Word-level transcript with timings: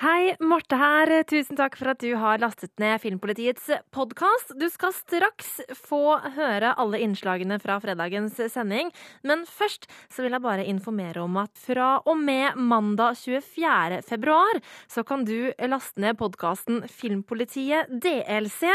Hei, 0.00 0.32
Marte 0.40 0.78
her. 0.80 1.10
Tusen 1.28 1.58
takk 1.58 1.74
for 1.76 1.90
at 1.92 2.00
du 2.00 2.14
har 2.16 2.40
lastet 2.40 2.70
ned 2.80 3.02
Filmpolitiets 3.02 3.66
podkast. 3.92 4.54
Du 4.56 4.64
skal 4.72 4.94
straks 4.96 5.58
få 5.76 6.14
høre 6.38 6.70
alle 6.80 7.02
innslagene 7.04 7.58
fra 7.60 7.76
fredagens 7.84 8.38
sending. 8.48 8.88
Men 9.28 9.44
først 9.44 9.84
så 10.08 10.24
vil 10.24 10.32
jeg 10.32 10.44
bare 10.46 10.64
informere 10.64 11.20
om 11.20 11.36
at 11.42 11.52
fra 11.60 11.90
og 12.08 12.16
med 12.16 12.56
mandag 12.56 13.20
24. 13.20 14.00
februar 14.08 14.62
så 14.88 15.04
kan 15.04 15.28
du 15.28 15.52
laste 15.68 16.00
ned 16.00 16.16
podkasten 16.16 16.86
Filmpolitiet 16.88 17.92
DLC. 17.92 18.72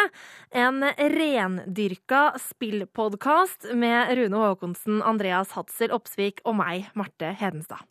En 0.53 0.85
rendyrka 0.85 2.35
spillpodkast 2.51 3.71
med 3.73 4.13
Rune 4.21 4.45
Haakonsen, 4.45 5.01
Andreas 5.01 5.57
Hatzel 5.57 5.97
Opsvik 5.97 6.45
og 6.45 6.59
meg, 6.61 6.91
Marte 6.93 7.33
Hedenstad. 7.33 7.81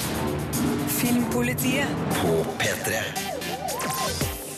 Filmpolitiet 0.94 1.88
på 2.22 2.44
P3. 2.62 3.23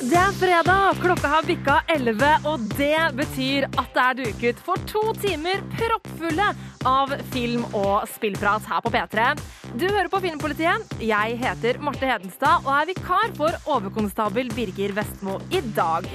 Det 0.06 0.14
er 0.14 0.34
fredag, 0.38 0.98
klokka 1.02 1.28
har 1.32 1.46
bikka 1.48 1.74
11, 1.90 2.28
og 2.46 2.62
det 2.78 2.98
betyr 3.18 3.64
at 3.66 3.88
det 3.96 4.02
er 4.04 4.18
duket 4.20 4.60
for 4.62 4.78
to 4.86 5.02
timer 5.18 5.64
proppfulle 5.72 6.46
av 6.86 7.14
film- 7.32 7.66
og 7.74 8.06
spillprat 8.12 8.68
her 8.70 8.84
på 8.84 8.92
P3. 8.94 9.24
Du 9.74 9.88
hører 9.88 10.06
på 10.12 10.20
Filmpolitiet. 10.22 10.94
Jeg 11.02 11.40
heter 11.42 11.80
Marte 11.82 12.06
Hedenstad 12.06 12.62
og 12.62 12.70
er 12.76 12.92
vikar 12.92 13.34
for 13.34 13.58
overkonstabel 13.66 14.54
Birger 14.54 14.94
Vestmo 14.94 15.40
i 15.50 15.64
dag. 15.74 16.06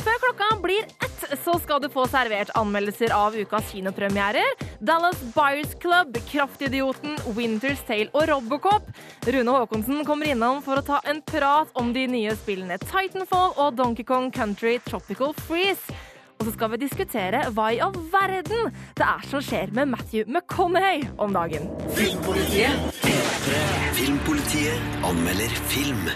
Før 0.00 0.16
klokka 0.22 0.46
blir 0.62 0.86
ett, 1.04 1.24
så 1.44 1.58
skal 1.60 1.82
du 1.82 1.88
få 1.92 2.06
servert 2.08 2.50
anmeldelser 2.56 3.12
av 3.12 3.34
ukas 3.36 3.68
kinopremierer. 3.72 4.54
Dallas 4.80 5.20
Buyers 5.34 5.74
Club, 5.82 6.16
Kraftidioten, 6.30 7.18
Winter's 7.36 7.82
Tale 7.86 8.08
og 8.14 8.28
Robocop. 8.30 8.88
Rune 9.28 9.56
Haakonsen 9.56 10.04
kommer 10.08 10.32
innom 10.32 10.62
for 10.64 10.80
å 10.80 10.86
ta 10.86 11.02
en 11.10 11.20
prat 11.28 11.68
om 11.76 11.92
de 11.92 12.06
nye 12.08 12.32
spillene 12.38 12.80
Titanfall 12.80 13.52
og 13.58 13.76
Donkey 13.76 14.06
Kong 14.08 14.30
Country 14.32 14.78
Tropical 14.86 15.36
Freeze. 15.44 15.92
Og 16.40 16.46
så 16.48 16.54
skal 16.54 16.72
vi 16.72 16.80
diskutere 16.80 17.42
hva 17.52 17.66
i 17.68 17.82
all 17.84 17.92
verden 18.12 18.70
det 18.96 19.04
er 19.04 19.26
som 19.28 19.44
skjer 19.44 19.74
med 19.76 19.92
Matthew 19.92 20.24
McConaughey 20.24 21.04
om 21.20 21.36
dagen. 21.36 21.68
Filmpolitiet. 21.98 22.72
Filmpolitiet 24.00 25.04
anmelder 25.04 25.60
film. 25.68 26.08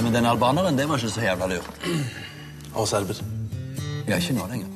Ja, 0.00 0.04
men 0.04 0.14
den 0.14 0.24
albaneren, 0.26 0.78
det 0.78 0.86
var 0.88 0.96
ikke 0.96 1.10
så 1.12 1.20
jævla 1.20 1.46
lurt. 1.50 1.82
Og 2.72 2.86
serber. 2.88 3.18
Ja, 4.08 4.16
ikke 4.16 4.32
nå 4.32 4.46
lenger. 4.48 4.70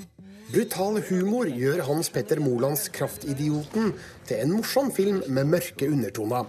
Brutal 0.50 0.98
humor 1.06 1.48
gjør 1.48 1.80
Hans 1.86 2.10
Petter 2.12 2.42
Molands 2.44 2.90
'Kraftidioten' 2.92 3.94
til 4.28 4.42
en 4.42 4.52
morsom 4.52 4.92
film 4.92 5.22
med 5.26 5.48
mørke 5.48 5.88
undertoner. 5.88 6.44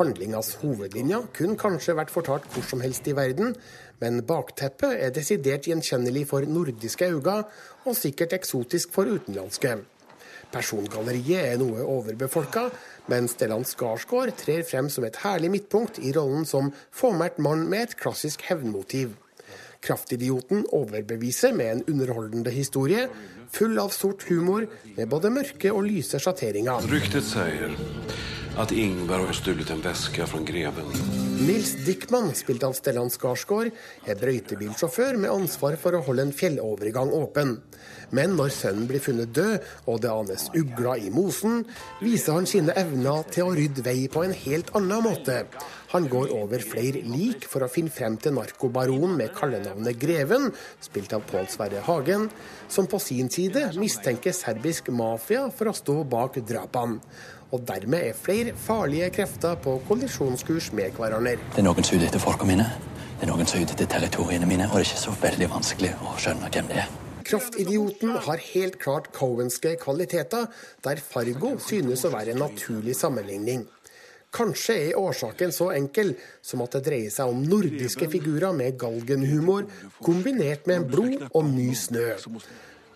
Handlingas 0.00 0.54
hovedlinja 0.62 1.20
kunne 1.36 1.60
kanskje 1.60 1.98
vært 2.00 2.14
fortalt 2.14 2.48
hvor 2.54 2.64
som 2.64 2.80
helst 2.80 3.12
i 3.12 3.12
verden, 3.12 3.52
men 4.00 4.22
bakteppet 4.24 5.04
er 5.04 5.12
desidert 5.12 5.68
gjenkjennelig 5.68 6.24
for 6.32 6.48
nordiske 6.48 7.12
øyne, 7.12 7.42
og 7.84 7.96
sikkert 7.96 8.32
eksotisk 8.32 8.88
for 8.92 9.04
utenlandske. 9.04 9.76
Persongalleriet 10.52 11.52
er 11.52 11.58
noe 11.60 11.84
overbefolka, 11.84 12.68
men 13.12 13.28
Stellan 13.28 13.66
Skarsgård 13.68 14.32
trer 14.40 14.64
frem 14.68 14.88
som 14.92 15.04
et 15.04 15.20
herlig 15.24 15.50
midtpunkt 15.52 16.00
i 16.00 16.12
rollen 16.16 16.48
som 16.48 16.72
fåmælt 16.94 17.40
mann 17.44 17.66
med 17.68 17.88
et 17.88 17.96
klassisk 18.00 18.46
hevnmotiv. 18.48 19.14
Kraftidioten 19.84 20.64
overbeviser 20.74 21.54
med 21.54 21.72
en 21.72 21.84
underholdende 21.92 22.50
historie, 22.50 23.06
full 23.52 23.78
av 23.78 23.92
sort 23.94 24.26
humor, 24.28 24.66
med 24.96 25.08
både 25.08 25.30
mørke 25.32 25.72
og 25.72 25.86
lyse 25.86 26.20
sjatteringer. 26.20 26.88
Ryktet 26.90 27.28
sier 27.28 27.76
at 28.58 28.74
Ingvar 28.74 29.28
har 29.28 29.36
stulet 29.36 29.70
en 29.70 29.84
veske 29.84 30.26
fra 30.26 30.42
greven. 30.42 31.27
Nils 31.38 31.76
Dickman, 31.86 32.32
spilt 32.34 32.64
av 32.66 32.72
Stellan 32.74 33.12
Skarsgård, 33.14 33.68
er 34.10 34.18
brøytebilsjåfør 34.18 35.20
med 35.22 35.30
ansvar 35.30 35.76
for 35.78 35.94
å 35.94 36.00
holde 36.02 36.24
en 36.26 36.32
fjellovergang 36.34 37.12
åpen. 37.14 37.52
Men 38.10 38.34
når 38.34 38.50
sønnen 38.56 38.88
blir 38.90 39.02
funnet 39.04 39.30
død, 39.36 39.68
og 39.86 40.00
det 40.02 40.10
anes 40.10 40.48
ugler 40.50 41.04
i 41.06 41.12
mosen, 41.14 41.62
viser 42.02 42.40
han 42.40 42.48
sine 42.50 42.74
evner 42.80 43.22
til 43.30 43.46
å 43.46 43.54
rydde 43.54 43.86
vei 43.86 44.08
på 44.10 44.24
en 44.26 44.34
helt 44.34 44.74
annen 44.74 45.04
måte. 45.06 45.44
Han 45.94 46.10
går 46.10 46.34
over 46.34 46.64
flere 46.66 47.04
lik 47.06 47.46
for 47.48 47.62
å 47.64 47.70
finne 47.70 47.94
frem 47.94 48.18
til 48.20 48.34
narkobaronen 48.34 49.14
med 49.22 49.32
kallenavnet 49.38 49.96
Greven, 50.02 50.50
spilt 50.84 51.14
av 51.16 51.22
Pål 51.30 51.46
Sverre 51.54 51.86
Hagen, 51.86 52.26
som 52.66 52.90
på 52.90 52.98
sin 53.00 53.30
side 53.32 53.70
mistenker 53.78 54.34
serbisk 54.34 54.90
mafia 54.90 55.46
for 55.54 55.70
å 55.70 55.78
stå 55.86 56.02
bak 56.02 56.42
drapene. 56.50 56.98
Og 57.48 57.62
dermed 57.68 58.10
er 58.10 58.16
flere 58.16 58.52
farlige 58.56 59.08
krefter 59.16 59.56
på 59.64 59.78
kollisjonskurs 59.88 60.72
med 60.76 60.96
hverandre. 60.98 61.38
Det 61.54 61.62
er 61.62 61.64
noen 61.64 61.86
som 61.86 61.96
er 61.96 62.02
ute 62.02 62.10
etter 62.10 62.22
folka 62.22 62.48
mine. 62.48 62.66
Det 63.18 63.24
er 63.26 63.32
noen 63.32 63.48
som 63.48 63.58
er 63.58 63.64
ute 63.64 63.76
etter 63.76 63.88
territoriene 63.90 64.46
mine, 64.46 64.68
og 64.68 64.76
det 64.76 64.84
er 64.84 64.90
ikke 64.90 65.06
så 65.06 65.14
veldig 65.22 65.48
vanskelig 65.54 65.94
å 66.04 66.12
skjønne 66.20 66.50
hvem 66.52 66.68
det 66.68 66.82
er. 66.84 66.92
Kraftidioten 67.28 68.14
har 68.24 68.44
helt 68.54 68.78
klart 68.80 69.10
Cohenske 69.16 69.74
kvaliteter, 69.80 70.46
der 70.84 71.00
Fargo 71.02 71.56
synes 71.60 72.04
å 72.04 72.12
være 72.14 72.32
en 72.32 72.40
naturlig 72.44 72.94
sammenligning. 72.96 73.66
Kanskje 74.32 74.74
er 74.90 75.00
årsaken 75.00 75.52
så 75.56 75.70
enkel 75.72 76.12
som 76.44 76.60
at 76.64 76.76
det 76.76 76.84
dreier 76.84 77.12
seg 77.12 77.32
om 77.32 77.42
nordiske 77.48 78.10
figurer 78.12 78.52
med 78.56 78.76
galgenhumor, 78.80 79.64
kombinert 80.04 80.68
med 80.68 80.84
blod 80.92 81.24
og 81.32 81.48
ny 81.48 81.70
snø. 81.76 82.10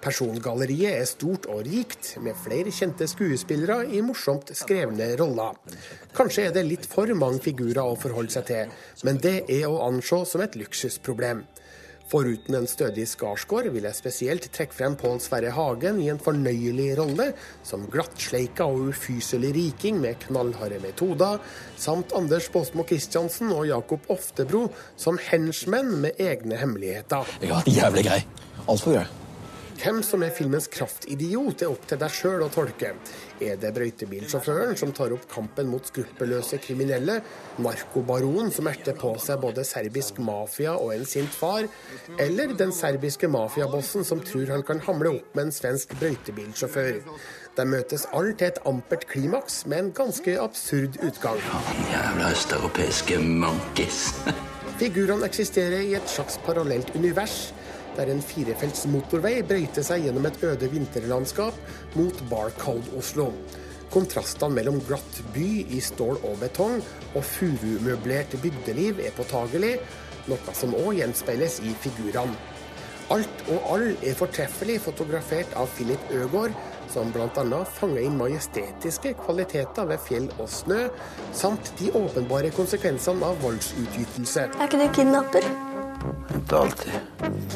Persongalleriet 0.02 0.98
er 0.98 1.06
stort 1.06 1.46
og 1.50 1.62
rikt, 1.68 2.16
med 2.22 2.38
flere 2.42 2.72
kjente 2.74 3.06
skuespillere 3.10 3.86
i 3.94 4.02
morsomt 4.04 4.50
skrevne 4.58 5.12
roller. 5.20 5.58
Kanskje 6.16 6.48
er 6.48 6.56
det 6.56 6.66
litt 6.66 6.88
for 6.90 7.10
mange 7.18 7.42
figurer 7.44 7.84
å 7.84 7.98
forholde 7.98 8.34
seg 8.34 8.48
til, 8.50 8.76
men 9.06 9.20
det 9.22 9.42
er 9.46 9.68
å 9.70 9.82
anse 9.86 10.24
som 10.28 10.42
et 10.42 10.58
luksusproblem. 10.58 11.44
Foruten 12.12 12.58
en 12.58 12.66
stødig 12.68 13.06
Skarsgård 13.08 13.70
vil 13.72 13.86
jeg 13.86 13.96
spesielt 13.96 14.48
trekke 14.52 14.76
frem 14.76 14.98
Pål 15.00 15.20
Sverre 15.24 15.52
Hagen 15.56 16.00
i 16.02 16.10
en 16.12 16.20
fornøyelig 16.20 16.90
rolle 16.98 17.30
som 17.64 17.86
glattsleika 17.92 18.66
og 18.68 18.90
ufyselig 18.92 19.54
riking 19.56 20.02
med 20.02 20.20
knallharde 20.26 20.82
metoder, 20.82 21.40
samt 21.80 22.12
Anders 22.18 22.50
Båsmo 22.52 22.84
Christiansen 22.88 23.54
og 23.54 23.64
Jakob 23.70 24.12
Oftebro 24.12 24.66
som 25.00 25.20
henchmenn 25.30 25.94
med 26.04 26.20
egne 26.20 26.60
hemmeligheter. 26.60 27.36
Jeg 27.40 27.54
har 27.54 27.62
vært 27.62 27.76
jævlig 27.80 28.08
grei. 28.10 28.22
Altfor 28.66 28.98
grei. 28.98 29.08
Hvem 29.82 29.96
som 30.06 30.22
er 30.22 30.30
filmens 30.30 30.68
kraftidiot, 30.70 31.64
er 31.64 31.72
opp 31.72 31.88
til 31.90 31.98
deg 31.98 32.12
sjøl 32.14 32.44
å 32.44 32.50
tolke. 32.54 32.92
Er 33.42 33.56
det 33.58 33.72
brøytebilsjåføren 33.74 34.76
som 34.78 34.92
tar 34.94 35.10
opp 35.10 35.24
kampen 35.30 35.66
mot 35.66 35.88
skruppelløse 35.90 36.60
kriminelle, 36.62 37.16
narkobaronen 37.58 38.52
som 38.54 38.68
erter 38.70 38.94
på 38.94 39.10
seg 39.18 39.40
både 39.42 39.64
serbisk 39.66 40.20
mafia 40.22 40.76
og 40.78 40.92
en 40.94 41.02
sint 41.10 41.34
far, 41.34 41.66
eller 42.22 42.54
den 42.54 42.70
serbiske 42.70 43.26
mafiabossen 43.26 44.06
som 44.06 44.22
tror 44.22 44.52
han 44.54 44.62
kan 44.68 44.84
hamle 44.86 45.16
opp 45.16 45.34
med 45.34 45.48
en 45.48 45.56
svensk 45.56 45.96
brøytebilsjåfør? 45.98 47.00
De 47.58 47.66
møtes 47.66 48.06
alle 48.14 48.36
til 48.38 48.52
et 48.52 48.60
ampert 48.70 49.08
klimaks 49.10 49.64
med 49.66 49.80
en 49.80 49.90
ganske 49.98 50.36
absurd 50.44 51.00
utgang. 51.02 51.42
Jævla 51.90 52.30
østeuropeiske 52.36 53.18
monkeys. 53.18 54.12
Figurene 54.78 55.26
eksisterer 55.26 55.82
i 55.82 55.98
et 55.98 56.06
slags 56.14 56.38
parallelt 56.46 56.94
univers 56.94 57.50
der 57.96 58.12
en 58.12 58.22
firefelts 58.24 58.86
motorvei 58.90 59.40
brøyter 59.46 59.84
seg 59.86 60.06
gjennom 60.06 60.28
et 60.28 60.38
øde 60.46 60.70
vinterlandskap 60.72 61.58
mot 61.98 62.22
Barcold 62.30 62.88
Oslo. 62.98 63.30
Kontrastene 63.92 64.56
mellom 64.56 64.80
glatt 64.88 65.20
by 65.34 65.48
i 65.76 65.80
stål 65.84 66.22
og 66.24 66.38
betong 66.40 66.78
og 67.12 67.26
furumøblert 67.28 68.38
bygdeliv 68.40 69.02
er 69.04 69.12
påtagelig, 69.16 69.76
noe 70.30 70.56
som 70.56 70.72
òg 70.78 70.96
gjenspeiles 71.00 71.60
i 71.66 71.74
figurene. 71.82 72.38
Alt 73.12 73.42
og 73.52 73.66
all 73.74 73.88
er 74.00 74.14
fortreffelig 74.16 74.78
fotografert 74.80 75.52
av 75.58 75.68
Philip 75.76 76.14
Øgård, 76.16 76.54
som 76.92 77.10
bl.a. 77.12 77.58
fanger 77.76 78.06
inn 78.06 78.16
majestetiske 78.20 79.12
kvaliteter 79.20 79.90
ved 79.90 80.00
fjell 80.06 80.30
og 80.38 80.48
snø, 80.48 80.86
samt 81.36 81.74
de 81.80 81.92
åpenbare 81.98 82.54
konsekvensene 82.56 83.28
av 83.28 83.44
voldsutytelse. 83.44 84.48
Er 84.54 84.70
ikke 84.70 84.80
du 84.80 84.88
kidnapper? 85.00 85.71
Ikke 86.02 86.58
alltid. 86.58 86.92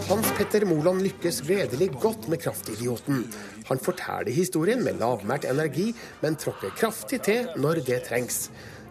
Hans 0.07 0.31
Petter 0.39 0.67
Moland 0.69 1.03
lykkes 1.03 1.43
gledelig 1.47 1.91
godt 1.99 2.29
med 2.31 2.41
Kraftidioten. 2.45 3.25
Han 3.67 3.83
forteller 3.83 4.33
historien 4.33 4.85
med 4.85 5.01
lavmælt 5.03 5.49
energi, 5.51 5.91
men 6.23 6.39
tråkker 6.39 6.75
kraftig 6.79 7.21
til 7.27 7.49
når 7.57 7.83
det 7.89 8.05
trengs. 8.09 8.47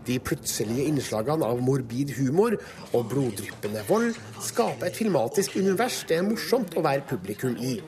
De 0.06 0.20
plutselige 0.22 0.86
innslagene 0.92 1.48
av 1.48 1.62
morbid 1.66 2.12
humor 2.20 2.54
og 2.92 3.08
bloddryppende 3.10 3.82
vold 3.88 4.12
skaper 4.44 4.92
et 4.92 5.00
filmatisk 5.00 5.56
univers 5.58 6.04
det 6.06 6.20
er 6.20 6.28
morsomt 6.28 6.76
å 6.78 6.84
være 6.86 7.08
publikum 7.10 7.56
i. 7.58 7.80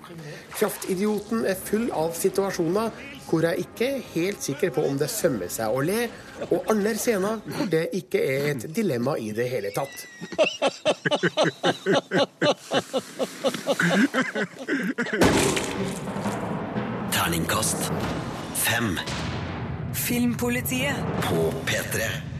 Kraftidioten 0.55 1.45
er 1.45 1.59
full 1.67 1.91
av 1.93 2.15
situasjoner 2.17 2.95
hvor 3.29 3.41
jeg 3.43 3.59
ikke 3.65 3.87
er 3.95 4.05
helt 4.13 4.43
sikker 4.43 4.69
på 4.75 4.81
om 4.87 4.97
det 4.99 5.09
sømmer 5.11 5.49
seg 5.51 5.73
å 5.73 5.81
le, 5.85 6.07
og 6.49 6.71
andre 6.71 6.93
scener 6.97 7.41
hvor 7.45 7.67
det 7.71 7.89
ikke 7.97 8.21
er 8.23 8.51
et 8.53 8.67
dilemma 8.75 9.17
i 9.19 9.31
det 9.35 9.49
hele 9.51 9.71
tatt. 9.75 10.07
Terningkast 17.17 17.91
fem 18.55 18.97
Filmpolitiet 19.97 20.95
på 21.27 21.51
P3. 21.67 22.36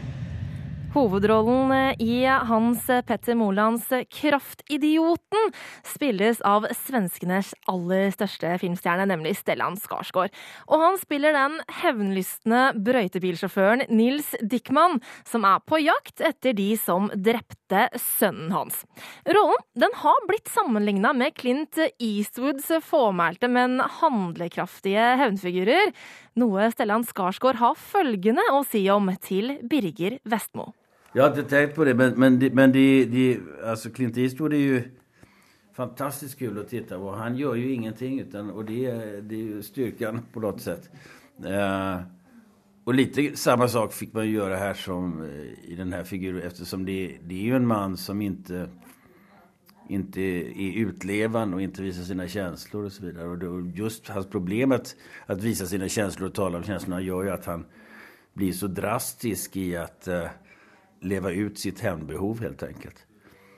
Hovedrollen 0.98 1.70
eh, 1.72 2.00
i 2.02 2.24
Hans 2.26 2.86
Petter 3.06 3.36
Molands 3.38 3.86
Kraftidioten 4.10 5.52
spilles 5.86 6.40
av 6.42 6.64
svenskenes 6.74 7.52
aller 7.70 8.08
største 8.10 8.56
filmstjerne, 8.58 9.06
nemlig 9.06 9.36
Stellan 9.38 9.76
Skarsgård. 9.78 10.34
Og 10.66 10.82
han 10.82 10.98
spiller 10.98 11.36
den 11.36 11.54
hevnlystne 11.82 12.62
brøytebilsjåføren 12.82 13.84
Nils 13.94 14.32
Dickman, 14.42 14.98
som 15.28 15.46
er 15.46 15.62
på 15.70 15.78
jakt 15.84 16.24
etter 16.24 16.56
de 16.58 16.72
som 16.80 17.06
drepte 17.14 17.84
sønnen 18.18 18.50
hans. 18.56 18.82
Rollen 19.28 19.62
den 19.78 19.94
har 20.02 20.26
blitt 20.26 20.50
sammenligna 20.50 21.14
med 21.14 21.38
Clint 21.38 21.78
Eastwoods 21.78 22.72
fåmælte, 22.88 23.46
men 23.46 23.78
handlekraftige 24.00 25.14
hevnfigurer, 25.22 25.94
noe 26.42 26.72
Stellan 26.74 27.06
Skarsgård 27.06 27.62
har 27.62 27.78
følgende 27.78 28.50
å 28.50 28.64
si 28.66 28.82
om 28.90 29.12
til 29.22 29.60
Birger 29.62 30.18
Vestmo. 30.26 30.72
Jag 31.12 31.22
har 31.22 31.30
inte 31.30 31.50
tänkt 31.50 31.74
på 31.74 31.84
det, 31.84 31.94
men, 31.94 32.14
men, 32.16 32.38
de, 32.38 32.50
men 32.50 32.72
de, 32.72 33.04
de, 33.04 33.40
alltså 33.64 33.90
Clint 33.90 34.16
Eastwood 34.16 34.52
är 34.52 34.58
ju 34.58 34.82
fantastiskt 35.74 36.38
kul 36.38 36.58
att 36.58 36.68
titta 36.68 36.98
på. 36.98 37.10
Han 37.10 37.36
gör 37.36 37.54
ju 37.54 37.72
ingenting, 37.72 38.20
utan, 38.20 38.50
och 38.50 38.64
det 38.64 38.72
er 38.72 39.22
det 39.22 39.34
är 39.34 39.38
ju 39.38 39.62
styrkan 39.62 40.20
på 40.32 40.40
något 40.40 40.60
sätt. 40.60 40.90
Uh, 41.44 42.02
och 42.84 42.94
lite 42.94 43.36
samma 43.36 43.68
sak 43.68 43.92
fick 43.92 44.12
man 44.12 44.26
ju 44.26 44.32
göra 44.32 44.56
här 44.56 44.74
som 44.74 45.22
eh, 45.22 45.70
i 45.72 45.74
den 45.76 45.92
här 45.92 46.04
figuren, 46.04 46.42
eftersom 46.42 46.84
det, 46.84 47.18
det 47.22 47.34
är 47.34 47.42
ju 47.42 47.56
en 47.56 47.66
man 47.66 47.96
som 47.96 48.22
inte 48.22 48.68
inte 49.88 50.20
är 50.20 50.76
utlevande 50.76 51.56
och 51.56 51.62
inte 51.62 51.82
visar 51.82 52.02
sina 52.02 52.28
känslor 52.28 52.84
och 52.84 52.92
så 52.92 53.02
det, 53.02 53.72
just 53.74 54.08
hans 54.08 54.26
problem 54.26 54.72
att, 54.72 54.96
att 55.26 55.42
visa 55.42 55.66
sina 55.66 55.88
känslor 55.88 56.28
och 56.28 56.34
tala 56.34 56.58
om 56.58 56.64
känslorna 56.64 57.00
gör 57.00 57.22
ju 57.22 57.30
att 57.30 57.44
han 57.44 57.64
blir 58.34 58.52
så 58.52 58.66
drastisk 58.66 59.56
i 59.56 59.76
att 59.76 60.08
uh, 60.08 60.24
leva 61.02 61.32
ut 61.32 61.58
sitt 61.58 61.80
hevnbehov, 61.84 62.40
helt 62.42 62.62
enkelt. 62.62 63.04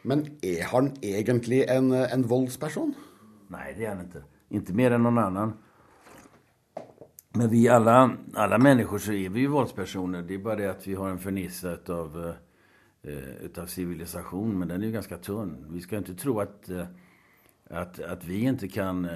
Men 0.03 0.25
er 0.43 0.65
han 0.73 0.95
egentlig 1.05 1.65
en, 1.69 1.93
en 1.93 2.29
voldsperson? 2.29 2.95
Nei, 3.53 3.73
det 3.77 3.85
er 3.87 3.95
han 3.95 4.07
ikke. 4.07 4.23
Inte 4.57 4.75
mer 4.77 4.97
enn 4.97 5.05
noen 5.05 5.21
annen. 5.21 5.53
Men 7.39 7.51
vi 7.53 7.67
alle, 7.71 7.97
alle 8.35 8.59
mennesker 8.59 9.03
så 9.03 9.15
er 9.15 9.31
vi 9.31 9.45
jo 9.45 9.55
voldspersoner. 9.55 10.25
Det 10.27 10.39
er 10.39 10.47
bare 10.47 10.63
det 10.63 10.71
at 10.71 10.87
vi 10.89 10.97
har 10.99 11.13
en 11.13 11.23
fornisse 11.23 11.77
utav, 11.77 12.17
sivilisasjon, 13.05 13.45
utav 13.47 13.69
civilisation. 13.71 14.57
Men 14.59 14.73
den 14.73 14.83
er 14.83 14.91
jo 14.91 14.97
ganske 14.97 15.21
tunn. 15.23 15.55
Vi 15.71 15.85
skal 15.85 16.03
ikke 16.03 16.19
tro 16.19 16.39
at 16.43 16.71
at, 16.71 16.89
att, 17.71 18.01
att 18.01 18.25
vi 18.25 18.49
ikke 18.49 18.69
kan 18.69 19.07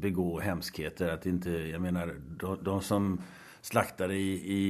begå 0.00 0.40
hemskheter. 0.40 1.08
At 1.08 1.26
ikke, 1.26 1.70
jeg 1.70 1.80
mener, 1.80 2.14
de, 2.40 2.56
de 2.64 2.80
som 2.82 3.18
slaktar 3.62 4.12
i, 4.12 4.34
i, 4.34 4.60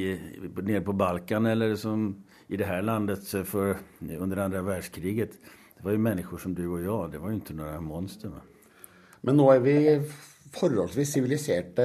nede 0.62 0.80
på 0.80 0.92
Balkan 0.92 1.46
eller 1.46 1.76
som 1.76 2.24
i 2.48 2.56
det 2.56 2.64
här 2.64 2.82
landet 2.82 3.28
för, 3.28 3.76
under 4.18 4.36
andra 4.36 4.62
världskriget. 4.62 5.30
Det 5.76 5.84
var 5.84 5.92
ju 5.92 5.98
människor 5.98 6.38
som 6.38 6.54
du 6.54 6.68
och 6.68 6.82
jag. 6.82 7.12
Det 7.12 7.18
var 7.18 7.28
ju 7.28 7.34
inte 7.34 7.54
några 7.54 7.80
monster. 7.80 8.28
Va? 8.28 8.40
Men 9.20 9.36
nå 9.36 9.52
er 9.54 9.60
vi 9.60 9.74
forholdsvis 10.54 11.12
siviliserte 11.12 11.82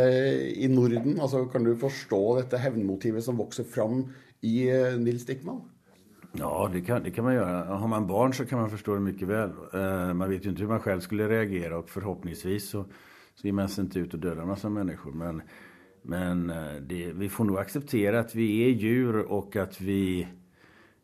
i 0.55 0.67
Norden. 0.67 1.19
Altså, 1.19 1.45
kan 1.45 1.63
du 1.63 1.75
forstå 1.79 2.21
dette 2.41 2.59
hevnmotivet 2.59 3.23
som 3.23 3.37
vokser 3.37 3.63
fram 3.63 4.09
i 4.41 4.69
eh, 4.69 4.99
Nils 4.99 5.25
Dickman? 5.25 5.61
Ja, 6.37 6.69
det 6.73 6.81
kan, 6.81 7.03
det 7.03 7.11
kan 7.11 7.23
man 7.23 7.33
göra. 7.33 7.75
Har 7.75 7.87
man 7.87 8.07
barn 8.07 8.33
så 8.33 8.45
kan 8.45 8.59
man 8.59 8.69
förstå 8.69 8.93
det 8.93 8.99
mycket 8.99 9.27
väl. 9.27 9.49
Eh, 9.73 10.13
man 10.13 10.29
vet 10.29 10.45
ju 10.45 10.49
inte 10.49 10.61
hur 10.61 10.69
man 10.69 10.79
själv 10.79 10.99
skulle 10.99 11.29
reagera 11.29 11.77
och 11.77 11.89
förhoppningsvis 11.89 12.69
så, 12.69 12.85
så 13.35 13.47
ger 13.47 13.53
man 13.53 13.69
sig 13.69 13.83
inte 13.83 13.99
ut 13.99 14.13
och 14.13 14.19
dödar 14.19 14.41
en 14.41 14.47
massa 14.47 14.69
människor. 14.69 15.11
Men, 15.11 15.41
men 16.01 16.49
eh, 16.49 16.75
det, 16.81 17.11
vi 17.13 17.29
får 17.29 17.43
nog 17.43 17.57
acceptera 17.57 18.19
att 18.19 18.35
vi 18.35 18.63
är 18.65 18.69
djur 18.69 19.15
och 19.15 19.55
att 19.55 19.81
vi 19.81 20.27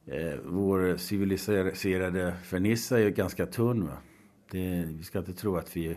eh, 0.07 0.40
vår 0.44 0.98
civiliserade 0.98 2.34
fernissa 2.44 3.00
är 3.00 3.10
ganska 3.10 3.46
tunn. 3.46 3.90
Det, 4.52 4.86
vi 4.98 5.04
skal 5.04 5.24
ikke 5.24 5.40
tro 5.40 5.56
at 5.57 5.72
vi, 5.75 5.90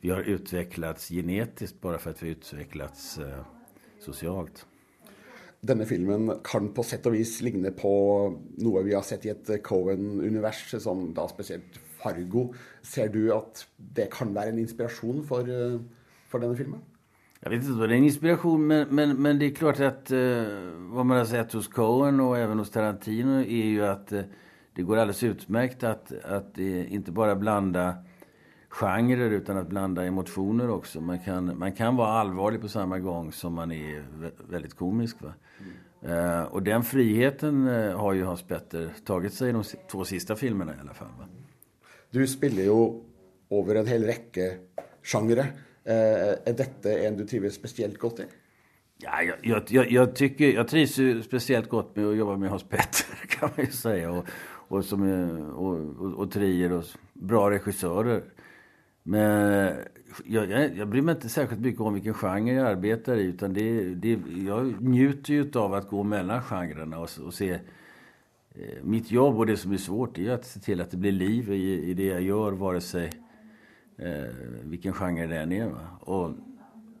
vi 0.00 0.10
har 0.10 0.22
utvecklats 0.22 1.08
genetiskt 1.08 1.80
bare 1.80 1.98
for 2.02 2.10
at 2.10 2.22
vi 2.22 2.32
har 2.32 2.36
utvecklats 2.36 3.18
eh, 3.18 3.42
socialt. 4.02 4.66
Denne 5.62 5.86
filmen 5.86 6.40
kan 6.42 6.72
på 6.74 6.82
sett 6.82 7.06
og 7.06 7.14
vis 7.14 7.36
ligne 7.46 7.70
på 7.70 7.92
noe 8.64 8.82
vi 8.82 8.96
har 8.96 9.04
sett 9.06 9.28
i 9.28 9.30
et 9.30 9.50
Cohen-univers, 9.62 10.64
som 10.82 11.12
da 11.14 11.28
spesielt 11.30 11.78
Fargo. 12.02 12.48
Ser 12.82 13.12
du 13.14 13.28
at 13.30 13.62
det 13.78 14.08
kan 14.10 14.34
være 14.34 14.50
en 14.50 14.58
inspirasjon 14.64 15.22
for, 15.28 15.46
eh, 15.46 15.78
for 16.26 16.42
denne 16.42 16.58
filmen? 16.58 16.82
Jag 17.44 17.50
vet 17.50 17.62
inte 17.62 17.78
vad 17.78 17.88
det 17.88 17.94
är 17.94 17.98
en 17.98 18.04
inspiration, 18.04 18.66
men, 18.66 18.88
men, 18.88 19.22
men 19.22 19.38
det 19.38 19.46
är 19.46 19.50
klart 19.50 19.80
att 19.80 20.10
eh, 20.10 20.44
vad 20.76 21.06
man 21.06 21.18
har 21.18 21.24
sett 21.24 21.52
hos 21.52 21.68
Cohen 21.68 22.20
och 22.20 22.38
även 22.38 22.58
hos 22.58 22.70
Tarantino 22.70 23.40
är 23.40 23.64
ju 23.64 23.86
att 23.86 24.12
eh, 24.12 24.22
det 24.74 24.82
går 24.82 24.96
alldeles 24.96 25.22
utmärkt 25.22 25.82
att, 25.82 26.12
att 26.24 26.58
eh, 26.58 26.92
inte 26.92 27.12
bara 27.12 27.36
blanda 27.36 27.94
genrer 28.68 29.30
utan 29.30 29.56
att 29.56 29.68
blanda 29.68 30.04
emotioner 30.04 30.70
också. 30.70 31.00
Man 31.00 31.18
kan, 31.18 31.58
man 31.58 31.72
kan 31.72 31.96
vara 31.96 32.08
allvarlig 32.08 32.60
på 32.60 32.68
samma 32.68 32.98
gång 32.98 33.32
som 33.32 33.54
man 33.54 33.72
är 33.72 34.04
väldigt 34.48 34.74
komisk. 34.74 35.16
Va? 35.20 35.34
Mm. 36.02 36.46
och 36.46 36.62
den 36.62 36.82
friheten 36.82 37.66
har 37.94 38.12
ju 38.12 38.24
Hans 38.24 38.42
Petter 38.42 38.92
tagit 39.04 39.34
sig 39.34 39.48
i 39.48 39.52
de 39.52 39.64
två 39.90 40.04
sista 40.04 40.36
filmerna 40.36 40.74
i 40.74 40.80
alla 40.80 40.94
fall. 40.94 41.08
Va? 41.18 41.24
Du 42.10 42.26
spiller 42.26 42.64
jo 42.64 43.04
over 43.48 43.74
en 43.74 43.86
hel 43.86 44.04
rekke 44.04 44.58
sjangere. 45.02 45.46
Eh, 45.84 46.32
er 46.46 46.54
dette 46.54 46.94
en 47.06 47.16
du 47.18 47.24
trives 47.26 47.54
spesielt 47.58 47.98
godt 47.98 48.20
i? 48.22 48.26
Ja, 49.02 49.22
jag, 49.42 49.64
jag, 49.70 49.90
jag, 49.90 50.14
tycker, 50.14 50.52
jag 50.52 50.68
trivs 50.68 50.98
ju 50.98 51.22
med 51.94 52.06
att 52.06 52.16
jobba 52.16 52.36
med 52.36 52.50
Hans 52.50 52.62
Petter 52.62 53.16
kan 53.28 53.50
man 53.56 53.66
ju 53.66 53.72
säga. 53.72 54.10
Och, 54.10 54.26
och, 54.68 54.84
som, 54.84 55.02
och, 55.50 56.04
och, 56.04 56.14
och 56.14 56.30
trier 56.30 56.72
och 56.72 56.84
bra 57.12 57.50
regissörer. 57.50 58.22
Men 59.02 59.76
jag, 60.24 60.50
jag, 60.50 60.76
jag 60.76 60.88
bryr 60.88 61.02
mig 61.02 61.14
inte 61.14 61.28
särskilt 61.28 61.60
mycket 61.60 61.80
om 61.80 61.94
vilken 61.94 62.14
genre 62.14 62.52
jag 62.52 62.66
arbetar 62.66 63.16
i. 63.16 63.22
Utan 63.22 63.52
det, 63.52 63.94
det, 63.94 64.18
jag 64.46 64.82
njuter 64.82 65.32
ju 65.32 65.50
av 65.54 65.74
att 65.74 65.88
gå 65.88 66.02
mellan 66.02 66.42
genrerna 66.42 66.98
och, 66.98 67.10
och 67.24 67.34
se 67.34 67.50
eh, 67.50 68.82
mitt 68.82 69.10
jobb 69.10 69.38
och 69.38 69.46
det 69.46 69.56
som 69.56 69.72
är 69.72 69.76
svårt 69.76 70.18
är 70.18 70.30
att 70.30 70.46
se 70.46 70.60
till 70.60 70.80
att 70.80 70.90
det 70.90 70.96
blir 70.96 71.12
liv 71.12 71.52
i, 71.52 71.90
i 71.90 71.94
det 71.94 72.04
jag 72.04 72.22
gör 72.22 72.52
vare 72.52 72.80
sig 72.80 73.10
eh, 73.98 74.34
vilken 74.64 74.92
genre 74.92 75.36
är. 75.36 75.66
Va? 75.66 75.80
Och, 76.00 76.30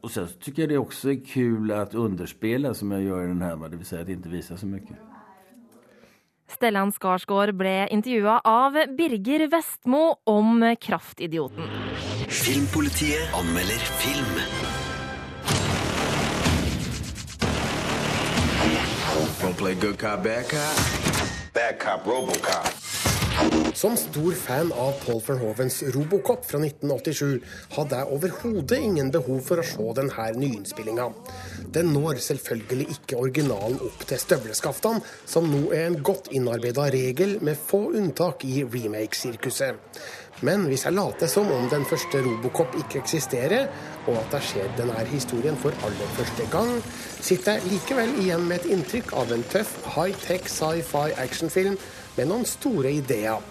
och 0.00 0.10
sen 0.10 0.28
så 0.28 0.34
tycker 0.34 0.62
jag 0.62 0.68
det 0.68 0.78
också 0.78 1.10
är 1.10 1.24
kul 1.24 1.72
att 1.72 1.94
underspela 1.94 2.74
som 2.74 2.90
jag 2.90 3.02
gör 3.02 3.24
i 3.24 3.26
den 3.26 3.42
här, 3.42 3.56
va? 3.56 3.68
det 3.68 3.76
vill 3.76 3.86
säga 3.86 4.02
att 4.02 4.08
inte 4.08 4.28
visa 4.28 4.56
så 4.56 4.66
mycket. 4.66 4.96
Stellan 6.48 6.92
Skarsgård 6.92 7.54
ble 7.54 7.88
intervjua 7.88 8.40
av 8.44 8.72
Birger 8.72 9.46
Vestmo 9.48 10.16
om 10.24 10.76
Kraftidioten. 10.80 11.64
Filmpolitiet 12.28 13.34
anmelder 13.34 13.74
film. 13.74 14.42
Don't 19.42 19.56
play 19.56 19.74
good 19.74 19.98
cop, 19.98 20.22
bad 20.22 20.48
cop? 20.48 20.76
Bad 21.52 21.78
cop, 21.78 22.06
Robocop. 22.06 23.01
Som 23.74 23.96
stor 23.96 24.34
fan 24.36 24.68
av 24.72 24.92
Paul 25.02 25.20
Verhovens 25.26 25.80
Robocop 25.94 26.44
fra 26.46 26.60
1987 26.60 27.40
hadde 27.74 27.98
jeg 27.98 28.16
overhodet 28.16 28.78
ingen 28.78 29.10
behov 29.14 29.40
for 29.46 29.58
å 29.58 29.64
se 29.66 29.86
denne 29.96 30.26
nyinnspillinga. 30.38 31.08
Den 31.74 31.90
når 31.96 32.20
selvfølgelig 32.22 32.86
ikke 32.94 33.18
originalen 33.18 33.80
opp 33.82 34.04
til 34.06 34.20
støvleskaftene, 34.22 35.02
som 35.26 35.48
nå 35.50 35.70
er 35.72 35.88
en 35.88 35.98
godt 36.04 36.30
innarbeida 36.36 36.90
regel 36.94 37.38
med 37.40 37.58
få 37.58 37.88
unntak 37.96 38.44
i 38.46 38.60
remake-sirkuset. 38.62 39.80
Men 40.42 40.64
hvis 40.66 40.82
jeg 40.86 40.96
later 40.96 41.30
som 41.30 41.50
om 41.54 41.68
den 41.70 41.84
første 41.86 42.18
Robocop 42.24 42.74
ikke 42.78 42.98
eksisterer, 42.98 43.68
og 44.10 44.16
at 44.18 44.36
jeg 44.38 44.48
ser 44.48 44.72
denne 44.78 45.04
historien 45.06 45.58
for 45.58 45.74
aller 45.86 46.14
første 46.16 46.46
gang, 46.50 46.72
sitter 47.22 47.58
jeg 47.58 47.70
likevel 47.70 48.14
igjen 48.24 48.48
med 48.48 48.58
et 48.58 48.72
inntrykk 48.74 49.14
av 49.22 49.30
en 49.34 49.44
tøff 49.52 49.76
high-tech 49.94 50.50
sci-fi 50.50 51.12
actionfilm 51.22 51.78
med 52.16 52.28
noen 52.30 52.46
store 52.48 52.92
ideer. 52.92 53.42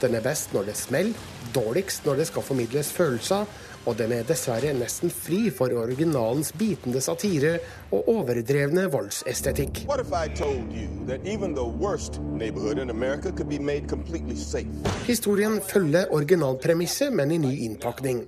Den 0.00 0.14
er 0.18 0.24
best 0.24 0.52
når 0.52 0.68
det 0.68 0.76
smeller, 0.76 1.16
dårligst 1.54 2.04
når 2.04 2.20
det 2.20 2.26
skal 2.28 2.44
formidles 2.44 2.90
følelser, 2.92 3.46
og 3.86 3.94
den 3.96 4.12
er 4.16 4.26
dessverre 4.26 4.72
nesten 4.74 5.12
fri 5.14 5.46
for 5.54 5.70
originalens 5.78 6.50
bitende 6.58 7.00
satire 7.00 7.52
og 7.94 8.08
overdrevne 8.10 8.88
voldsestetikk. 8.90 9.84
Historien 15.06 15.60
følger 15.70 16.12
originalpremisset, 16.18 17.14
men 17.14 17.30
i 17.30 17.38
ny 17.38 17.54
innpakning. 17.68 18.24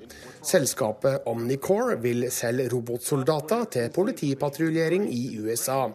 Selskapet 0.46 1.26
Omnicore 1.26 1.98
vil 2.00 2.28
selge 2.32 2.70
robotsoldater 2.72 3.66
til 3.74 3.92
politipatruljering 3.92 5.10
i 5.10 5.24
USA. 5.42 5.88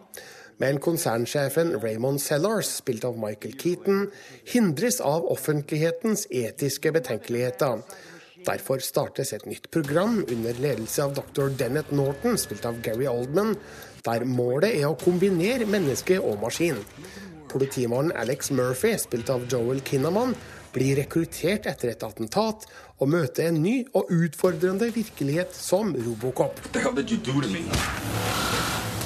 Men 0.62 0.78
konsernsjefen 0.78 1.74
Raymond 1.82 2.22
Sellars, 2.22 2.70
spilt 2.78 3.04
av 3.04 3.18
Michael 3.18 3.56
Keaton, 3.58 4.10
hindres 4.46 5.00
av 5.00 5.26
offentlighetens 5.32 6.26
etiske 6.30 6.92
betenkeligheter. 6.94 7.82
Derfor 8.44 8.78
startes 8.84 9.32
et 9.32 9.46
nytt 9.48 9.70
program 9.72 10.20
under 10.28 10.58
ledelse 10.60 11.02
av 11.02 11.14
dr. 11.16 11.48
Dennett 11.58 11.90
Norton, 11.90 12.38
spilt 12.38 12.66
av 12.68 12.80
Gary 12.84 13.08
Oldman, 13.08 13.54
der 14.04 14.26
målet 14.28 14.76
er 14.76 14.90
å 14.90 14.98
kombinere 15.00 15.66
menneske 15.66 16.20
og 16.20 16.42
maskin. 16.42 16.82
Politimannen 17.50 18.12
Alex 18.18 18.50
Murphy, 18.50 18.92
spilt 19.00 19.30
av 19.32 19.46
Joel 19.50 19.80
Kinnaman, 19.86 20.34
blir 20.74 20.98
rekruttert 20.98 21.68
etter 21.70 21.92
et 21.94 22.02
attentat 22.02 22.66
og 22.98 23.10
møter 23.14 23.48
en 23.48 23.62
ny 23.62 23.76
og 23.94 24.10
utfordrende 24.12 24.90
virkelighet 24.94 25.54
som 25.56 25.94
Robocop. 25.94 26.58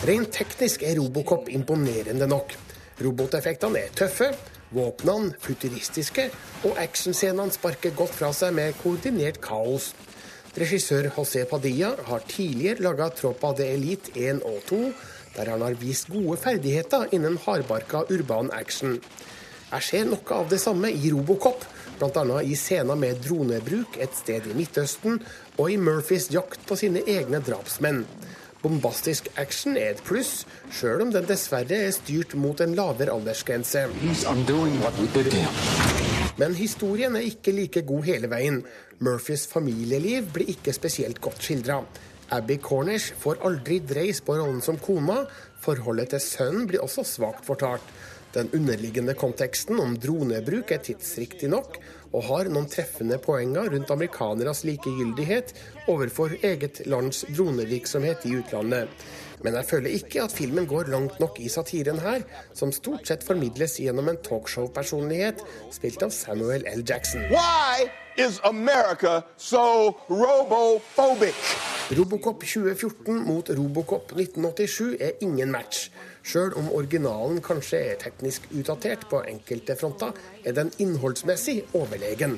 Rent 0.06 0.30
teknisk 0.30 0.84
er 0.86 0.94
Robocop 0.94 1.48
imponerende 1.50 2.26
nok. 2.30 2.52
Roboteffektene 3.02 3.80
er 3.82 3.94
tøffe, 3.98 4.28
våpnene 4.70 5.32
futuristiske, 5.42 6.28
og 6.68 6.78
actionscenene 6.78 7.50
sparker 7.50 7.96
godt 7.98 8.14
fra 8.14 8.30
seg 8.36 8.54
med 8.54 8.78
koordinert 8.78 9.40
kaos. 9.42 9.90
Regissør 10.58 11.10
José 11.16 11.42
Padilla 11.50 11.90
har 12.06 12.22
tidligere 12.30 12.86
laga 12.86 13.10
Tropa 13.10 13.50
de 13.58 13.66
Elite 13.74 14.14
1 14.14 14.46
og 14.46 14.62
2, 14.70 14.80
der 15.34 15.50
han 15.50 15.66
har 15.66 15.80
vist 15.82 16.12
gode 16.14 16.38
ferdigheter 16.46 17.10
innen 17.10 17.40
hardbarka 17.42 18.06
urban 18.06 18.54
action. 18.54 19.00
Jeg 19.72 19.84
ser 19.90 20.06
noe 20.06 20.38
av 20.38 20.46
det 20.48 20.62
samme 20.62 20.94
i 20.94 21.10
Robocop, 21.10 21.66
bl.a. 21.98 22.42
i 22.46 22.54
scener 22.54 22.94
med 22.94 23.18
dronebruk 23.26 23.98
et 23.98 24.14
sted 24.14 24.46
i 24.46 24.54
Midtøsten, 24.56 25.18
og 25.58 25.72
i 25.74 25.76
Murphys 25.76 26.30
jakt 26.30 26.62
på 26.70 26.78
sine 26.78 27.02
egne 27.02 27.42
drapsmenn. 27.42 28.04
Bombastisk 28.58 29.28
action 29.38 29.76
er 29.78 29.92
et 29.92 30.00
pluss, 30.02 30.42
sjøl 30.74 31.04
om 31.04 31.12
den 31.14 31.26
dessverre 31.28 31.76
er 31.86 31.92
styrt 31.94 32.34
mot 32.34 32.58
en 32.58 32.74
lavere 32.74 33.14
aldersgrense. 33.14 33.84
Men 36.38 36.56
historien 36.58 37.14
er 37.18 37.28
ikke 37.28 37.54
like 37.54 37.84
god 37.86 38.08
hele 38.08 38.30
veien. 38.32 38.58
Murphys 38.98 39.46
familieliv 39.46 40.32
blir 40.34 40.50
ikke 40.56 40.74
spesielt 40.74 41.20
godt 41.22 41.46
skildra. 41.46 41.78
Abby 42.34 42.58
Cornish 42.58 43.14
får 43.22 43.38
aldri 43.46 43.78
dreis 43.78 44.18
på 44.26 44.34
rollen 44.40 44.58
som 44.64 44.80
kona. 44.82 45.22
Forholdet 45.62 46.16
til 46.16 46.24
sønnen 46.26 46.66
blir 46.66 46.82
også 46.82 47.06
svakt 47.06 47.46
fortalt. 47.46 47.86
Den 48.34 48.50
underliggende 48.52 49.14
konteksten 49.16 49.78
om 49.80 49.94
dronebruk 50.02 50.74
er 50.74 50.82
tidsriktig 50.84 51.48
nok, 51.48 51.78
og 52.12 52.24
har 52.30 52.48
noen 52.52 52.68
treffende 52.70 53.18
poenger 53.22 53.70
rundt 53.74 53.90
amerikaneres 53.92 54.64
likegyldighet 54.68 55.54
overfor 55.90 56.36
eget 56.42 56.82
lands 56.88 57.24
dronevirksomhet 57.28 58.26
i 58.28 58.36
utlandet. 58.40 58.88
Men 59.44 59.54
jeg 59.54 59.68
føler 59.68 59.94
ikke 59.94 60.24
at 60.24 60.34
filmen 60.34 60.66
går 60.66 60.90
langt 60.90 61.20
nok 61.22 61.38
i 61.38 61.48
satiren 61.52 62.00
her, 62.02 62.24
som 62.58 62.72
stort 62.74 63.06
sett 63.06 63.26
formidles 63.26 63.76
gjennom 63.78 64.10
en 64.10 64.18
talkshow-personlighet 64.26 65.44
spilt 65.74 66.02
av 66.02 66.10
Samuel 66.14 66.66
L. 66.66 66.82
Jackson. 66.82 67.22
Why 67.30 67.86
is 68.18 68.40
America 68.44 69.22
so 69.36 69.94
robophobic? 70.10 71.38
Robocop 71.94 72.42
2014 72.42 73.22
mot 73.24 73.50
Robocop 73.50 74.10
1987 74.12 74.96
er 75.00 75.22
ingen 75.24 75.54
match. 75.54 75.88
Sjøl 76.28 76.52
om 76.60 76.66
originalen 76.76 77.38
kanskje 77.40 77.78
er 77.92 78.00
teknisk 78.02 78.50
utdatert 78.52 79.06
på 79.08 79.22
enkelte 79.30 79.78
fronter, 79.80 80.12
er 80.44 80.56
den 80.58 80.68
innholdsmessig 80.76 81.62
overlegen. 81.78 82.36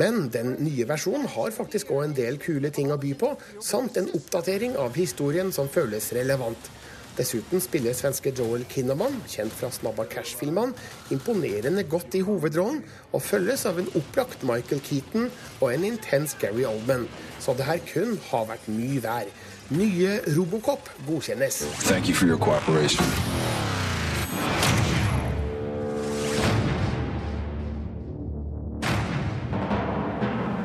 Men 0.00 0.30
den 0.32 0.54
nye 0.62 0.86
versjonen 0.88 1.28
har 1.34 1.50
faktisk 1.52 1.90
òg 1.92 2.06
en 2.06 2.16
del 2.16 2.38
kule 2.40 2.70
ting 2.72 2.92
å 2.94 3.00
by 3.02 3.10
på, 3.20 3.34
samt 3.60 3.98
en 4.00 4.08
oppdatering 4.16 4.78
av 4.80 4.96
historien 4.96 5.52
som 5.52 5.68
føles 5.68 6.12
relevant. 6.16 6.70
Dessuten 7.18 7.60
spiller 7.60 7.92
svenske 7.92 8.32
Joel 8.38 8.62
Kinnaman, 8.70 9.18
kjent 9.28 9.52
fra 9.52 9.68
Snabba 9.74 10.06
Cash-filmene, 10.08 10.72
imponerende 11.12 11.84
godt 11.90 12.16
i 12.16 12.22
hovedrollen, 12.24 12.80
og 13.12 13.24
følges 13.26 13.66
av 13.68 13.82
en 13.82 13.90
opplagt 13.98 14.46
Michael 14.48 14.80
Keaton 14.86 15.28
og 15.58 15.66
en 15.74 15.84
intens 15.90 16.38
Gary 16.40 16.64
Oldman. 16.64 17.08
Så 17.42 17.52
det 17.58 17.68
her 17.68 17.82
kun 17.90 18.16
har 18.30 18.48
vært 18.54 18.70
mye 18.72 19.02
vær. 19.04 19.28
Nye 19.70 20.20
Robocop 20.26 20.90
godkjennes. 21.06 21.62
Thank 21.86 22.08
you 22.08 22.14
for 22.14 22.26
your 22.26 22.38
cooperation. 22.38 23.04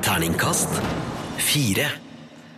Terningkast 0.02 0.70
fire. 1.38 2.05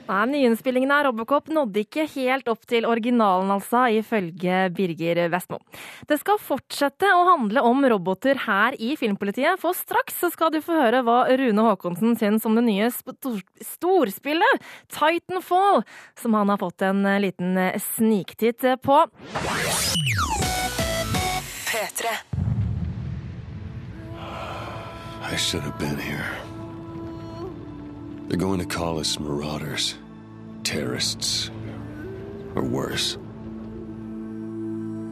Nei, 0.07 0.25
Nyinnspillingen 0.31 0.91
av 0.91 1.03
Robocop 1.09 1.49
nådde 1.51 1.81
ikke 1.83 2.05
helt 2.13 2.47
opp 2.47 2.63
til 2.69 2.85
originalen, 2.87 3.49
altså, 3.51 3.83
ifølge 3.99 4.69
Birger 4.75 5.25
Vestmo. 5.33 5.59
Det 6.07 6.15
skal 6.21 6.39
fortsette 6.39 7.09
å 7.11 7.25
handle 7.27 7.63
om 7.67 7.83
roboter 7.91 8.39
her 8.45 8.77
i 8.79 8.95
Filmpolitiet, 8.99 9.59
for 9.59 9.75
straks 9.75 10.15
så 10.21 10.31
skal 10.31 10.53
du 10.53 10.61
få 10.63 10.77
høre 10.79 11.03
hva 11.03 11.19
Rune 11.27 11.67
Haakonsen 11.67 12.15
syns 12.19 12.47
om 12.47 12.55
det 12.55 12.63
nye 12.69 12.87
storspillet 12.93 14.67
Titanfall, 14.95 15.83
som 16.15 16.39
han 16.39 16.55
har 16.55 16.63
fått 16.63 16.87
en 16.87 17.03
liten 17.21 17.59
sniktitt 17.97 18.63
på. 18.83 19.03
P3. 21.67 22.15
I 25.29 25.35
should 25.35 25.63
have 25.63 25.77
been 25.77 25.97
here. 25.97 26.46
They're 28.27 28.37
going 28.37 28.59
to 28.59 28.65
call 28.65 28.99
us 28.99 29.19
marauders, 29.19 29.95
terrorists, 30.63 31.49
or 32.55 32.63
worse. 32.63 33.15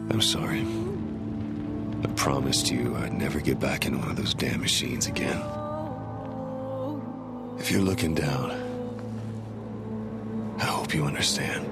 I'm 0.10 0.22
sorry. 0.22 0.66
I 2.04 2.08
promised 2.16 2.70
you 2.70 2.96
I'd 2.98 3.14
never 3.14 3.40
get 3.40 3.60
back 3.60 3.86
in 3.86 4.00
one 4.00 4.10
of 4.10 4.18
those 4.18 4.34
damn 4.34 4.60
machines 4.60 5.08
again. 5.08 5.42
If 7.58 7.72
you're 7.72 7.82
looking 7.82 8.14
down, 8.16 8.52
I 10.60 10.66
hope 10.66 10.94
you 10.94 11.06
understand. 11.06 11.66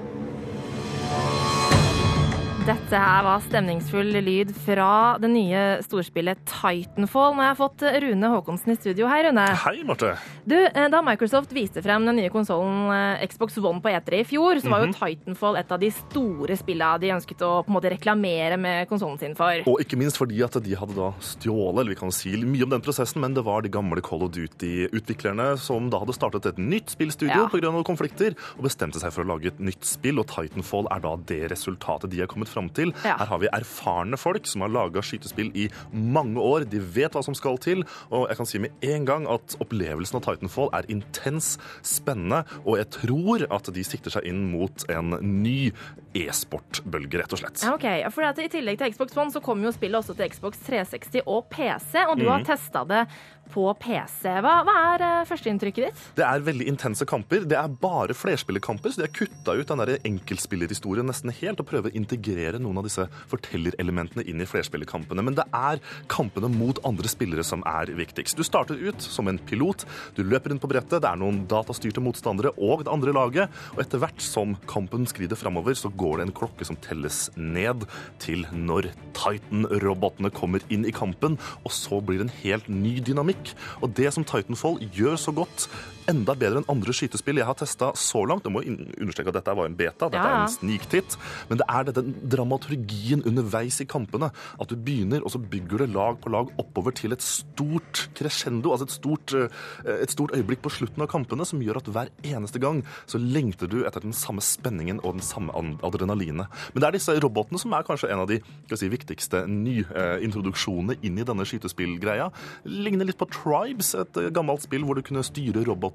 Dette 2.64 2.96
her 2.96 3.20
var 3.26 3.42
stemningsfull 3.44 4.08
lyd 4.24 4.48
fra 4.64 5.18
det 5.20 5.28
nye 5.28 5.58
storspillet 5.84 6.38
Titanfall. 6.48 7.34
Nå 7.36 7.42
har 7.44 7.50
jeg 7.50 7.58
fått 7.58 7.82
Rune 8.06 8.30
Haakonsen 8.32 8.72
i 8.72 8.76
studio. 8.78 9.04
Hei, 9.10 9.18
Rune. 9.26 9.42
Hei, 9.60 9.82
Marte. 9.84 10.14
Du, 10.48 10.54
eh, 10.56 10.86
Da 10.88 11.02
Microsoft 11.04 11.52
viste 11.52 11.82
frem 11.84 12.06
den 12.08 12.16
nye 12.16 12.30
konsollen 12.32 12.88
eh, 13.20 13.26
Xbox 13.28 13.58
One 13.60 13.82
på 13.84 13.92
E3 13.92 14.22
i 14.22 14.24
fjor, 14.24 14.62
så 14.64 14.70
var 14.72 14.80
jo 14.80 14.86
Mhm. 14.86 14.94
Titanfall 14.96 15.58
et 15.60 15.70
av 15.70 15.78
de 15.78 15.90
store 15.90 16.56
spillene 16.56 17.00
de 17.00 17.10
ønsket 17.12 17.44
å 17.44 17.66
på 17.66 17.68
en 17.68 17.74
måte 17.76 17.90
reklamere 17.92 18.56
med 18.58 18.88
konsollen 18.88 19.18
sin 19.18 19.34
for. 19.34 19.60
Og 19.68 19.80
ikke 19.84 19.98
minst 20.00 20.16
fordi 20.16 20.40
at 20.42 20.56
de 20.64 20.74
hadde 20.74 20.94
da 20.96 21.12
stjålet, 21.20 21.80
eller 21.80 21.92
vi 21.92 22.00
kan 22.00 22.10
si 22.12 22.30
mye 22.32 22.62
om 22.64 22.70
den 22.70 22.80
prosessen, 22.80 23.20
men 23.20 23.34
det 23.34 23.44
var 23.44 23.60
de 23.60 23.68
gamle 23.68 24.00
Call 24.00 24.22
of 24.22 24.30
Duty-utviklerne 24.32 25.58
som 25.58 25.90
da 25.90 25.98
hadde 25.98 26.14
startet 26.16 26.46
et 26.46 26.56
nytt 26.56 26.86
spillstudio 26.96 27.28
Ja. 27.28 27.68
av 27.68 27.84
konflikter, 27.84 28.34
og 28.56 28.64
bestemte 28.64 28.98
seg 28.98 29.12
for 29.12 29.22
å 29.22 29.36
lage 29.36 29.48
et 29.48 29.58
nytt 29.60 29.84
spill, 29.84 30.18
og 30.18 30.28
Titanfall 30.28 30.86
er 30.90 31.00
da 31.00 31.14
det 31.16 31.50
resultatet 31.50 32.08
de 32.08 32.20
har 32.20 32.26
kommet 32.26 32.53
fram 32.54 32.70
til. 32.74 32.94
Ja. 33.04 33.16
Her 33.20 33.30
har 33.34 33.42
vi 33.42 33.50
erfarne 33.52 34.18
folk 34.20 34.46
som 34.50 34.64
har 34.64 34.72
laga 34.72 35.02
skytespill 35.04 35.50
i 35.58 35.68
mange 35.92 36.40
år, 36.40 36.64
de 36.70 36.80
vet 36.94 37.12
hva 37.18 37.22
som 37.26 37.34
skal 37.36 37.58
til, 37.62 37.84
og 38.10 38.28
jeg 38.30 38.38
kan 38.40 38.48
si 38.50 38.62
med 38.64 38.86
en 38.94 39.04
gang 39.08 39.28
at 39.30 39.56
opplevelsen 39.60 40.20
av 40.20 40.24
Titanfall 40.28 40.70
er 40.78 40.88
intens, 40.94 41.54
spennende, 41.84 42.44
og 42.64 42.78
jeg 42.80 42.88
tror 42.94 43.44
at 43.50 43.70
de 43.74 43.84
sikter 43.86 44.14
seg 44.14 44.26
inn 44.30 44.44
mot 44.54 44.86
en 44.94 45.18
ny 45.42 45.72
e-sportbølge, 46.14 47.18
rett 47.20 47.34
og 47.34 47.40
slett. 47.40 47.62
Ja, 47.64 47.74
ok. 47.74 47.86
For 48.14 48.24
I 48.44 48.48
tillegg 48.52 48.78
til 48.80 48.92
Xbox 48.94 49.16
One 49.18 49.32
så 49.34 49.42
kommer 49.44 49.68
jo 49.68 49.72
spillet 49.74 49.98
også 50.00 50.14
til 50.18 50.30
Xbox 50.30 50.60
360 50.66 51.24
og 51.26 51.48
PC, 51.50 52.04
og 52.08 52.18
du 52.20 52.28
har 52.28 52.38
Mhm. 52.40 52.46
testa 52.46 52.84
det 52.86 53.06
på 53.52 53.66
PC. 53.80 54.30
Hva, 54.44 54.54
hva 54.66 54.74
er 54.94 55.04
eh, 55.04 55.26
førsteinntrykket 55.28 55.88
ditt? 55.88 56.02
Det 56.18 56.24
er 56.26 56.44
veldig 56.46 56.66
intense 56.70 57.06
kamper. 57.08 57.44
Det 57.48 57.58
er 57.58 57.76
bare 57.80 58.16
flerspillerkamper, 58.16 58.92
så 58.94 59.02
de 59.02 59.06
har 59.08 59.14
kutta 59.14 59.56
ut 59.58 59.70
den 59.70 59.82
der 59.82 59.94
enkeltspillerhistorien 60.10 61.08
nesten 61.08 61.32
helt 61.34 61.62
og 61.62 61.68
prøver 61.70 61.92
å 61.92 61.98
integrere 61.98 62.60
noen 62.62 62.80
av 62.80 62.88
disse 62.88 63.06
fortellerelementene 63.30 64.24
inn 64.30 64.42
i 64.42 64.48
flerspillerkampene. 64.48 65.24
Men 65.24 65.38
det 65.38 65.46
er 65.54 65.82
kampene 66.12 66.50
mot 66.52 66.80
andre 66.86 67.10
spillere 67.10 67.44
som 67.46 67.64
er 67.68 67.92
viktigst. 67.96 68.38
Du 68.38 68.46
starter 68.46 68.80
ut 68.80 69.02
som 69.04 69.28
en 69.30 69.40
pilot, 69.50 69.86
du 70.16 70.24
løper 70.24 70.52
rundt 70.52 70.64
på 70.64 70.70
brettet, 70.70 71.02
det 71.04 71.10
er 71.10 71.20
noen 71.20 71.44
datastyrte 71.50 72.02
motstandere 72.04 72.54
og 72.56 72.84
det 72.86 72.92
andre 72.92 73.14
laget, 73.14 73.62
og 73.74 73.82
etter 73.84 74.02
hvert 74.02 74.22
som 74.24 74.56
kampen 74.70 75.06
skrider 75.10 75.38
framover, 75.38 75.76
så 75.78 75.90
går 75.92 76.20
det 76.20 76.28
en 76.28 76.36
klokke 76.36 76.66
som 76.66 76.78
telles 76.84 77.26
ned 77.36 77.86
til 78.22 78.46
når 78.52 78.90
Titan-robotene 79.16 80.32
kommer 80.34 80.64
inn 80.72 80.86
i 80.88 80.94
kampen, 80.94 81.38
og 81.64 81.74
så 81.74 82.00
blir 82.04 82.20
det 82.20 82.28
en 82.28 82.36
helt 82.42 82.70
ny 82.72 82.96
dynamikk. 83.04 83.33
Og 83.82 83.96
det 83.96 84.12
som 84.14 84.24
Titanfall 84.24 84.80
gjør 84.94 85.16
så 85.16 85.32
godt, 85.32 85.68
enda 86.10 86.34
bedre 86.38 86.60
enn 86.60 86.68
andre 86.72 86.94
skytespill 86.96 87.40
jeg 87.40 87.48
har 87.48 87.56
testa 87.58 87.90
så 87.98 88.24
langt, 88.28 88.46
jeg 88.46 88.54
må 88.54 88.62
understreke 88.64 89.32
at 89.32 89.38
dette 89.38 89.54
var 89.56 89.68
en 89.68 89.76
beta, 89.78 90.08
dette 90.08 90.20
Ja, 90.20 90.40
er 90.40 90.44
en 90.44 90.52
sniktitt, 90.52 91.16
men 91.50 91.60
det 91.60 91.66
er 91.68 91.88
denne 91.90 92.28
dramaturgien 92.34 93.24
underveis 93.28 93.80
i 93.82 93.88
kampene. 93.88 94.30
At 94.60 94.70
du 94.70 94.76
begynner, 94.76 95.24
og 95.24 95.32
så 95.34 95.40
bygger 95.40 95.84
du 95.84 95.94
lag 95.94 96.18
på 96.22 96.32
lag 96.32 96.50
oppover 96.60 96.94
til 96.96 97.14
et 97.16 97.24
stort 97.24 98.06
crescendo, 98.16 98.72
altså 98.74 98.88
et 98.88 98.96
stort, 98.96 99.34
eh, 99.34 100.02
et 100.02 100.12
stort 100.12 100.34
øyeblikk 100.36 100.62
på 100.64 100.72
slutten 100.72 101.04
av 101.04 101.10
kampene, 101.12 101.46
som 101.46 101.62
gjør 101.62 101.80
at 101.80 101.90
hver 101.90 102.12
eneste 102.24 102.60
gang 102.62 102.82
så 103.06 103.20
lengter 103.20 103.70
du 103.70 103.84
etter 103.84 104.04
den 104.04 104.16
samme 104.16 104.44
spenningen 104.44 105.00
og 105.04 105.18
den 105.18 105.24
samme 105.24 105.52
adrenalinet. 105.84 106.48
Men 106.74 106.80
det 106.80 106.88
er 106.88 106.98
disse 106.98 107.16
robotene 107.20 107.60
som 107.60 107.72
er 107.72 107.86
kanskje 107.86 108.10
en 108.12 108.24
av 108.24 108.28
de 108.30 108.40
si, 108.74 108.88
viktigste 108.92 109.44
nyintroduksjonene 109.48 110.98
inn 111.02 111.18
i 111.18 111.26
denne 111.26 111.46
skytespillgreia. 111.48 112.30
Ligner 112.64 113.08
litt 113.08 113.20
på 113.20 113.28
Tribes, 113.30 113.94
et 113.94 114.20
gammelt 114.34 114.64
spill 114.64 114.84
hvor 114.84 114.98
du 114.98 115.04
kunne 115.06 115.24
styre 115.26 115.64
roboter. 115.64 115.93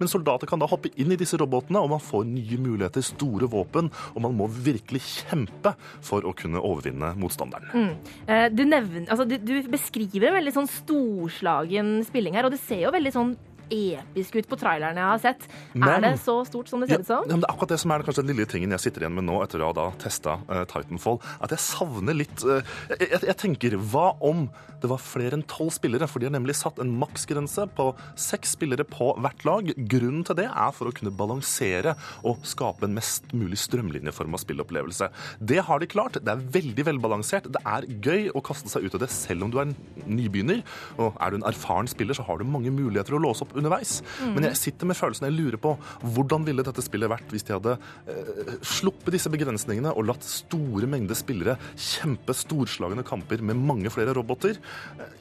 Men 0.00 0.10
soldater 0.10 0.50
kan 0.50 0.62
da 0.62 0.68
hoppe 0.70 0.92
inn 1.00 1.12
i 1.14 1.18
disse 1.20 1.38
robotene, 1.40 1.82
og 1.82 1.92
man 1.94 2.02
får 2.02 2.26
nye 2.28 2.58
muligheter, 2.60 3.04
store 3.04 3.48
våpen, 3.50 3.90
og 4.14 4.24
man 4.24 4.36
må 4.38 4.48
virkelig 4.48 5.02
kjempe 5.04 5.74
for 6.04 6.26
å 6.26 6.34
kunne 6.36 6.62
overvinne 6.62 7.14
motstanderen. 7.20 7.70
Mm. 7.74 8.12
Eh, 8.26 8.46
du, 8.52 8.64
nevner, 8.68 9.08
altså, 9.08 9.26
du, 9.28 9.36
du 9.38 9.56
beskriver 9.72 10.30
en 10.30 10.38
veldig 10.40 10.54
sånn 10.56 10.70
storslagen 10.70 11.96
spilling 12.08 12.38
her, 12.38 12.48
og 12.48 12.54
det 12.54 12.62
ser 12.64 12.86
jo 12.86 12.94
veldig 12.94 13.14
sånn 13.14 13.34
episk 13.70 14.36
ut 14.36 14.48
på 14.50 14.58
trailerne 14.60 15.00
jeg 15.00 15.10
har 15.12 15.22
sett. 15.22 15.48
Men- 15.74 15.88
er 15.94 16.00
det 16.00 16.20
så 16.20 16.44
stort 16.46 16.68
som 16.68 16.80
det 16.80 16.90
ser 16.90 17.00
ut 17.00 17.06
som? 17.06 17.24
Ja, 17.24 17.36
men 17.36 17.40
det 17.40 17.48
er 17.48 17.54
akkurat 17.54 17.68
det 17.68 17.80
som 17.80 17.90
er 17.90 18.02
kanskje 18.02 18.26
den 18.26 18.36
lille 18.36 18.46
tingen 18.46 18.70
jeg 18.70 18.80
sitter 18.80 19.04
igjen 19.04 19.14
med 19.14 19.24
nå 19.24 19.42
etter 19.42 19.62
å 19.62 19.70
ha 19.70 19.72
da 19.72 19.90
testa 19.98 20.38
uh, 20.48 20.64
Titanfall. 20.64 21.20
At 21.40 21.50
jeg 21.50 21.58
savner 21.58 22.14
litt 22.14 22.44
uh, 22.44 22.62
jeg, 22.90 23.10
jeg, 23.10 23.20
jeg 23.28 23.36
tenker, 23.36 23.76
hva 23.76 24.16
om 24.20 24.48
det 24.84 24.90
var 24.90 25.00
flere 25.00 25.38
enn 25.38 25.46
tolv 25.48 25.72
spillere? 25.72 26.04
For 26.10 26.20
de 26.20 26.28
har 26.28 26.34
nemlig 26.34 26.56
satt 26.58 26.78
en 26.82 26.92
maksgrense 27.00 27.64
på 27.76 27.86
seks 28.20 28.52
spillere 28.52 28.84
på 28.84 29.14
hvert 29.16 29.44
lag. 29.48 29.70
Grunnen 29.78 30.26
til 30.28 30.36
det 30.36 30.48
er 30.50 30.74
for 30.76 30.90
å 30.90 30.94
kunne 30.94 31.14
balansere 31.14 31.94
og 32.26 32.44
skape 32.44 32.84
en 32.84 32.96
mest 32.96 33.32
mulig 33.32 33.56
strømlinjeforma 33.62 34.40
spillopplevelse. 34.42 35.08
Det 35.40 35.62
har 35.64 35.80
de 35.80 35.88
klart. 35.88 36.18
Det 36.20 36.28
er 36.34 36.44
veldig 36.58 36.84
velbalansert. 36.90 37.48
Det 37.54 37.62
er 37.64 37.88
gøy 38.04 38.28
å 38.36 38.44
kaste 38.44 38.68
seg 38.68 38.84
ut 38.84 38.98
av 38.98 39.04
det 39.06 39.10
selv 39.14 39.46
om 39.46 39.54
du 39.54 39.58
er 39.62 39.70
en 39.70 39.76
nybegynner. 40.04 40.60
Og 40.98 41.16
er 41.16 41.32
du 41.32 41.40
en 41.40 41.48
erfaren 41.48 41.88
spiller, 41.88 42.16
så 42.16 42.26
har 42.28 42.40
du 42.40 42.48
mange 42.48 42.72
muligheter 42.74 43.16
å 43.16 43.22
låse 43.24 43.46
opp 43.46 43.53
underveis. 43.60 43.98
Mm. 44.20 44.34
Men 44.36 44.48
jeg 44.50 44.60
sitter 44.60 44.90
med 44.90 44.98
følelsen 44.98 45.28
jeg 45.28 45.36
lurer 45.36 45.60
på 45.60 45.74
hvordan 46.02 46.46
ville 46.46 46.64
dette 46.66 46.84
spillet 46.84 47.10
vært 47.10 47.30
hvis 47.32 47.46
de 47.48 47.56
hadde 47.56 47.76
eh, 48.10 48.54
sluppet 48.64 49.14
disse 49.16 49.32
begrensningene 49.32 49.92
og 49.94 50.08
latt 50.10 50.26
store 50.26 50.88
mengder 50.90 51.18
spillere 51.18 51.56
kjempe 51.74 52.36
storslagne 52.36 53.04
kamper 53.06 53.42
med 53.44 53.58
mange 53.58 53.92
flere 53.92 54.14
roboter. 54.16 54.58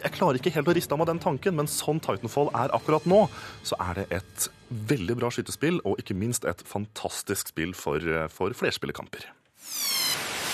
Jeg 0.04 0.16
klarer 0.18 0.40
ikke 0.40 0.54
helt 0.56 0.70
å 0.70 0.76
riste 0.76 0.96
av 0.96 1.02
meg 1.02 1.12
den 1.12 1.24
tanken, 1.24 1.58
men 1.60 1.72
sånn 1.72 2.02
Titanfall 2.04 2.52
er 2.58 2.74
akkurat 2.76 3.08
nå, 3.10 3.26
så 3.66 3.80
er 3.84 4.02
det 4.02 4.10
et 4.20 4.50
veldig 4.74 5.18
bra 5.20 5.30
skytespill, 5.34 5.80
og 5.86 6.02
ikke 6.02 6.18
minst 6.18 6.48
et 6.50 6.64
fantastisk 6.68 7.54
spill 7.54 7.74
for, 7.78 7.98
eh, 7.98 8.28
for 8.28 8.54
flerspillerkamper. 8.58 9.30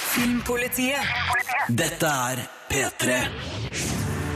Filmpolitiet. 0.09 1.05
Dette 1.69 2.07
er 2.07 2.41
P3. 2.69 3.19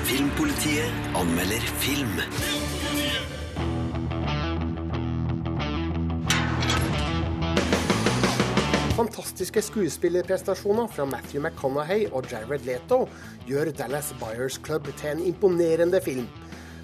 Filmpolitiet 0.05 1.15
anmelder 1.17 1.65
film. 1.81 2.62
Fantastiske 9.03 9.59
skuespillerprestasjoner 9.67 10.87
fra 10.87 11.03
Matthew 11.03 11.41
McConaughey 11.41 12.05
og 12.15 12.29
Jared 12.31 12.63
Leto 12.63 13.01
gjør 13.43 13.73
Dallas 13.75 14.13
Buyers 14.15 14.55
Club 14.63 14.87
til 14.95 15.09
en 15.09 15.23
imponerende 15.27 15.99
film. 16.05 16.29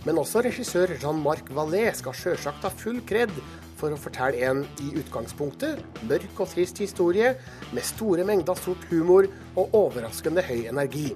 Men 0.03 0.19
også 0.19 0.41
regissør 0.43 0.91
Jean-Marc 0.99 1.47
Vallée 1.55 1.93
skal 1.95 2.17
sjølsagt 2.19 2.65
ha 2.67 2.71
full 2.75 2.99
kred 3.07 3.31
for 3.79 3.95
å 3.95 3.99
fortelle 3.99 4.41
en 4.49 4.65
i 4.83 4.89
utgangspunktet 4.99 5.79
mørk 6.09 6.43
og 6.43 6.51
trist 6.51 6.81
historie 6.83 7.31
med 7.71 7.87
store 7.87 8.27
mengder 8.27 8.59
sort 8.59 8.83
humor 8.91 9.29
og 9.53 9.79
overraskende 9.85 10.43
høy 10.43 10.67
energi. 10.73 11.13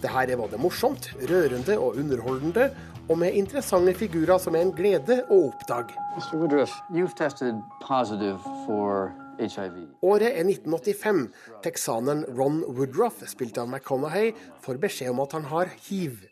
Det 0.00 0.14
her 0.14 0.32
er 0.32 0.40
både 0.40 0.60
morsomt, 0.60 1.10
rørende 1.28 1.76
og 1.76 2.00
underholdende, 2.00 2.70
og 3.10 3.20
med 3.20 3.36
interessante 3.36 3.92
figurer 4.00 4.40
som 4.40 4.56
er 4.56 4.64
en 4.64 4.72
glede 4.76 5.20
å 5.28 5.42
oppdage. 5.50 6.00
Mr. 6.16 6.40
Woodruff, 6.40 6.80
you've 6.88 7.16
tested 7.16 7.60
positive 7.84 8.40
for. 8.64 9.12
Året 9.36 10.30
er 10.32 10.44
1985. 10.48 11.22
Texaneren 11.64 12.24
Ron 12.38 12.62
Woodruff, 12.64 13.22
spilt 13.28 13.58
av 13.60 13.68
McConaughey, 13.68 14.32
får 14.64 14.80
beskjed 14.82 15.12
om 15.12 15.24
at 15.24 15.36
han 15.36 15.48
har 15.52 15.72
hiv. 15.88 16.22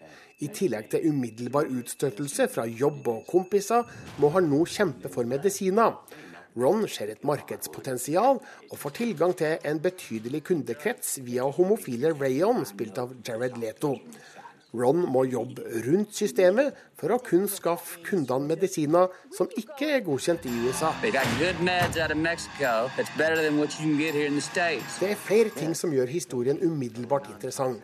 I 0.42 0.48
tillegg 0.50 0.88
til 0.92 1.10
umiddelbar 1.12 1.68
utstøtelse 1.70 2.48
fra 2.50 2.66
jobb 2.66 3.06
og 3.12 3.26
kompiser, 3.28 3.84
må 4.18 4.32
han 4.34 4.48
nå 4.50 4.64
kjempe 4.66 5.12
for 5.12 5.28
medisiner. 5.28 5.94
Ron 6.54 6.84
ser 6.86 7.10
et 7.10 7.24
markedspotensial 7.26 8.38
og 8.38 8.76
får 8.78 8.92
tilgang 9.00 9.32
til 9.34 9.56
en 9.66 9.80
betydelig 9.82 10.44
kundekrets 10.46 11.16
via 11.26 11.48
homofile 11.56 12.12
Rayon, 12.14 12.62
spilt 12.68 13.00
av 13.02 13.16
Jared 13.26 13.58
Leto. 13.58 13.96
Ron 14.74 15.04
må 15.06 15.22
jobbe 15.30 15.62
rundt 15.86 16.16
systemet 16.18 16.74
for 16.98 17.14
å 17.14 17.18
kun 17.22 17.46
skaffe 17.50 18.00
kundene 18.06 18.48
medisiner 18.50 19.12
som 19.36 19.46
ikke 19.54 19.86
er 19.96 20.00
godkjent 20.06 20.46
i 20.50 20.52
USA. 20.66 20.90
Det 21.04 21.10
er 25.10 25.24
flere 25.26 25.50
ting 25.54 25.72
som 25.78 25.92
gjør 25.94 26.08
historien 26.10 26.58
umiddelbart 26.62 27.26
interessant. 27.30 27.80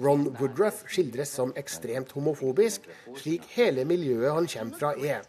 Ron 0.00 0.36
Woodruff 0.40 0.82
skildres 0.90 1.28
som 1.36 1.52
ekstremt 1.56 2.12
homofobisk, 2.16 2.80
slik 3.20 3.42
hele 3.54 3.84
miljøet 3.86 4.34
han 4.34 4.48
kommer 4.50 4.78
fra 4.80 4.90
er. 4.98 5.22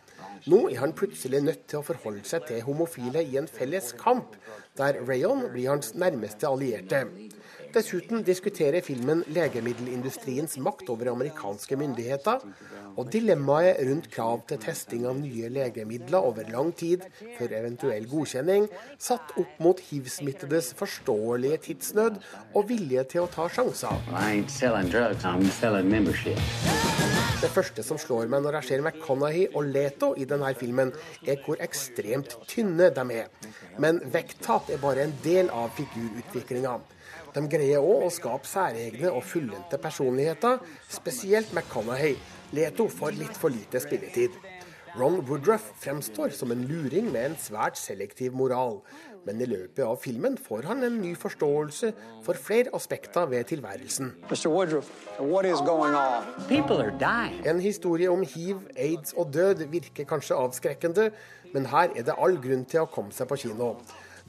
Nå 0.49 0.65
er 0.71 0.79
han 0.81 0.93
plutselig 0.97 1.41
nødt 1.45 1.63
til 1.69 1.79
å 1.79 1.85
forholde 1.85 2.25
seg 2.27 2.47
til 2.49 2.63
homofile 2.65 3.21
i 3.23 3.37
en 3.39 3.49
felles 3.49 3.93
kamp, 3.99 4.35
der 4.77 4.99
Rayon 5.07 5.47
blir 5.53 5.71
hans 5.71 5.93
nærmeste 5.95 6.49
allierte. 6.49 7.05
Dessuten 7.75 8.21
diskuterer 8.23 8.79
filmen 8.79 9.25
legemiddelindustriens 9.35 10.53
makt 10.63 10.87
over 10.93 11.09
amerikanske 11.11 11.75
myndigheter, 11.75 12.45
og 12.95 13.09
dilemmaet 13.11 13.81
rundt 13.89 14.07
krav 14.13 14.45
til 14.47 14.61
testing 14.63 15.03
av 15.09 15.17
nye 15.19 15.49
legemidler 15.51 16.23
over 16.23 16.47
lang 16.53 16.71
tid 16.79 17.03
før 17.35 17.57
eventuell 17.59 18.07
godkjenning, 18.07 18.69
satt 18.95 19.35
opp 19.41 19.59
mot 19.59 19.83
hiv-smittedes 19.89 20.71
forståelige 20.79 21.59
tidsnød 21.67 22.21
og 22.55 22.71
vilje 22.71 23.03
til 23.11 23.25
å 23.25 23.27
ta 23.35 23.49
sjanser. 23.51 23.99
Det 27.43 27.51
første 27.51 27.83
som 27.83 27.99
slår 27.99 28.31
meg 28.31 28.47
når 28.47 28.61
jeg 28.61 28.71
ser 28.71 28.87
McConaughey 28.87 29.49
og 29.51 29.67
Leto 29.75 30.13
i 30.15 30.23
denne 30.23 30.55
filmen, 30.55 30.95
er 31.27 31.43
hvor 31.43 31.59
ekstremt 31.59 32.39
tynne 32.47 32.87
de 32.95 33.07
er. 33.19 33.51
Men 33.83 33.99
vekttap 34.15 34.71
er 34.71 34.79
bare 34.79 35.09
en 35.09 35.17
del 35.27 35.51
av 35.51 35.75
figurutviklinga. 35.75 36.79
De 37.35 37.41
greier 37.51 37.83
òg 37.83 38.05
å 38.07 38.11
skape 38.15 38.47
særegne 38.47 39.09
og 39.11 39.25
fullendte 39.27 39.75
personligheter, 39.83 40.61
spesielt 40.87 41.51
McConaughey. 41.51 42.15
Leto 42.55 42.85
får 42.87 43.17
litt 43.19 43.35
for 43.35 43.51
lite 43.51 43.81
spilletid. 43.83 44.37
Ron 44.95 45.19
Woodruff 45.27 45.73
fremstår 45.83 46.31
som 46.31 46.53
en 46.55 46.61
luring 46.69 47.09
med 47.11 47.25
en 47.27 47.35
svært 47.35 47.75
selektiv 47.75 48.31
moral. 48.39 48.77
Men 49.27 49.41
i 49.43 49.47
løpet 49.49 49.81
av 49.83 49.97
filmen 49.99 50.37
får 50.39 50.69
han 50.69 50.85
en 50.87 51.01
ny 51.01 51.11
forståelse 51.19 51.91
for 52.23 52.39
flere 52.39 52.71
aspekter 52.77 53.27
ved 53.27 53.51
tilværelsen. 53.51 54.13
Woodruff, 54.45 54.87
what 55.19 55.43
is 55.43 55.59
going 55.67 55.97
on? 55.99 56.23
People 56.47 56.79
are 56.79 56.95
dying. 56.95 57.43
En 57.43 57.59
historie 57.59 58.07
om 58.07 58.23
hiv, 58.23 58.63
aids 58.77 59.11
og 59.17 59.33
død 59.33 59.67
virker 59.75 60.07
kanskje 60.07 60.39
avskrekkende, 60.39 61.09
men 61.51 61.67
her 61.75 61.91
er 61.91 62.07
det 62.07 62.15
all 62.15 62.39
grunn 62.39 62.63
til 62.63 62.85
å 62.85 62.91
komme 62.95 63.11
seg 63.11 63.27
på 63.27 63.43
kino. 63.43 63.73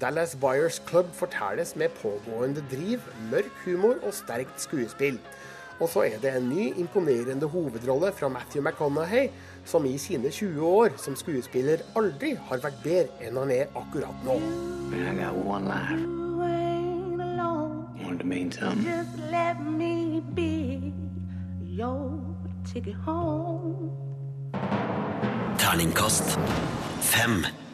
Dallas 0.00 0.36
Buyers 0.36 0.82
Club 0.86 1.06
fortelles 1.12 1.76
med 1.76 1.88
pågående 2.02 2.64
driv, 2.70 3.00
mørk 3.30 3.52
humor 3.64 3.94
og 4.02 4.12
sterkt 4.14 4.60
skuespill. 4.60 5.18
Og 5.80 5.88
så 5.88 6.00
er 6.00 6.18
det 6.20 6.36
en 6.36 6.48
ny, 6.48 6.72
imponerende 6.76 7.46
hovedrolle 7.46 8.12
fra 8.12 8.28
Matthew 8.28 8.62
McConaughey, 8.62 9.28
som 9.64 9.84
i 9.84 9.98
sine 9.98 10.30
20 10.30 10.66
år 10.66 10.88
som 10.96 11.16
skuespiller 11.16 11.84
aldri 11.96 12.34
har 12.48 12.60
vært 12.64 12.80
bedre 12.84 13.28
enn 13.28 13.40
han 13.40 13.50
er 13.50 13.72
akkurat 13.76 14.24
nå. 14.24 14.36
Just 18.84 19.18
let 19.32 19.60
me 19.60 20.22
be 20.34 20.92
your 21.64 22.20
ticket 22.64 22.96
home. 23.04 23.90
Terningkast 25.58 26.38
fem. 27.00 27.65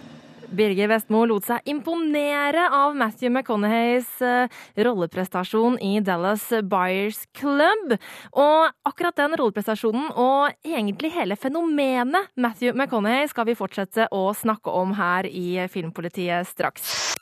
Birger 0.57 0.91
Vestmo 0.93 1.23
lot 1.29 1.47
seg 1.47 1.69
imponere 1.71 2.67
av 2.77 2.97
Matthew 2.99 3.31
McConaugheys 3.33 4.09
eh, 4.25 4.61
rolleprestasjon 4.85 5.79
i 5.83 5.95
Dallas 6.05 6.45
Buyers 6.69 7.23
Club. 7.37 7.97
Og 8.37 8.89
akkurat 8.89 9.17
den 9.19 9.37
rolleprestasjonen, 9.41 10.11
og 10.13 10.53
egentlig 10.65 11.13
hele 11.17 11.39
fenomenet 11.41 12.33
Matthew 12.37 12.77
McConaughey, 12.77 13.31
skal 13.33 13.49
vi 13.49 13.57
fortsette 13.59 14.09
å 14.13 14.27
snakke 14.37 14.73
om 14.83 14.95
her 14.99 15.29
i 15.29 15.65
Filmpolitiet 15.73 16.49
straks. 16.53 17.13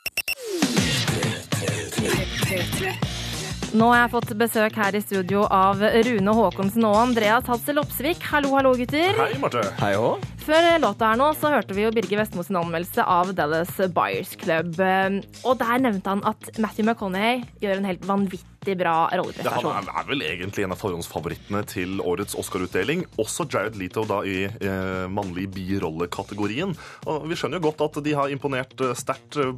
Nå 3.71 3.85
har 3.87 4.01
jeg 4.01 4.11
fått 4.11 4.31
besøk 4.35 4.75
her 4.75 4.95
i 4.97 4.99
studio 4.99 5.45
av 5.47 5.79
Rune 5.79 6.33
Haakonsen 6.35 6.83
og 6.89 6.97
Andreas 7.05 7.47
Hadsel 7.47 7.79
Opsvik. 7.79 8.19
Hallo, 8.27 8.51
hallo, 8.57 8.73
gutter. 8.75 9.15
Hei, 9.15 9.37
Marte. 9.39 9.63
Hei 9.79 9.93
òg. 9.95 10.25
Før 10.43 10.67
låta 10.83 11.13
her 11.13 11.21
nå 11.21 11.29
så 11.39 11.53
hørte 11.53 11.77
vi 11.77 11.85
jo 11.85 11.93
Birger 11.95 12.19
Vestmo 12.19 12.43
sin 12.43 12.59
anmeldelse 12.59 13.05
av 13.07 13.31
Dallas 13.37 13.71
Buyers 13.95 14.35
Club. 14.41 14.75
Og 14.75 15.59
der 15.63 15.83
nevnte 15.87 16.17
han 16.17 16.25
at 16.27 16.51
Matthew 16.59 16.89
McConaughey 16.89 17.45
gjør 17.63 17.79
en 17.79 17.87
helt 17.93 18.03
vanvittig 18.09 18.50
vanvittig 18.61 18.77
bra 18.77 19.09
Ja, 19.11 19.71
han 19.73 19.87
er, 19.89 20.05
vel 20.07 20.21
egentlig 20.21 20.63
en 20.63 20.73
av 20.73 20.79
forhåndsfavorittene 20.79 21.63
til 21.65 22.01
årets 22.01 22.35
Oscar-utdeling. 22.37 23.05
Også 23.17 23.45
Jared 23.49 23.75
Leto 23.75 24.03
da 24.05 24.21
i 24.23 24.45
eh, 24.45 25.07
mannlig 25.09 25.49
birollekategorien. 25.53 26.75
Og 27.09 27.27
vi 27.29 27.35
skjønner 27.35 27.59
jo 27.59 27.69
godt 27.69 27.81
at 27.87 28.03
de 28.03 28.13
har 28.13 28.29
imponert 28.29 28.73
eh, 28.81 28.93
sterkt, 28.97 29.37
eh, 29.37 29.53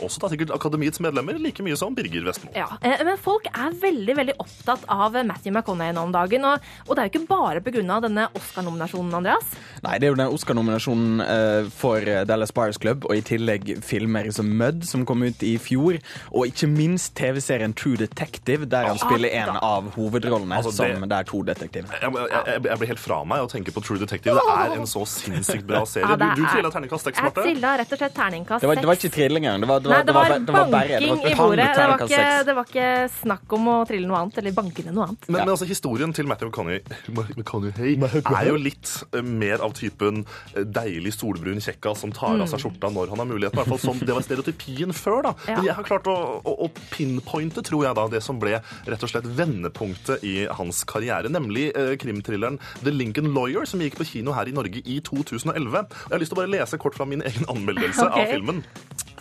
også 0.00 0.22
da 0.22 0.30
sikkert 0.30 0.54
Akademiets 0.54 1.00
medlemmer, 1.02 1.38
like 1.38 1.62
mye 1.64 1.76
som 1.76 1.94
Birger 1.94 2.24
Vestmo. 2.28 2.52
Ja, 2.54 2.68
eh, 2.80 3.02
Men 3.04 3.18
folk 3.18 3.48
er 3.50 3.74
veldig 3.74 4.16
veldig 4.20 4.36
opptatt 4.38 4.86
av 4.88 5.18
Matthew 5.24 5.54
McConaughey 5.54 5.96
nå 5.96 6.06
om 6.06 6.14
dagen. 6.14 6.46
Og, 6.46 6.70
og 6.86 6.94
det 6.94 7.02
er 7.02 7.10
jo 7.10 7.14
ikke 7.14 7.32
bare 7.32 7.64
pga. 7.64 8.00
denne 8.06 8.28
Oscar-nominasjonen, 8.34 9.14
Andreas. 9.18 9.50
Nei, 9.84 9.98
det 9.98 10.08
er 10.08 10.14
jo 10.14 10.20
den 10.20 10.32
Oscar-nominasjonen 10.32 11.24
eh, 11.26 11.70
for 11.74 12.06
eh, 12.06 12.22
Dallas 12.28 12.54
Buyers 12.54 12.78
Club, 12.78 13.04
og 13.08 13.18
i 13.18 13.24
tillegg 13.24 13.74
filmer 13.84 14.30
som 14.34 14.46
Mud, 14.46 14.84
som 14.86 15.04
kom 15.08 15.26
ut 15.26 15.42
i 15.42 15.56
fjor, 15.58 15.98
og 16.30 16.48
ikke 16.48 16.70
minst 16.70 17.16
TV-serien 17.18 17.74
True 17.76 17.98
Detective, 18.44 18.66
der 18.68 18.84
han 18.86 18.96
Ah, 19.00 19.08
spiller 19.08 19.28
en 19.32 19.48
av 19.56 19.90
hovedrollene, 19.94 20.54
Altså, 20.56 20.70
det- 20.70 20.96
som 20.98 21.08
det 21.08 21.16
er 21.18 21.22
to 21.24 21.42
detektiver. 21.42 21.88
Jeg, 22.00 22.12
jeg, 22.12 22.28
jeg, 22.46 22.62
jeg 22.64 22.78
blir 22.78 22.86
helt 22.88 22.98
fra 23.00 23.24
meg 23.24 23.38
å 23.40 23.48
tenke 23.48 23.72
på 23.72 23.82
True 23.82 23.98
Detective. 23.98 24.34
Det 24.34 24.42
er 24.54 24.76
en 24.76 24.86
så 24.86 25.04
sinnssykt 25.06 25.66
bra 25.66 25.84
serie. 25.84 26.08
Ja, 26.08 26.16
du 26.16 26.42
du 26.42 26.46
trilla 26.46 26.70
terningkast 26.70 27.04
seks, 27.04 27.16
Jeg 27.18 27.24
Marte. 27.24 27.42
trilla 27.42 27.76
rett 27.78 27.92
og 27.92 27.98
slett 27.98 28.14
terningkast 28.14 28.60
Det 28.60 28.74
det 28.74 28.86
var 28.86 28.94
ikke 28.94 29.10
trilling 29.14 29.44
engang. 29.46 29.60
Det 29.60 29.68
var, 29.68 29.80
det 29.80 29.88
Nei, 29.90 30.02
det 30.02 30.14
var 30.14 30.24
det 30.28 30.52
var 30.52 30.70
banking 30.70 31.16
var 31.16 31.30
i 31.30 31.34
bordet. 31.34 31.68
Det 31.74 31.86
var, 31.88 31.98
ikke, 32.04 32.44
det 32.44 32.54
var 32.56 32.64
ikke 32.64 33.10
snakk 33.22 33.52
om 33.52 33.68
å 33.68 33.76
trille 33.88 34.06
noe 34.06 34.18
annet, 34.20 34.38
eller 34.38 34.52
banke 34.52 34.84
ned 34.84 34.94
noe 34.94 35.06
annet. 35.08 35.28
Men, 35.28 35.40
men 35.40 35.48
altså, 35.54 35.64
historien 35.66 36.12
til 36.12 36.26
Matthew 36.26 36.48
McConaughey, 36.48 36.80
McConaughey 37.08 37.96
er 37.96 38.48
jo 38.48 38.56
litt 38.60 38.90
eh, 39.14 39.22
mer 39.22 39.62
av 39.64 39.72
typen 39.76 40.24
eh, 40.54 40.62
deilig 40.64 41.14
solbrun 41.16 41.60
kjekka 41.60 41.94
som 41.96 42.12
tar 42.12 42.40
av 42.40 42.48
seg 42.50 42.60
skjorta 42.64 42.90
når 42.92 43.08
han 43.14 43.18
har 43.22 43.26
muligheten. 43.30 43.58
I 43.58 43.62
hvert 43.62 43.72
fall 43.74 43.78
som 43.78 43.98
Det 44.04 44.14
var 44.14 44.22
stereotypien 44.26 44.92
før, 44.92 45.22
da. 45.30 45.34
Men 45.48 45.64
jeg 45.64 45.74
har 45.78 45.84
klart 45.86 46.06
å, 46.10 46.16
å, 46.44 46.56
å 46.66 46.70
pinpointe, 46.90 47.62
tror 47.64 47.84
jeg, 47.86 47.94
da, 47.96 48.06
det 48.08 48.22
som 48.22 48.33
ble 48.40 48.58
rett 48.60 49.06
og 49.06 49.10
slett 49.10 49.28
vendepunktet 49.38 50.24
i 50.26 50.34
hans 50.58 50.82
karriere, 50.88 51.30
nemlig 51.32 51.70
eh, 51.72 51.94
krimthrilleren 52.00 52.60
The 52.82 52.94
Lincoln 52.94 53.32
Lawyer, 53.36 53.68
som 53.68 53.82
gikk 53.84 53.98
på 54.00 54.08
kino 54.08 54.34
her 54.36 54.50
i 54.50 54.56
Norge 54.56 54.82
i 54.84 55.00
2011. 55.04 55.54
Jeg 55.54 56.14
har 56.14 56.22
lyst 56.22 56.34
til 56.34 56.38
å 56.38 56.42
bare 56.42 56.54
lese 56.54 56.80
kort 56.82 56.98
fra 56.98 57.08
min 57.08 57.24
egen 57.24 57.48
anmeldelse 57.50 58.06
okay. 58.08 58.26
av 58.26 58.34
filmen. 58.34 58.62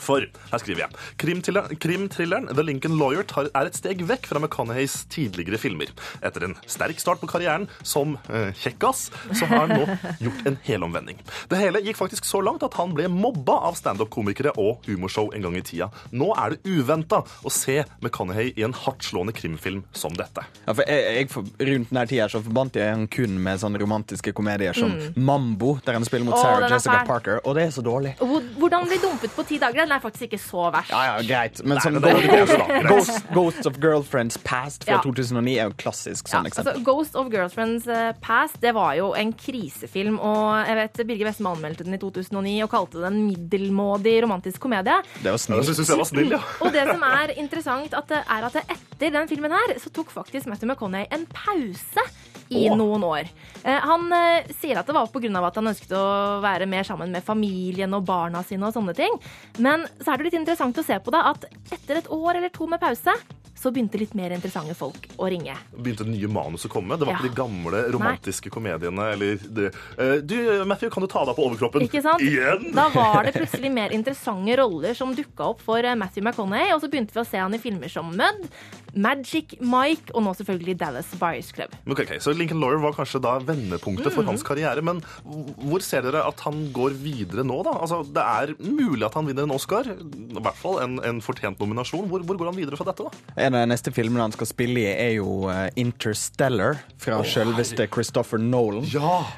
For 0.04 0.26
her 0.52 0.62
skriver 0.62 0.86
jeg 0.86 0.98
Krimthrilleren 1.22 1.80
Krim 1.84 2.08
The 2.54 2.66
Lincoln 2.66 2.98
Lawyer 3.00 3.26
tar, 3.28 3.50
er 3.54 3.70
et 3.70 3.78
steg 3.78 4.04
vekk 4.08 4.28
fra 4.30 4.42
McConaugheys 4.42 5.04
tidligere 5.12 5.60
filmer. 5.62 5.92
Etter 6.24 6.48
en 6.48 6.56
sterk 6.68 7.00
start 7.02 7.22
på 7.22 7.30
karrieren 7.32 7.68
som 7.82 8.18
eh, 8.30 8.52
kjekkas, 8.60 9.10
så 9.34 9.48
har 9.50 9.66
han 9.66 9.74
nå 9.74 9.98
gjort 10.26 10.50
en 10.50 10.58
helomvending. 10.66 11.20
Det 11.52 11.60
hele 11.60 11.82
gikk 11.84 12.00
faktisk 12.00 12.28
så 12.28 12.42
langt 12.44 12.64
at 12.66 12.78
han 12.80 12.96
ble 12.96 13.10
mobba 13.12 13.60
av 13.70 13.78
standup-komikere 13.80 14.56
og 14.62 14.86
humorshow 14.88 15.32
en 15.34 15.46
gang 15.48 15.58
i 15.60 15.64
tida. 15.66 15.90
Nå 16.12 16.32
er 16.38 16.56
det 16.56 16.74
uventa 16.74 17.24
å 17.24 17.54
se 17.54 17.82
McConaughey 18.00 18.54
i 18.58 18.66
en 18.68 18.76
hardtslående 18.78 19.36
krimfilm 19.36 19.84
som 19.96 20.16
dette. 20.18 20.46
Ja, 20.66 20.76
for 20.76 20.84
jeg, 20.88 21.18
jeg, 21.20 21.32
for, 21.34 21.48
rundt 21.60 21.92
denne 21.92 22.08
tida 22.10 22.30
så 22.32 22.44
forbandt 22.44 22.80
jeg 22.80 22.92
han 22.94 23.08
kun 23.12 23.40
med 23.44 23.62
sånne 23.64 23.82
romantiske 23.82 24.36
komedier 24.36 24.76
som 24.78 24.94
Mm. 24.94 25.14
Mambo, 25.16 25.78
der 25.86 25.98
han 25.98 26.06
spiller 26.06 26.26
mot 26.28 26.38
Sarah 26.38 26.68
er 26.68 26.76
Jessica. 26.76 27.04
Parker, 27.08 27.40
og 27.44 27.56
det 27.58 27.64
er 27.68 27.72
så 27.74 27.82
dårlig. 27.86 28.14
Hvordan 28.20 28.88
bli 28.88 29.00
dumpet 29.02 29.34
på 29.36 29.46
ti 29.48 29.58
dager, 29.62 29.88
den 29.94 30.00
er 30.00 30.04
faktisk 30.04 30.26
ikke 30.32 30.40
så 30.42 30.66
verst. 30.74 30.90
Ja, 30.90 31.02
ja, 31.06 31.22
greit. 31.28 31.62
Men 31.64 31.78
sånn 31.84 32.00
Nei, 32.00 32.02
det 32.02 32.14
er 32.18 32.28
Ghost, 32.34 32.54
det, 32.58 32.68
da. 32.68 32.82
Ghost, 32.92 33.28
Ghost 33.38 33.70
of 33.70 33.78
Girlfriends 33.84 34.38
Past 34.44 34.84
fra 34.88 34.98
Ja. 34.98 35.02
2009 35.06 35.54
er 35.54 35.68
jo 35.68 35.70
en 35.70 35.78
klassisk 35.78 36.28
Ja, 36.28 36.40
sånn 36.40 36.50
eksempel. 36.50 36.74
altså, 36.74 36.86
Ghost 36.88 37.16
of 37.22 37.30
Girlfriends 37.34 37.88
eh, 37.88 38.12
Past 38.26 38.58
det 38.64 38.74
var 38.74 38.96
jo 38.98 39.12
en 39.14 39.34
krisefilm. 39.38 40.18
og 40.20 40.66
jeg 40.68 40.76
vet 40.82 41.04
Birger 41.08 41.30
Vestme 41.30 41.54
anmeldte 41.54 41.86
den 41.86 41.94
i 41.94 42.02
2009 42.02 42.56
og 42.66 42.72
kalte 42.74 43.00
det 43.04 43.12
en 43.12 43.22
middelmådig 43.28 44.16
romantisk 44.26 44.60
komedie. 44.66 44.98
Det 45.22 45.30
var 45.30 45.38
Ja, 45.38 45.38
snilt. 45.38 45.68
det 45.68 45.76
synes 45.78 45.90
jeg 45.94 45.98
var 46.02 46.10
snill, 46.10 46.32
ja. 46.34 46.42
Og 46.64 46.72
det 46.74 46.88
som 46.90 47.04
er 47.04 47.34
interessant, 47.38 47.94
at 47.94 48.08
det 48.10 48.24
er 48.26 48.44
at 48.50 48.56
etter 48.64 49.12
den 49.12 49.28
filmen 49.30 49.52
her, 49.52 49.78
så 49.80 49.92
tok 49.94 50.10
faktisk 50.12 50.48
Matthew 50.48 50.72
McConaughey 50.72 51.08
en 51.12 51.26
pause 51.34 52.04
i 52.50 52.66
Åh. 52.70 52.78
noen 52.78 53.04
år. 53.08 53.30
Eh, 53.64 53.80
han 53.80 54.10
eh, 54.14 54.50
sier 54.60 54.80
at 54.80 54.90
det 54.90 54.96
var 54.96 55.08
pga. 55.12 55.32
at 55.48 55.56
han 55.56 55.72
ønsket 55.72 55.94
å 55.98 56.06
være 56.44 56.68
mer 56.70 56.84
sammen 56.88 57.12
med 57.12 57.24
familien 57.24 57.94
og 57.94 58.06
barna 58.08 58.44
sine 58.44 58.68
og 58.68 58.76
sånne 58.76 58.96
ting. 58.98 59.16
Men 59.60 59.88
så 60.00 60.14
er 60.14 60.18
det 60.18 60.30
litt 60.30 60.42
interessant 60.42 60.78
å 60.78 60.86
se 60.86 61.00
på 61.00 61.14
det 61.14 61.24
at 61.24 61.48
etter 61.72 62.02
et 62.02 62.12
år 62.12 62.36
eller 62.36 62.54
to 62.54 62.68
med 62.68 62.82
pause, 62.82 63.16
så 63.64 63.72
begynte 63.72 63.98
litt 64.02 64.14
mer 64.20 64.34
interessante 64.36 64.76
folk 64.76 65.08
å 65.18 65.30
ringe. 65.32 65.56
begynte 65.78 66.06
nye 66.06 66.28
manus 66.28 66.66
å 66.68 66.70
komme. 66.74 66.98
Det 67.00 67.08
var 67.08 67.14
Ja. 67.14 67.20
ikke 67.20 67.30
de 67.32 67.38
gamle 67.42 67.84
romantiske 67.96 68.50
komediene. 68.52 69.14
Eller 69.14 69.38
det. 69.38 69.74
Eh, 69.98 70.18
Du, 70.24 70.36
Matthew, 70.66 70.90
kan 70.92 71.02
du 71.04 71.08
ta 71.08 71.24
deg 71.26 71.36
på 71.36 71.48
overkroppen? 71.48 71.82
Ikke 71.88 72.02
sant? 72.04 72.22
Igjen? 72.22 72.74
Da 72.76 72.90
var 72.90 73.24
det 73.24 73.34
plutselig 73.34 73.72
mer 73.72 73.90
interessante 73.96 74.58
roller 74.60 74.94
som 74.94 75.16
dukka 75.16 75.50
opp 75.54 75.62
for 75.62 75.78
eh, 75.80 75.96
Matthew 75.96 76.24
McConaughey, 76.28 76.74
og 76.76 76.82
så 76.84 76.90
begynte 76.92 77.14
vi 77.16 77.22
å 77.24 77.26
se 77.28 77.38
han 77.40 77.54
i 77.54 77.58
filmer 77.58 77.90
som 77.90 78.12
Mud, 78.14 78.50
Magic 78.96 79.56
Mike 79.60 80.12
og 80.14 80.22
nå 80.24 80.34
selvfølgelig 80.38 80.76
Dallas 80.78 81.08
Buyers 81.18 81.52
Club. 81.56 81.72
Okay, 81.88 82.04
ok, 82.06 82.12
ok, 82.18 82.22
Så 82.22 82.34
Lincoln 82.38 82.60
Lawyer 82.62 82.78
var 82.84 82.94
kanskje 82.94 83.22
da 83.22 83.40
vendepunktet 83.40 84.12
for 84.14 84.22
Mm. 84.24 84.28
hans 84.28 84.44
karriere. 84.44 84.84
Men 84.84 85.02
hvor 85.24 85.82
ser 85.82 86.02
dere 86.04 86.26
at 86.28 86.40
han 86.42 86.72
går 86.72 86.92
videre 86.94 87.44
nå, 87.44 87.64
da? 87.64 87.72
Altså, 87.72 88.04
Det 88.14 88.22
er 88.22 88.54
mulig 88.62 89.04
at 89.06 89.14
han 89.16 89.26
vinner 89.26 89.44
en 89.44 89.52
Oscar. 89.52 89.84
I 89.88 90.40
hvert 90.40 90.56
fall 90.56 90.80
en, 90.80 91.00
en 91.04 91.22
fortjent 91.22 91.58
nominasjon. 91.58 92.08
Hvor, 92.08 92.22
hvor 92.24 92.38
går 92.38 92.46
han 92.52 92.56
videre 92.56 92.78
fra 92.78 92.86
dette, 92.92 93.04
da? 93.04 93.12
En 93.38 93.53
av 93.56 93.64
de 93.66 93.72
neste 93.74 93.92
filmene 93.96 94.26
han 94.26 94.34
skal 94.36 94.48
spille 94.50 94.82
i, 94.84 94.88
er 94.92 95.14
jo 95.18 95.48
eh, 95.52 95.68
Interstellar 95.82 96.80
fra 97.02 97.20
oh, 97.22 97.26
selveste 97.28 97.88
Christopher 97.94 98.42
Nolan. 98.42 98.86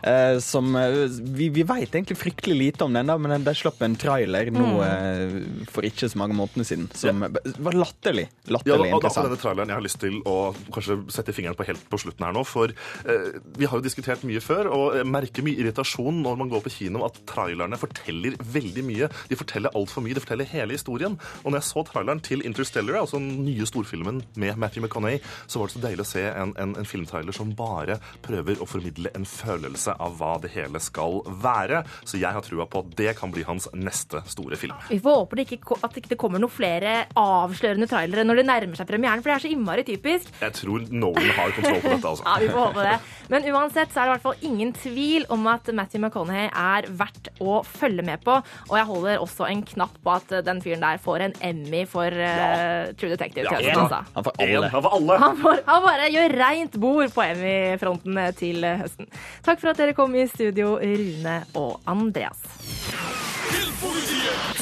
Eh, 0.03 0.37
som 0.43 0.75
eh, 0.79 0.97
Vi, 1.35 1.49
vi 1.55 1.63
veit 1.67 1.93
egentlig 1.95 2.17
fryktelig 2.19 2.57
lite 2.59 2.85
om 2.87 2.93
den, 2.95 3.07
da, 3.11 3.17
men 3.21 3.43
de 3.45 3.53
slapp 3.57 3.81
en 3.85 3.95
trailer 3.99 4.51
nå 4.53 4.65
Mm. 4.75 5.65
for 5.71 5.85
ikke 5.87 6.07
så 6.09 6.17
mange 6.19 6.35
månedene 6.37 6.65
siden 6.67 6.85
som 6.97 7.21
var 7.21 7.75
latterlig. 7.77 8.25
Ja, 8.45 8.55
Latterlig 8.57 8.75
og, 8.75 8.95
og 8.95 8.97
interessant. 8.97 9.27
denne 9.27 9.39
traileren 9.41 9.71
jeg 9.71 9.77
har 9.77 9.83
lyst 9.85 9.99
til 10.01 10.17
å 10.27 10.35
kanskje 10.73 10.95
sette 11.13 11.33
fingeren 11.35 11.55
på 11.57 11.65
helt 11.67 11.83
på 11.91 11.99
slutten 12.01 12.25
her 12.25 12.33
nå. 12.35 12.43
For 12.47 12.71
eh, 12.71 13.37
vi 13.57 13.65
har 13.69 13.79
jo 13.79 13.85
diskutert 13.85 14.23
mye 14.27 14.41
før, 14.43 14.69
og 14.73 14.97
jeg 14.99 15.07
merker 15.09 15.45
mye 15.45 15.57
irritasjon 15.61 16.21
når 16.25 16.37
man 16.41 16.51
går 16.51 16.61
på 16.65 16.73
kino 16.77 17.03
at 17.07 17.17
trailerne 17.29 17.77
forteller 17.79 18.35
veldig 18.41 18.83
mye. 18.87 19.09
De 19.31 19.35
forteller 19.39 19.73
altfor 19.77 20.03
mye. 20.05 20.13
De 20.17 20.23
forteller 20.23 20.45
hele 20.51 20.75
historien. 20.77 21.17
Og 21.43 21.47
når 21.51 21.59
jeg 21.61 21.67
så 21.71 21.83
traileren 21.89 22.21
til 22.25 22.45
Interstellar, 22.45 22.99
altså 23.01 23.17
den 23.21 23.43
nye 23.47 23.65
storfilmen 23.65 24.04
med 24.05 24.57
Matthew 24.61 24.85
McConaughey, 24.85 25.19
så 25.47 25.59
var 25.61 25.69
det 25.69 25.75
så 25.75 25.83
deilig 25.83 26.05
å 26.05 26.09
se 26.09 26.23
en, 26.29 26.53
en, 26.61 26.75
en 26.79 26.87
filmtrailer 26.89 27.35
som 27.35 27.51
bare 27.57 27.97
prøver 28.25 28.61
å 28.61 28.67
formidle 28.69 29.11
en 29.17 29.25
følelse 29.27 29.95
av 30.01 30.17
hva 30.19 30.35
det 30.43 30.51
hele 30.55 30.81
skal 30.83 31.21
være. 31.43 31.83
Så 32.05 32.19
jeg 32.21 32.31
har 32.35 32.45
trua 32.45 32.67
på 32.69 32.83
at 32.83 32.93
det 32.99 33.15
kan 33.19 33.33
bli 33.33 33.45
hans 33.47 33.67
neste 33.75 34.21
store 34.31 34.59
film. 34.59 34.75
Vi 34.89 34.99
får 35.03 35.19
håpe 35.21 35.39
det 35.39 35.47
ikke, 35.49 35.79
at 35.81 35.95
det 35.95 36.05
ikke 36.05 36.19
kommer 36.21 36.41
noen 36.41 36.53
flere 36.53 36.95
avslørende 37.19 37.87
trailere 37.91 38.25
når 38.27 38.41
det 38.41 38.47
nærmer 38.49 38.79
seg 38.79 38.89
premieren, 38.89 39.23
for 39.23 39.31
det 39.31 39.37
er 39.37 39.45
så 39.45 39.51
innmari 39.53 39.85
typisk. 39.87 40.31
Jeg 40.41 40.57
tror 40.59 40.85
Nolan 40.91 41.31
har 41.37 41.53
kontroll 41.55 41.81
på 41.83 41.93
dette, 41.95 42.13
altså. 42.13 42.25
Ja, 42.35 42.37
vi 42.41 42.49
får 42.51 42.65
håpe 42.69 42.83
det. 42.85 42.95
Men 43.31 43.45
uansett 43.53 43.93
så 43.93 44.01
er 44.01 44.07
det 44.07 44.09
i 44.09 44.13
hvert 44.15 44.25
fall 44.25 44.47
ingen 44.49 44.73
tvil 44.75 45.25
om 45.33 45.47
at 45.51 45.69
Matthew 45.75 46.01
McConaughey 46.03 46.49
er 46.49 46.89
verdt 46.99 47.29
å 47.41 47.59
følge 47.65 48.05
med 48.05 48.23
på. 48.25 48.37
Og 48.69 48.75
jeg 48.79 48.89
holder 48.89 49.21
også 49.23 49.47
en 49.49 49.63
knapp 49.65 49.95
på 50.03 50.13
at 50.15 50.33
den 50.45 50.61
fyren 50.63 50.83
der 50.83 51.01
får 51.01 51.25
en 51.27 51.35
Emmy 51.45 51.83
for 51.89 52.11
eh, 52.11 52.91
True 52.99 53.13
Detective. 53.13 53.47
til 53.47 53.69
høsten, 53.69 53.89
altså. 54.01 54.13
Han 54.15 54.27
får 54.27 54.39
alle. 54.45 54.69
han 54.73 54.85
får 54.85 54.95
alle. 54.99 55.19
Han, 55.23 55.37
får, 55.43 55.61
han 55.67 55.83
bare 55.85 56.11
gjør 56.13 56.37
reint 56.41 56.79
bord 56.81 57.13
på 57.15 57.25
Emmy-fronten 57.25 58.21
til 58.39 58.65
høsten. 58.83 59.11
Takk 59.45 59.61
for 59.63 59.73
at 59.73 59.81
dere 59.81 59.97
kom 59.97 60.15
i 60.15 60.27
studio, 60.31 60.77
Rune 60.81 61.37
og 61.59 61.77
Andreas. 61.89 62.41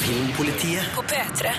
Filmpolitiet 0.03 0.91
På 0.95 1.05
P3. 1.07 1.53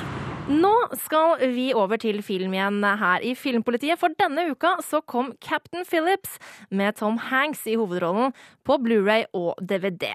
Nå 0.44 0.72
skal 1.00 1.40
vi 1.54 1.70
over 1.72 1.96
til 1.96 2.18
film 2.20 2.52
igjen 2.52 2.82
her 2.84 3.22
i 3.24 3.30
Filmpolitiet, 3.38 3.96
for 3.96 4.12
denne 4.20 4.42
uka 4.50 4.74
så 4.84 5.00
kom 5.00 5.30
Captain 5.40 5.86
Phillips 5.88 6.34
med 6.68 6.98
Tom 6.98 7.16
Hanks 7.30 7.62
i 7.64 7.78
hovedrollen 7.80 8.34
på 8.60 8.76
Blu-ray 8.84 9.24
og 9.32 9.56
DVD. 9.64 10.10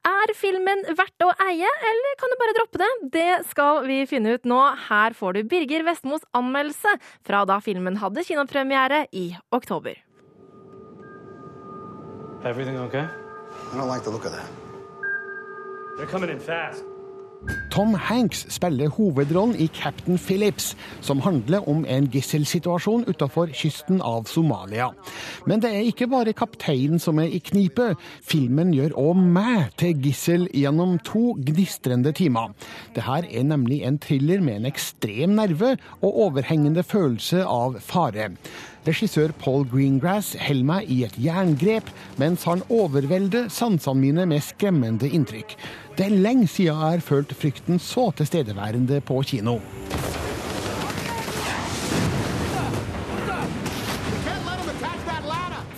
Er 0.00 0.30
filmen 0.32 0.80
verdt 0.96 1.24
å 1.26 1.28
eie, 1.44 1.68
eller 1.68 2.14
kan 2.20 2.32
du 2.32 2.36
bare 2.40 2.54
droppe 2.56 2.80
det? 2.80 2.88
Det 3.12 3.32
skal 3.50 3.82
vi 3.84 3.98
finne 4.08 4.32
ut 4.32 4.46
nå. 4.48 4.60
Her 4.86 5.12
får 5.16 5.36
du 5.36 5.40
Birger 5.50 5.84
Vestmos 5.84 6.24
anmeldelse 6.32 6.94
fra 7.26 7.42
da 7.44 7.58
filmen 7.60 7.98
hadde 8.00 8.24
kinopremiere 8.24 9.02
i 9.12 9.26
oktober. 9.52 10.00
Everything 12.48 12.78
okay? 12.80 13.04
I 13.04 13.76
don't 13.76 13.88
like 13.88 14.04
the 14.04 14.10
look 14.10 14.24
of 14.24 14.32
that. 14.32 14.48
They're 15.98 16.08
coming 16.08 16.30
in 16.30 16.40
fast. 16.40 16.89
Tom 17.70 17.94
Hanks 17.94 18.42
spiller 18.52 18.90
hovedrollen 18.92 19.54
i 19.56 19.66
Captain 19.72 20.18
Phillips, 20.18 20.76
som 21.00 21.20
handler 21.24 21.68
om 21.68 21.84
en 21.88 22.08
gisselsituasjon 22.12 23.06
utenfor 23.08 23.52
kysten 23.56 24.02
av 24.04 24.26
Somalia. 24.28 24.90
Men 25.48 25.62
det 25.62 25.70
er 25.72 25.88
ikke 25.88 26.10
bare 26.10 26.34
kapteinen 26.36 27.00
som 27.00 27.20
er 27.22 27.32
i 27.32 27.40
knipe. 27.40 27.94
Filmen 28.26 28.74
gjør 28.76 28.96
òg 29.00 29.22
meg 29.22 29.70
til 29.80 29.96
gissel 30.04 30.48
gjennom 30.52 30.98
to 31.06 31.32
gnistrende 31.38 32.12
timer. 32.16 32.52
Dette 32.96 33.22
er 33.30 33.46
nemlig 33.46 33.80
en 33.88 34.00
thriller 34.02 34.44
med 34.44 34.60
en 34.60 34.72
ekstrem 34.72 35.38
nerve 35.38 35.76
og 36.02 36.20
overhengende 36.26 36.84
følelse 36.84 37.46
av 37.46 37.80
fare. 37.80 38.34
Regissør 38.86 39.32
Paul 39.36 39.66
Greengrass 39.68 40.32
holder 40.40 40.64
meg 40.64 40.88
i 40.88 41.02
et 41.04 41.16
jerngrep, 41.20 41.88
mens 42.20 42.46
han 42.48 42.62
overvelder 42.72 43.50
sansene 43.52 44.00
mine 44.00 44.24
med 44.30 44.40
skremmende 44.44 45.10
inntrykk. 45.12 45.52
Det 46.00 46.06
er 46.08 46.16
lenge 46.16 46.46
siden 46.48 46.70
jeg 46.70 46.76
har 46.80 47.02
følt 47.04 47.32
frykten 47.36 47.76
så 47.78 48.06
tilstedeværende 48.16 49.02
på 49.04 49.18
kino. 49.20 49.58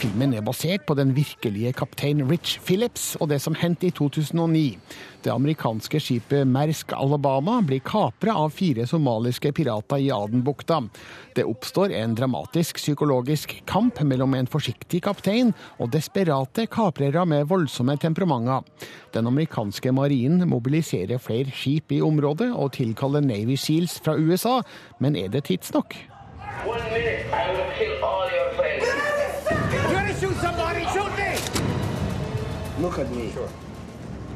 Filmen 0.02 0.32
er 0.34 0.42
basert 0.42 0.82
på 0.82 0.96
den 0.98 1.12
virkelige 1.14 1.70
kaptein 1.78 2.24
Rich 2.26 2.56
Phillips 2.66 3.12
og 3.20 3.28
det 3.30 3.36
som 3.44 3.54
hendte 3.54 3.86
i 3.86 3.92
2009. 3.94 4.74
Det 5.22 5.30
amerikanske 5.30 6.00
skipet 6.02 6.48
Mersk 6.50 6.90
Alabama 6.96 7.60
blir 7.62 7.78
kapra 7.86 8.34
av 8.40 8.50
fire 8.50 8.82
somaliske 8.90 9.52
pirater 9.54 10.02
i 10.02 10.08
Adenbukta. 10.10 10.80
Det 11.36 11.46
oppstår 11.46 11.94
en 12.00 12.16
dramatisk 12.18 12.80
psykologisk 12.82 13.54
kamp 13.70 14.02
mellom 14.02 14.34
en 14.34 14.50
forsiktig 14.50 15.04
kaptein 15.06 15.54
og 15.78 15.92
desperate 15.94 16.66
kaprere 16.66 17.22
med 17.22 17.46
voldsomme 17.52 17.94
temperamenter. 18.02 18.66
Den 19.14 19.30
amerikanske 19.30 19.94
marinen 19.94 20.48
mobiliserer 20.50 21.22
flere 21.22 21.54
skip 21.54 21.94
i 21.94 22.02
området 22.02 22.50
og 22.50 22.74
tilkaller 22.80 23.22
Navy 23.22 23.54
Seals 23.54 24.00
fra 24.02 24.18
USA, 24.18 24.64
men 24.98 25.14
er 25.14 25.30
det 25.30 25.46
tidsnok? 25.52 25.94
One 26.66 26.82
minute, 26.90 27.41
Look 32.92 33.06
at 33.06 33.16
me. 33.16 33.32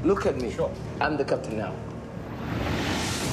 Look 0.03 0.27
at 0.27 0.37
me. 0.41 0.51
I'm 0.99 1.19
the 1.19 1.25
captain 1.25 1.59
now. 1.59 1.73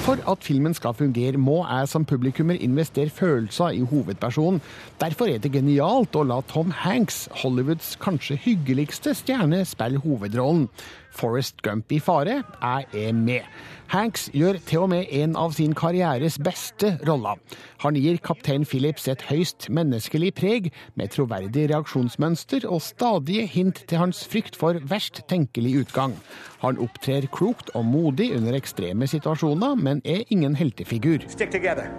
For 0.04 0.18
at 0.28 0.44
filmen 0.44 0.74
skal 0.74 0.92
fungere, 0.94 1.38
må 1.40 1.62
jeg 1.64 1.88
som 1.88 2.04
publikummer 2.04 2.58
investere 2.60 3.08
følelser 3.08 3.72
i 3.72 3.80
hovedpersonen. 3.80 4.60
Derfor 5.00 5.32
er 5.32 5.40
det 5.40 5.54
genialt 5.54 6.12
å 6.12 6.26
la 6.28 6.42
Tom 6.44 6.74
Hanks, 6.76 7.30
Hollywoods 7.40 7.94
kanskje 8.04 8.36
hyggeligste 8.36 9.14
stjerne, 9.16 9.62
spille 9.64 10.02
hovedrollen. 10.04 10.68
Forrest 11.14 11.62
Gump 11.62 11.92
i 11.94 12.00
fare, 12.02 12.42
jeg 12.60 13.06
er 13.06 13.14
med. 13.16 13.46
Hanks 13.92 14.26
gjør 14.34 14.58
til 14.66 14.84
og 14.84 14.90
med 14.90 15.10
en 15.14 15.36
av 15.38 15.52
sin 15.54 15.74
karrieres 15.76 16.38
beste 16.42 16.94
roller. 17.06 17.38
Han 17.84 17.98
gir 18.00 18.18
kaptein 18.24 18.66
Phillips 18.66 19.06
et 19.12 19.22
høyst 19.28 19.68
menneskelig 19.70 20.32
preg, 20.34 20.68
med 20.98 21.12
troverdig 21.14 21.68
reaksjonsmønster 21.70 22.66
og 22.66 22.82
stadige 22.82 23.46
hint 23.46 23.84
til 23.86 24.02
hans 24.02 24.24
frykt 24.30 24.58
for 24.58 24.80
verst 24.90 25.22
tenkelig 25.30 25.84
utgang. 25.84 26.18
Han 26.64 26.80
opptrer 26.82 27.28
klokt 27.30 27.70
og 27.78 27.86
modig 27.86 28.32
under 28.34 28.56
ekstreme 28.58 29.06
situasjoner, 29.10 29.78
men 29.78 30.02
er 30.04 30.24
ingen 30.34 30.58
heltefigur. 30.58 31.28
Stick 31.28 31.52
together, 31.54 31.90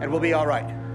and 0.00 0.10
we'll 0.10 0.20
be 0.20 0.34
all 0.34 0.48
right. 0.48 0.89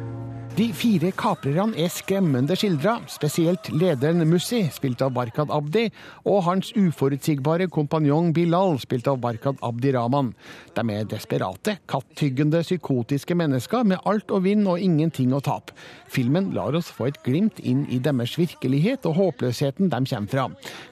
De 0.55 0.69
fire 0.71 1.09
kaprerne 1.11 1.75
er 1.83 1.89
skremmende 1.91 2.55
skildra, 2.55 2.93
spesielt 3.11 3.67
lederen 3.75 4.23
Mussi, 4.29 4.61
spilt 4.71 5.01
av 5.03 5.11
Barkad 5.17 5.49
Abdi, 5.51 5.89
og 6.23 6.45
hans 6.45 6.69
uforutsigbare 6.79 7.67
kompanjong 7.67 8.29
Bilal, 8.37 8.77
spilt 8.79 9.09
av 9.11 9.17
Barkad 9.19 9.59
Abdi 9.59 9.91
Rahman. 9.91 10.29
De 10.77 10.85
er 10.95 11.09
desperate, 11.11 11.75
kattyggende, 11.91 12.61
psykotiske 12.63 13.35
mennesker 13.35 13.83
med 13.83 13.99
alt 14.07 14.31
å 14.31 14.39
vinne 14.45 14.77
og 14.77 14.85
ingenting 14.85 15.35
å 15.35 15.43
tape. 15.43 15.75
Filmen 16.11 16.51
lar 16.55 16.75
oss 16.77 16.91
få 16.93 17.09
et 17.09 17.19
glimt 17.25 17.59
inn 17.59 17.85
i 17.91 17.99
deres 18.03 18.35
virkelighet 18.39 19.05
og 19.09 19.17
håpløsheten 19.19 19.89
de 19.91 20.01
kommer 20.09 20.31
fra. 20.31 20.45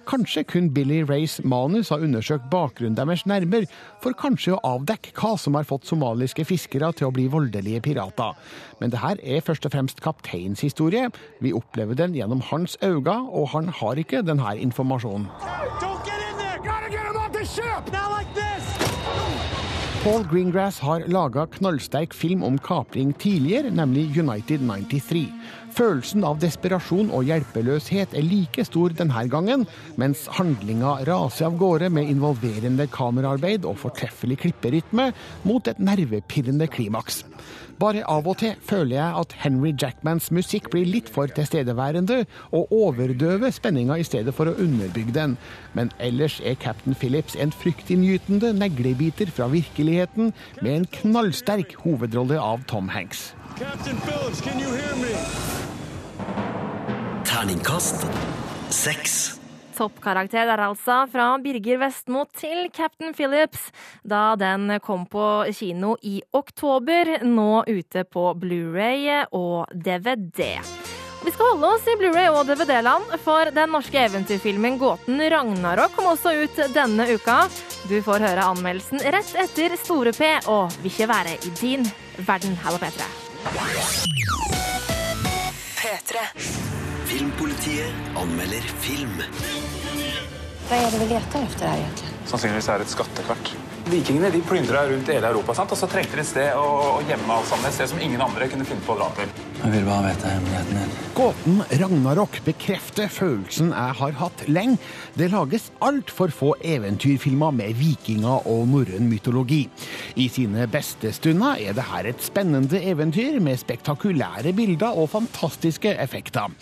Kanskje 0.10 0.44
kun 0.50 0.72
Billy 0.74 1.02
Rays 1.08 1.40
manus 1.44 1.92
har 1.94 2.04
undersøkt 2.04 2.50
bakgrunnen 2.52 2.98
deres 2.98 3.26
nærmere, 3.30 3.70
for 4.04 4.16
kanskje 4.18 4.56
å 4.56 4.62
avdekke 4.76 5.14
hva 5.20 5.36
som 5.40 5.58
har 5.58 5.68
fått 5.70 5.88
somaliske 5.90 6.46
fiskere 6.50 6.92
til 6.98 7.10
å 7.10 7.14
bli 7.16 7.28
voldelige 7.32 7.84
pirater. 7.86 8.34
Men 8.82 8.94
det 8.94 9.04
her 9.04 9.22
er 9.24 9.46
først 9.46 9.68
og 9.68 9.76
fremst 9.76 10.04
kapteinens 10.04 10.64
historie. 10.66 11.10
Vi 11.44 11.54
opplever 11.56 11.98
den 12.00 12.18
gjennom 12.18 12.44
hans 12.50 12.78
øyne, 12.84 13.20
og 13.30 13.52
han 13.54 13.70
har 13.70 14.00
ikke 14.02 14.26
denne 14.26 14.58
informasjonen. 14.66 15.30
Don't 15.80 16.04
get 16.06 16.20
in 16.20 16.38
there! 16.38 16.60
Gotta 16.64 16.90
get 16.90 17.06
him 17.06 17.18
off 17.18 17.32
the 17.32 17.46
ship! 17.46 17.92
Not 17.92 18.12
like 18.12 18.18
this! 18.18 18.23
Paul 20.04 20.26
Greengrass 20.28 20.82
har 20.84 21.06
laga 21.08 21.46
knallsterk 21.48 22.12
film 22.14 22.42
om 22.44 22.58
kapring 22.60 23.14
tidligere, 23.16 23.70
nemlig 23.72 24.10
United 24.20 24.60
93. 24.60 25.22
Følelsen 25.74 26.22
av 26.28 26.38
desperasjon 26.38 27.08
og 27.16 27.26
hjelpeløshet 27.26 28.12
er 28.14 28.26
like 28.28 28.62
stor 28.68 28.94
denne 28.94 29.24
gangen, 29.32 29.64
mens 29.98 30.28
handlinga 30.38 31.00
raser 31.10 31.48
av 31.48 31.58
gårde 31.58 31.90
med 31.94 32.12
involverende 32.12 32.86
kameraarbeid 32.94 33.66
og 33.66 33.80
fortreffelig 33.82 34.38
klipperytme 34.44 35.10
mot 35.48 35.72
et 35.72 35.82
nervepirrende 35.82 36.70
klimaks. 36.70 37.24
Bare 37.82 38.04
av 38.06 38.28
og 38.30 38.38
til 38.44 38.54
føler 38.62 39.00
jeg 39.00 39.20
at 39.24 39.34
Henry 39.42 39.72
Jackmans 39.74 40.30
musikk 40.36 40.70
blir 40.72 40.86
litt 40.86 41.10
for 41.10 41.32
tilstedeværende 41.34 42.20
og 42.54 42.70
overdøver 42.70 43.54
spenninga 43.56 43.98
i 43.98 44.06
stedet 44.06 44.36
for 44.38 44.52
å 44.52 44.58
underbygge 44.62 45.16
den. 45.18 45.38
Men 45.74 45.90
ellers 45.98 46.38
er 46.46 46.60
Captain 46.62 46.94
Phillips 46.94 47.34
en 47.34 47.52
fryktinngytende 47.64 48.54
neglebiter 48.60 49.34
fra 49.34 49.50
virkeligheten 49.50 50.36
med 50.62 50.74
en 50.76 50.92
knallsterk 51.02 51.80
hovedrolle 51.82 52.38
av 52.38 52.62
Tom 52.70 52.94
Hanks. 52.94 53.32
Captain 53.58 53.98
Phillips, 53.98 54.42
can 54.42 54.60
you 54.60 54.70
hear 54.74 54.96
me? 54.96 55.14
Terningkast 57.24 58.06
seks. 58.74 59.40
Toppkarakter 59.78 60.50
er 60.50 60.62
altså 60.66 61.04
fra 61.12 61.28
Birger 61.42 61.78
Vestmo 61.84 62.24
til 62.34 62.72
Captain 62.74 63.14
Phillips, 63.14 63.68
da 64.02 64.34
den 64.42 64.72
kom 64.82 65.06
på 65.06 65.46
kino 65.54 65.94
i 66.02 66.20
oktober, 66.34 67.20
nå 67.22 67.64
ute 67.70 68.04
på 68.10 68.24
Blu-ray 68.42 69.28
og 69.30 69.70
DVD. 69.74 70.58
Vi 71.24 71.34
skal 71.34 71.54
holde 71.54 71.70
oss 71.76 71.86
i 71.90 71.98
Blu-ray 72.00 72.32
og 72.34 72.48
DVD-land, 72.50 73.14
for 73.22 73.54
den 73.54 73.70
norske 73.76 74.02
eventyrfilmen 74.02 74.80
Gåten 74.82 75.22
Ragnarok 75.22 75.94
kom 75.98 76.10
også 76.16 76.34
ut 76.42 76.64
denne 76.74 77.06
uka. 77.14 77.44
Du 77.86 78.00
får 78.02 78.26
høre 78.26 78.48
anmeldelsen 78.50 79.04
rett 79.14 79.36
etter 79.46 79.78
Store 79.78 80.16
P 80.18 80.32
og 80.48 80.74
Vil 80.82 80.90
ikke 80.90 81.12
være 81.14 81.38
i 81.38 81.54
din 81.62 81.86
verden 82.18 82.58
her 82.64 82.82
på 82.82 83.33
P3. 83.44 84.08
P3. 85.78 86.16
Filmpolitiet 87.06 87.94
anmelder 88.18 88.62
film. 88.80 89.20
Hva 90.70 90.80
er 90.80 90.94
det 90.94 91.02
vi 91.02 91.08
leter 91.12 91.44
etter 91.44 91.68
her 91.68 91.82
egentlig? 91.82 92.14
Sannsynligvis 92.30 92.70
er 92.72 92.80
det 92.80 92.88
et 92.88 92.94
skattekart. 92.96 93.52
Vikingene 93.84 94.30
de 94.32 94.40
plyndra 94.48 94.86
rundt 94.88 95.10
hele 95.12 95.28
Europa, 95.28 95.54
sant? 95.58 95.72
og 95.76 95.78
så 95.78 95.88
trengte 95.92 96.16
de 96.16 96.24
et 96.24 96.30
sted 96.30 96.56
å, 96.56 96.68
å 96.96 97.02
gjemme 97.04 97.36
alt 97.36 97.50
sammen. 97.50 97.68
Et 97.68 97.76
sted 97.76 97.90
som 97.92 98.00
ingen 98.00 98.22
andre 98.24 98.48
kunne 98.48 98.68
finne 98.68 98.86
på 98.86 98.96
å 98.96 99.00
dra 99.02 99.10
til. 99.18 99.34
Jeg 99.60 99.74
vil 99.74 99.84
bare 99.88 100.14
vite 100.14 100.32
hemmeligheten 100.32 100.80
din. 100.80 100.94
Gåten 101.18 101.60
Ragnarok 101.82 102.40
bekrefter 102.48 103.12
følelsen 103.12 103.74
jeg 103.76 103.98
har 104.00 104.16
hatt 104.22 104.46
lenge. 104.48 104.80
Det 105.20 105.28
lages 105.34 105.68
altfor 105.84 106.32
få 106.32 106.54
eventyrfilmer 106.64 107.52
med 107.60 107.76
vikinger 107.80 108.48
og 108.50 108.66
norrøn 108.72 109.12
mytologi. 109.12 109.66
I 110.16 110.30
sine 110.32 110.70
beste 110.72 111.12
stunder 111.16 111.60
er 111.60 111.76
det 111.76 111.88
her 111.92 112.08
et 112.08 112.24
spennende 112.24 112.80
eventyr 112.80 113.42
med 113.44 113.60
spektakulære 113.62 114.56
bilder 114.56 114.96
og 114.96 115.12
fantastiske 115.18 115.92
effekter. 116.00 116.56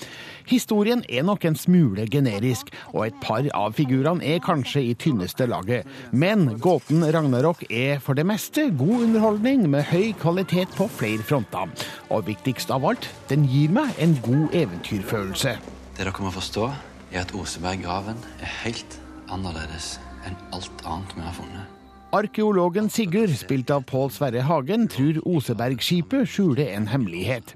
Historien 0.50 1.04
er 1.10 1.26
nok 1.28 1.46
en 1.46 1.58
smule 1.60 2.08
generisk, 2.12 2.72
og 2.94 3.08
et 3.08 3.18
par 3.24 3.48
av 3.58 3.76
figurene 3.78 4.24
er 4.26 4.42
kanskje 4.44 4.84
i 4.90 4.96
tynneste 5.00 5.48
laget. 5.50 5.88
Men 6.12 6.58
gåten 6.62 7.06
Ragnarok 7.06 7.66
er 7.70 8.02
for 8.04 8.18
det 8.18 8.26
meste 8.30 8.70
god 8.78 9.08
underholdning 9.08 9.68
med 9.72 9.90
høy 9.92 10.14
kvalitet 10.22 10.74
på 10.78 10.90
flere 10.92 11.26
fronter. 11.26 11.72
Og 12.12 12.28
viktigst 12.30 12.72
av 12.74 12.86
alt, 12.92 13.10
den 13.32 13.46
gir 13.50 13.74
meg 13.74 13.94
en 14.02 14.18
god 14.26 14.56
eventyrfølelse. 14.64 15.58
Det 15.98 16.08
dere 16.08 16.24
må 16.24 16.32
forstå, 16.34 16.72
er 17.12 17.26
at 17.26 17.36
Oseberggraven 17.36 18.20
er 18.40 18.58
helt 18.64 18.98
annerledes 19.32 19.98
enn 20.28 20.38
alt 20.56 20.88
annet 20.88 21.16
vi 21.18 21.26
har 21.26 21.38
funnet. 21.38 21.71
Arkeologen 22.12 22.90
Sigurd, 22.92 23.32
spilt 23.40 23.70
av 23.72 23.86
Pål 23.88 24.10
Sverre 24.12 24.42
Hagen, 24.44 24.90
tror 24.92 25.22
Osebergskipet 25.32 26.28
skjuler 26.28 26.74
en 26.74 26.90
hemmelighet. 26.92 27.54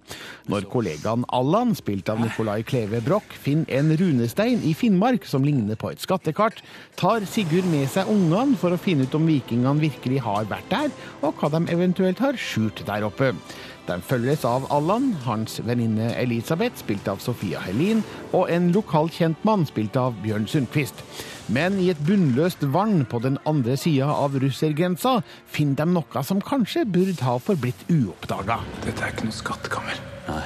Når 0.47 0.69
kollegaen 0.71 1.25
Allan, 1.35 1.73
spilt 1.75 2.07
av 2.07 2.21
Nicolai 2.23 2.61
Kleve 2.63 3.01
Broch, 3.03 3.35
finner 3.35 3.67
en 3.75 3.91
runestein 3.99 4.63
i 4.63 4.71
Finnmark 4.71 5.27
som 5.27 5.43
ligner 5.43 5.75
på 5.75 5.91
et 5.91 5.99
skattekart, 5.99 6.63
tar 6.95 7.27
Sigurd 7.27 7.67
med 7.67 7.91
seg 7.91 8.07
ungene 8.07 8.55
for 8.61 8.71
å 8.71 8.79
finne 8.79 9.09
ut 9.09 9.19
om 9.19 9.27
vikingene 9.27 9.83
virkelig 9.83 10.23
har 10.23 10.47
vært 10.47 10.71
der, 10.71 10.91
og 11.19 11.35
hva 11.35 11.51
de 11.51 11.65
eventuelt 11.75 12.23
har 12.23 12.39
skjult 12.39 12.85
der 12.87 13.03
oppe. 13.11 13.33
De 13.85 13.99
følges 14.01 14.47
av 14.47 14.71
Allan, 14.73 15.11
hans 15.27 15.59
venninne 15.67 16.13
Elisabeth, 16.15 16.79
spilt 16.79 17.11
av 17.11 17.19
Sofia 17.19 17.59
Helin, 17.67 18.07
og 18.31 18.47
en 18.47 18.71
lokal 18.73 19.11
kjentmann, 19.11 19.67
spilt 19.67 19.99
av 19.99 20.15
Bjørn 20.23 20.47
Sundquist. 20.47 21.03
Men 21.53 21.77
i 21.77 21.91
et 21.93 22.01
bunnløst 22.07 22.63
vann 22.73 23.03
på 23.09 23.19
den 23.21 23.37
andre 23.45 23.75
sida 23.77 24.09
av 24.09 24.37
russergrensa 24.41 25.19
finner 25.45 25.83
de 25.83 25.97
noe 25.99 26.23
som 26.25 26.41
kanskje 26.41 26.87
burde 26.89 27.21
ha 27.21 27.37
forblitt 27.37 27.85
uoppdaga. 27.91 28.61
Dette 28.85 29.05
er 29.05 29.13
ikke 29.13 29.29
noe 29.29 29.39
skattekammer. 29.43 30.01
Nei, 30.25 30.43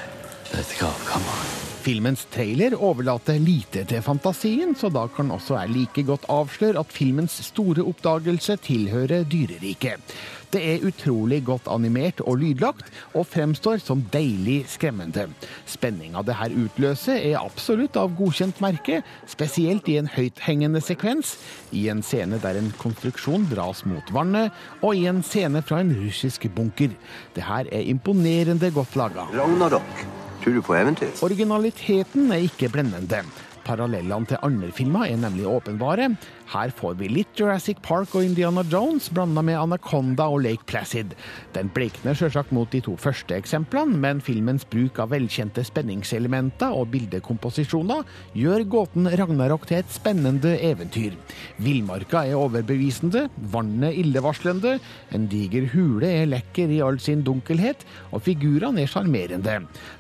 dette 0.50 0.60
er 0.60 0.68
ikke 0.68 0.84
gravkammer. 0.84 1.79
Filmens 1.90 2.28
trailer 2.30 2.76
overlater 2.78 3.40
lite 3.42 3.82
til 3.90 4.04
fantasien, 4.06 4.76
så 4.78 4.92
da 4.94 5.08
kan 5.10 5.32
også 5.34 5.56
jeg 5.56 5.72
like 5.74 6.04
godt 6.06 6.28
avsløre 6.30 6.84
at 6.84 6.92
filmens 6.94 7.40
store 7.48 7.82
oppdagelse 7.82 8.60
tilhører 8.62 9.24
dyreriket. 9.26 10.14
Det 10.54 10.62
er 10.62 10.86
utrolig 10.86 11.40
godt 11.48 11.66
animert 11.74 12.22
og 12.22 12.38
lydlagt, 12.44 12.86
og 13.18 13.26
fremstår 13.32 13.82
som 13.82 14.04
deilig 14.14 14.60
skremmende. 14.70 15.26
Spenninga 15.66 16.22
det 16.30 16.38
her 16.38 16.54
utløser 16.62 17.18
er 17.32 17.42
absolutt 17.42 17.98
av 17.98 18.14
godkjent 18.22 18.62
merke, 18.62 19.02
spesielt 19.26 19.90
i 19.90 19.98
en 19.98 20.14
høythengende 20.14 20.86
sekvens, 20.86 21.40
i 21.74 21.88
en 21.90 22.06
scene 22.06 22.38
der 22.46 22.62
en 22.62 22.70
konstruksjon 22.78 23.50
dras 23.50 23.82
mot 23.90 24.14
vannet, 24.14 24.54
og 24.86 24.94
i 24.94 25.08
en 25.10 25.26
scene 25.26 25.66
fra 25.66 25.82
en 25.82 25.98
russisk 26.06 26.52
bunker. 26.54 26.94
Det 27.34 27.50
her 27.50 27.66
er 27.74 27.90
imponerende 27.98 28.76
godt 28.78 28.98
laga. 29.00 29.26
Ragnarok. 29.34 30.19
Tror 30.40 30.56
du 30.56 30.62
på 30.64 30.76
eventyr? 30.78 31.12
Originaliteten 31.26 32.32
er 32.32 32.46
ikke 32.48 32.70
blendende. 32.72 33.24
Parallellene 33.68 34.26
til 34.30 34.40
andre 34.46 34.72
filmer 34.74 35.10
er 35.10 35.20
nemlig 35.20 35.46
åpenbare. 35.50 36.08
Her 36.50 36.72
får 36.74 36.96
vi 36.98 37.08
litt 37.14 37.38
Jurassic 37.38 37.78
Park 37.86 38.16
og 38.18 38.26
Indiana 38.26 38.64
Jones 38.66 39.12
blanda 39.14 39.44
med 39.46 39.60
Anaconda 39.60 40.26
og 40.34 40.42
Lake 40.42 40.66
Placid. 40.70 41.12
Den 41.54 41.70
blekner 41.76 42.18
sjølsagt 42.18 42.54
mot 42.56 42.72
de 42.74 42.82
to 42.82 42.96
første 42.98 43.36
eksemplene, 43.38 44.00
men 44.02 44.22
filmens 44.24 44.66
bruk 44.66 44.98
av 45.04 45.12
velkjente 45.14 45.62
spenningselementer 45.68 46.74
og 46.74 46.90
bildekomposisjoner 46.96 48.02
gjør 48.34 48.66
gåten 48.74 49.12
Ragnarok 49.20 49.68
til 49.70 49.84
et 49.84 49.94
spennende 49.94 50.56
eventyr. 50.66 51.20
Villmarka 51.62 52.24
er 52.26 52.40
overbevisende, 52.40 53.28
vannet 53.54 54.00
illevarslende, 54.02 54.80
en 55.14 55.30
diger 55.30 55.70
hule 55.76 56.10
er 56.10 56.32
lekker 56.34 56.74
i 56.74 56.82
all 56.82 56.98
sin 57.04 57.22
dunkelhet, 57.28 57.86
og 58.10 58.26
figurene 58.26 58.88
er 58.88 58.90
sjarmerende. 58.90 59.60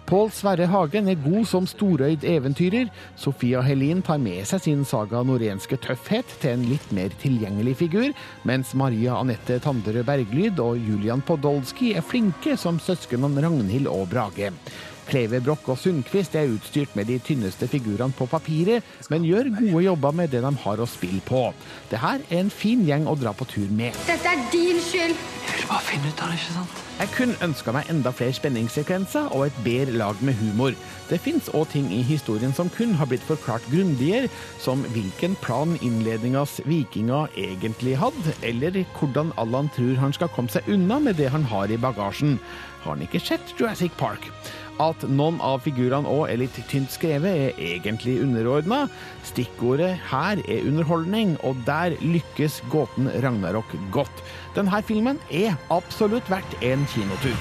Pål 0.09 0.33
Sverre 0.33 0.65
Hagen 0.73 1.13
er 1.13 1.21
god 1.21 1.45
som 1.45 1.69
storøyd 1.69 2.25
eventyrer. 2.25 2.89
Sofia 3.21 3.62
Helin 3.62 4.01
tar 4.01 4.17
med 4.17 4.41
seg 4.49 4.65
sin 4.65 4.81
saga 4.88 5.21
norenske 5.21 5.77
tøffhet 5.85 6.38
til 6.41 6.56
en 6.56 6.67
litt 6.69 6.91
mer 6.95 7.13
tilgjengelig 7.21 7.75
figur, 7.84 8.10
mens 8.47 8.73
Maria 8.78 9.17
Anette 9.19 9.60
Tanderød 9.63 10.08
Berglyd 10.08 10.62
og 10.63 10.80
Julian 10.80 11.23
Podolsky 11.25 11.93
er 11.97 12.06
flinke 12.06 12.58
som 12.60 12.80
søsknene 12.84 13.43
Ragnhild 13.43 13.89
og 13.91 14.08
Brage. 14.12 14.54
Kleve 15.10 15.39
Broch 15.41 15.65
og 15.74 15.80
Sundquist 15.82 16.36
er 16.38 16.52
utstyrt 16.54 16.93
med 16.98 17.10
de 17.10 17.17
tynneste 17.26 17.67
figurene 17.69 18.13
på 18.13 18.28
papiret, 18.30 18.86
men 19.10 19.26
gjør 19.26 19.50
gode 19.56 19.84
jobber 19.88 20.13
med 20.22 20.30
det 20.30 20.43
de 20.45 20.52
har 20.63 20.82
å 20.82 20.86
spille 20.89 21.22
på. 21.26 21.48
Det 21.89 21.98
her 22.02 22.22
er 22.30 22.43
en 22.43 22.54
fin 22.54 22.84
gjeng 22.86 23.10
å 23.10 23.17
dra 23.17 23.34
på 23.34 23.48
tur 23.50 23.72
med. 23.74 23.98
Dette 24.06 24.30
er 24.30 24.45
din 24.54 24.78
skyld. 24.84 25.17
Jeg 25.50 25.58
vil 25.58 25.65
bare 25.72 25.88
finne 25.88 26.12
ut 26.12 26.22
av 26.22 26.30
det, 26.30 26.38
ikke 26.38 26.56
sant? 26.60 26.86
Jeg 27.00 27.12
kunne 27.15 27.39
ønska 27.48 27.74
meg 27.74 27.89
enda 27.89 28.12
flere 28.13 28.36
spenningssekvenser 28.38 29.32
og 29.34 29.48
et 29.48 29.60
bedre 29.65 29.98
lag 29.98 30.22
med 30.22 30.38
humor. 30.38 30.78
Det 31.10 31.17
fins 31.24 31.50
òg 31.58 31.72
ting 31.74 31.89
i 31.95 32.04
historien 32.06 32.54
som 32.54 32.69
kun 32.76 32.93
har 33.00 33.10
blitt 33.10 33.26
forklart 33.26 33.65
grundigere, 33.74 34.30
som 34.62 34.86
hvilken 34.93 35.38
plan 35.41 35.78
innledningas 35.82 36.60
vikinger 36.69 37.34
egentlig 37.39 37.98
hadde, 37.98 38.38
eller 38.45 38.84
hvordan 39.00 39.34
Allan 39.41 39.72
tror 39.74 39.98
han 40.04 40.13
skal 40.13 40.30
komme 40.36 40.54
seg 40.54 40.69
unna 40.69 41.00
med 41.02 41.17
det 41.17 41.32
han 41.34 41.48
har 41.50 41.72
i 41.72 41.82
bagasjen. 41.82 42.38
Har 42.84 42.93
han 42.93 43.08
ikke 43.08 43.24
sett 43.24 43.56
Jurassic 43.58 43.95
Park? 43.98 44.30
At 44.80 45.04
noen 45.12 45.42
av 45.44 45.65
figurene 45.65 46.08
òg 46.08 46.30
er 46.32 46.39
litt 46.39 46.56
tynt 46.72 46.94
skrevet, 46.94 47.52
er 47.52 47.58
egentlig 47.60 48.22
underordna. 48.24 48.86
Stikkordet 49.28 49.98
her 50.08 50.39
er 50.48 50.68
underholdning, 50.70 51.36
og 51.44 51.60
der 51.68 51.98
lykkes 52.00 52.62
gåten 52.72 53.12
Ragnarok 53.24 53.76
godt. 53.92 54.24
Denne 54.56 54.80
filmen 54.88 55.20
er 55.28 55.60
absolutt 55.70 56.32
verdt 56.32 56.56
en 56.63 56.88
kinotur. 56.94 57.36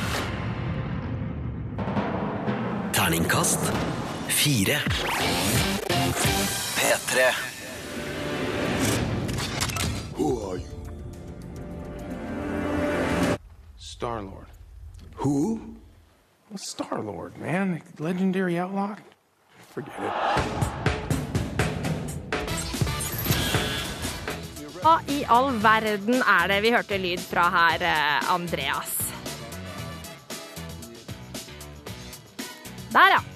Terningkast 2.99 3.71
fire. 4.29 4.83
P3. 6.75 7.31
Who 10.19 10.51
are 10.51 10.57
you? 10.59 10.75
Star 13.77 14.23
Lord. 14.23 14.47
Who? 15.15 15.78
Well, 16.51 16.59
Star 16.59 17.03
Lord, 17.03 17.37
man. 17.39 17.83
Legendary 17.99 18.59
outlaw. 18.59 18.97
Forget 19.69 19.93
it. 20.01 20.79
Hva 24.79 24.95
i 25.13 25.25
all 25.29 25.51
verden 25.61 26.23
er 26.23 26.49
det 26.49 26.63
vi 26.65 26.71
hørte 26.73 26.97
lyd 27.03 27.21
fra 27.21 27.49
her, 27.53 27.83
eh, 27.85 28.31
Andreas? 28.33 28.95
Der, 32.95 33.11
ja. 33.13 33.28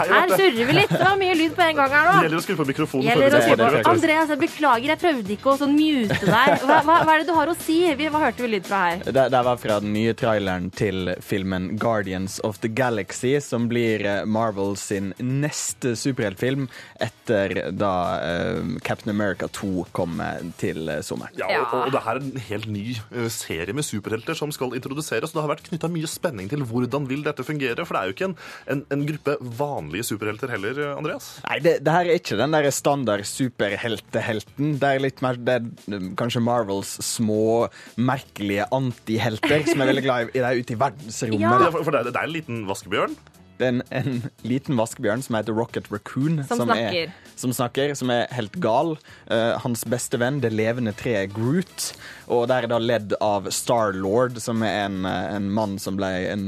Hei, 0.00 0.06
Her 0.08 0.32
surrer 0.32 0.66
vi 0.68 0.74
litt. 0.76 0.92
Det 0.92 1.00
var 1.02 1.16
mye 1.20 1.34
lyd 1.36 1.54
på 1.56 1.64
en 1.64 1.78
gang 1.78 1.92
her 1.94 2.06
nå. 2.08 2.14
gjelder 2.24 2.40
å 2.40 2.44
skru 2.44 2.56
på 2.58 2.66
mikrofonen. 2.68 3.06
før 3.06 3.22
Gjelder 3.22 3.36
å 3.36 3.42
si 3.44 3.54
på 3.54 3.68
det. 3.74 3.82
Andreas, 3.90 4.32
jeg 4.32 4.40
beklager, 4.40 4.92
jeg 4.92 5.00
prøvde 5.02 5.34
ikke 5.34 5.50
å 5.52 5.56
sånn 5.60 5.74
mute 5.76 6.18
deg. 6.20 6.64
Hva, 6.64 6.78
hva, 6.86 6.96
hva 7.06 7.14
er 7.14 7.22
det 7.22 7.28
du 7.28 7.34
har 7.36 7.52
å 7.52 7.56
si? 7.58 7.78
Vi, 7.98 8.08
hva 8.12 8.22
hørte 8.24 8.44
vi 8.44 8.50
lyd 8.54 8.68
fra 8.68 8.80
her? 8.86 9.04
Det, 9.06 9.26
det 9.34 9.42
var 9.46 9.60
fra 9.60 9.78
den 9.84 9.94
nye 9.96 10.14
traileren 10.18 10.68
til 10.76 11.12
filmen 11.24 11.70
Guardians 11.80 12.38
of 12.46 12.60
the 12.64 12.70
Galaxy, 12.70 13.34
som 13.44 13.68
blir 13.70 14.04
eh, 14.06 14.22
Marvel 14.28 14.76
sin 14.80 15.12
neste 15.20 15.94
superheltfilm 15.98 16.68
etter 17.00 17.56
da 17.76 17.94
uh, 18.20 18.76
Captain 18.86 19.12
America 19.12 19.48
2 19.60 19.86
kommer 19.96 20.42
til 20.60 20.88
eh, 20.90 21.02
sommeren. 21.06 21.36
Ja, 21.40 21.50
og, 21.64 21.86
og 21.86 21.94
det 21.94 22.04
her 22.06 22.20
er 22.20 22.24
en 22.24 22.44
helt 22.50 22.70
ny 22.70 22.86
serie 23.32 23.74
med 23.76 23.86
superhelter 23.86 24.38
som 24.38 24.52
skal 24.54 24.74
introduseres. 24.78 25.34
Det 25.34 25.42
har 25.42 25.50
vært 25.52 25.66
knytta 25.68 25.90
mye 25.92 26.10
spenning 26.10 26.50
til 26.50 26.64
hvordan 26.66 27.08
vil 27.10 27.24
dette 27.26 27.44
fungere, 27.46 27.86
for 27.86 27.96
det 27.96 28.02
er 28.02 28.10
jo 28.10 28.16
ikke 28.16 28.30
en, 28.30 28.38
en, 28.74 28.84
en 28.94 29.06
gruppe 29.08 29.19
vanlige 29.60 30.06
superhelter 30.12 30.52
heller, 30.54 30.80
Andreas. 30.96 31.32
Nei, 31.46 31.58
det, 31.64 31.74
det 31.86 31.94
her 31.94 32.08
er 32.08 32.20
ikke 32.20 32.38
den 32.40 32.54
der 32.56 32.70
standard 32.74 33.24
superheltehelten. 33.28 34.76
Det 34.80 34.92
er 34.92 35.04
litt 35.04 35.22
mer 35.24 35.38
det 35.40 35.58
er 35.60 36.06
kanskje 36.20 36.42
Marvels 36.44 36.96
små, 37.04 37.68
merkelige 38.00 38.66
antihelter 38.74 39.66
som 39.68 39.82
er 39.82 39.92
veldig 39.92 40.06
glad 40.06 40.30
i. 40.30 40.38
Det 40.38 40.46
er 40.46 40.62
ute 40.62 40.76
i 40.76 40.80
verdensrommet. 40.80 41.44
Ja, 41.44 41.70
for, 41.70 41.84
for 41.86 41.96
det, 41.96 42.06
det 42.10 42.16
er 42.16 42.30
en 42.30 42.34
liten 42.34 42.64
vaskebjørn. 42.70 43.18
Det 43.60 43.66
er 43.68 43.74
en, 43.74 43.82
en 43.92 44.22
liten 44.48 44.78
vaskebjørn 44.78 45.20
som 45.20 45.36
heter 45.36 45.52
Rocket 45.52 45.90
Raccoon. 45.92 46.40
Som 46.48 46.62
snakker. 46.64 47.10
Er, 47.10 47.34
som 47.36 47.52
snakker, 47.52 47.92
som 47.98 48.12
er 48.12 48.24
helt 48.32 48.54
gal. 48.62 48.94
Uh, 49.28 49.58
hans 49.60 49.84
beste 49.88 50.16
venn, 50.20 50.38
det 50.40 50.52
levende 50.54 50.94
treet 50.96 51.34
Groot. 51.36 51.90
Og 52.32 52.46
der 52.48 52.64
er 52.64 52.72
da 52.72 52.78
ledd 52.80 53.12
av 53.20 53.50
Star-Lord, 53.52 54.38
som 54.40 54.64
er 54.64 54.86
en, 54.86 55.02
eh, 55.08 55.34
en 55.34 55.48
mann 55.50 55.74
som 55.82 55.96
ble 55.98 56.08
en, 56.30 56.44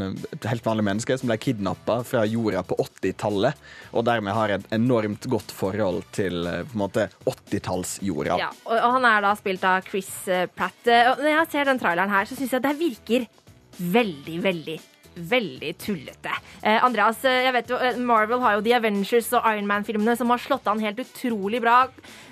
helt 0.47 0.65
vanlig 0.65 0.85
menneske, 0.87 1.17
som 1.19 1.29
ble 1.29 1.37
kidnappa 1.43 1.99
fra 2.07 2.23
jorda 2.29 2.63
på 2.65 2.79
80-tallet. 2.85 3.59
Og 3.91 4.07
dermed 4.07 4.37
har 4.37 4.55
et 4.55 4.69
enormt 4.73 5.27
godt 5.33 5.51
forhold 5.53 6.07
til 6.15 6.47
eh, 6.47 6.63
på 6.69 6.79
en 6.79 6.85
måte 6.85 7.09
80-tallsjorda. 7.27 8.39
Ja, 8.41 8.53
og, 8.63 8.77
og 8.79 8.97
han 9.01 9.09
er 9.11 9.27
da 9.27 9.35
spilt 9.41 9.67
av 9.67 9.83
Chris 9.91 10.13
Pratt. 10.55 10.81
Og 10.87 11.21
når 11.21 11.33
jeg 11.35 11.53
ser 11.57 11.69
den 11.69 11.83
traileren 11.83 12.15
her, 12.15 12.31
så 12.31 12.39
syns 12.39 12.55
jeg 12.55 12.65
det 12.65 12.77
virker 12.79 13.29
veldig, 13.83 14.39
veldig 14.47 14.79
Veldig 15.17 15.75
tullete. 15.77 16.33
Eh, 16.63 16.79
Andreas, 16.85 17.21
eh, 17.29 17.43
jeg 17.47 17.53
vet 17.53 17.73
jo, 17.73 17.77
eh, 17.77 17.99
Marvel 18.01 18.41
har 18.41 18.55
jo 18.57 18.63
The 18.65 18.77
Avengers 18.79 19.29
og 19.37 19.45
Iron 19.51 19.67
Man-filmene 19.69 20.17
som 20.17 20.31
har 20.33 20.41
slått 20.41 20.67
an 20.71 20.81
helt 20.81 21.03
utrolig 21.05 21.61
bra. 21.61 21.87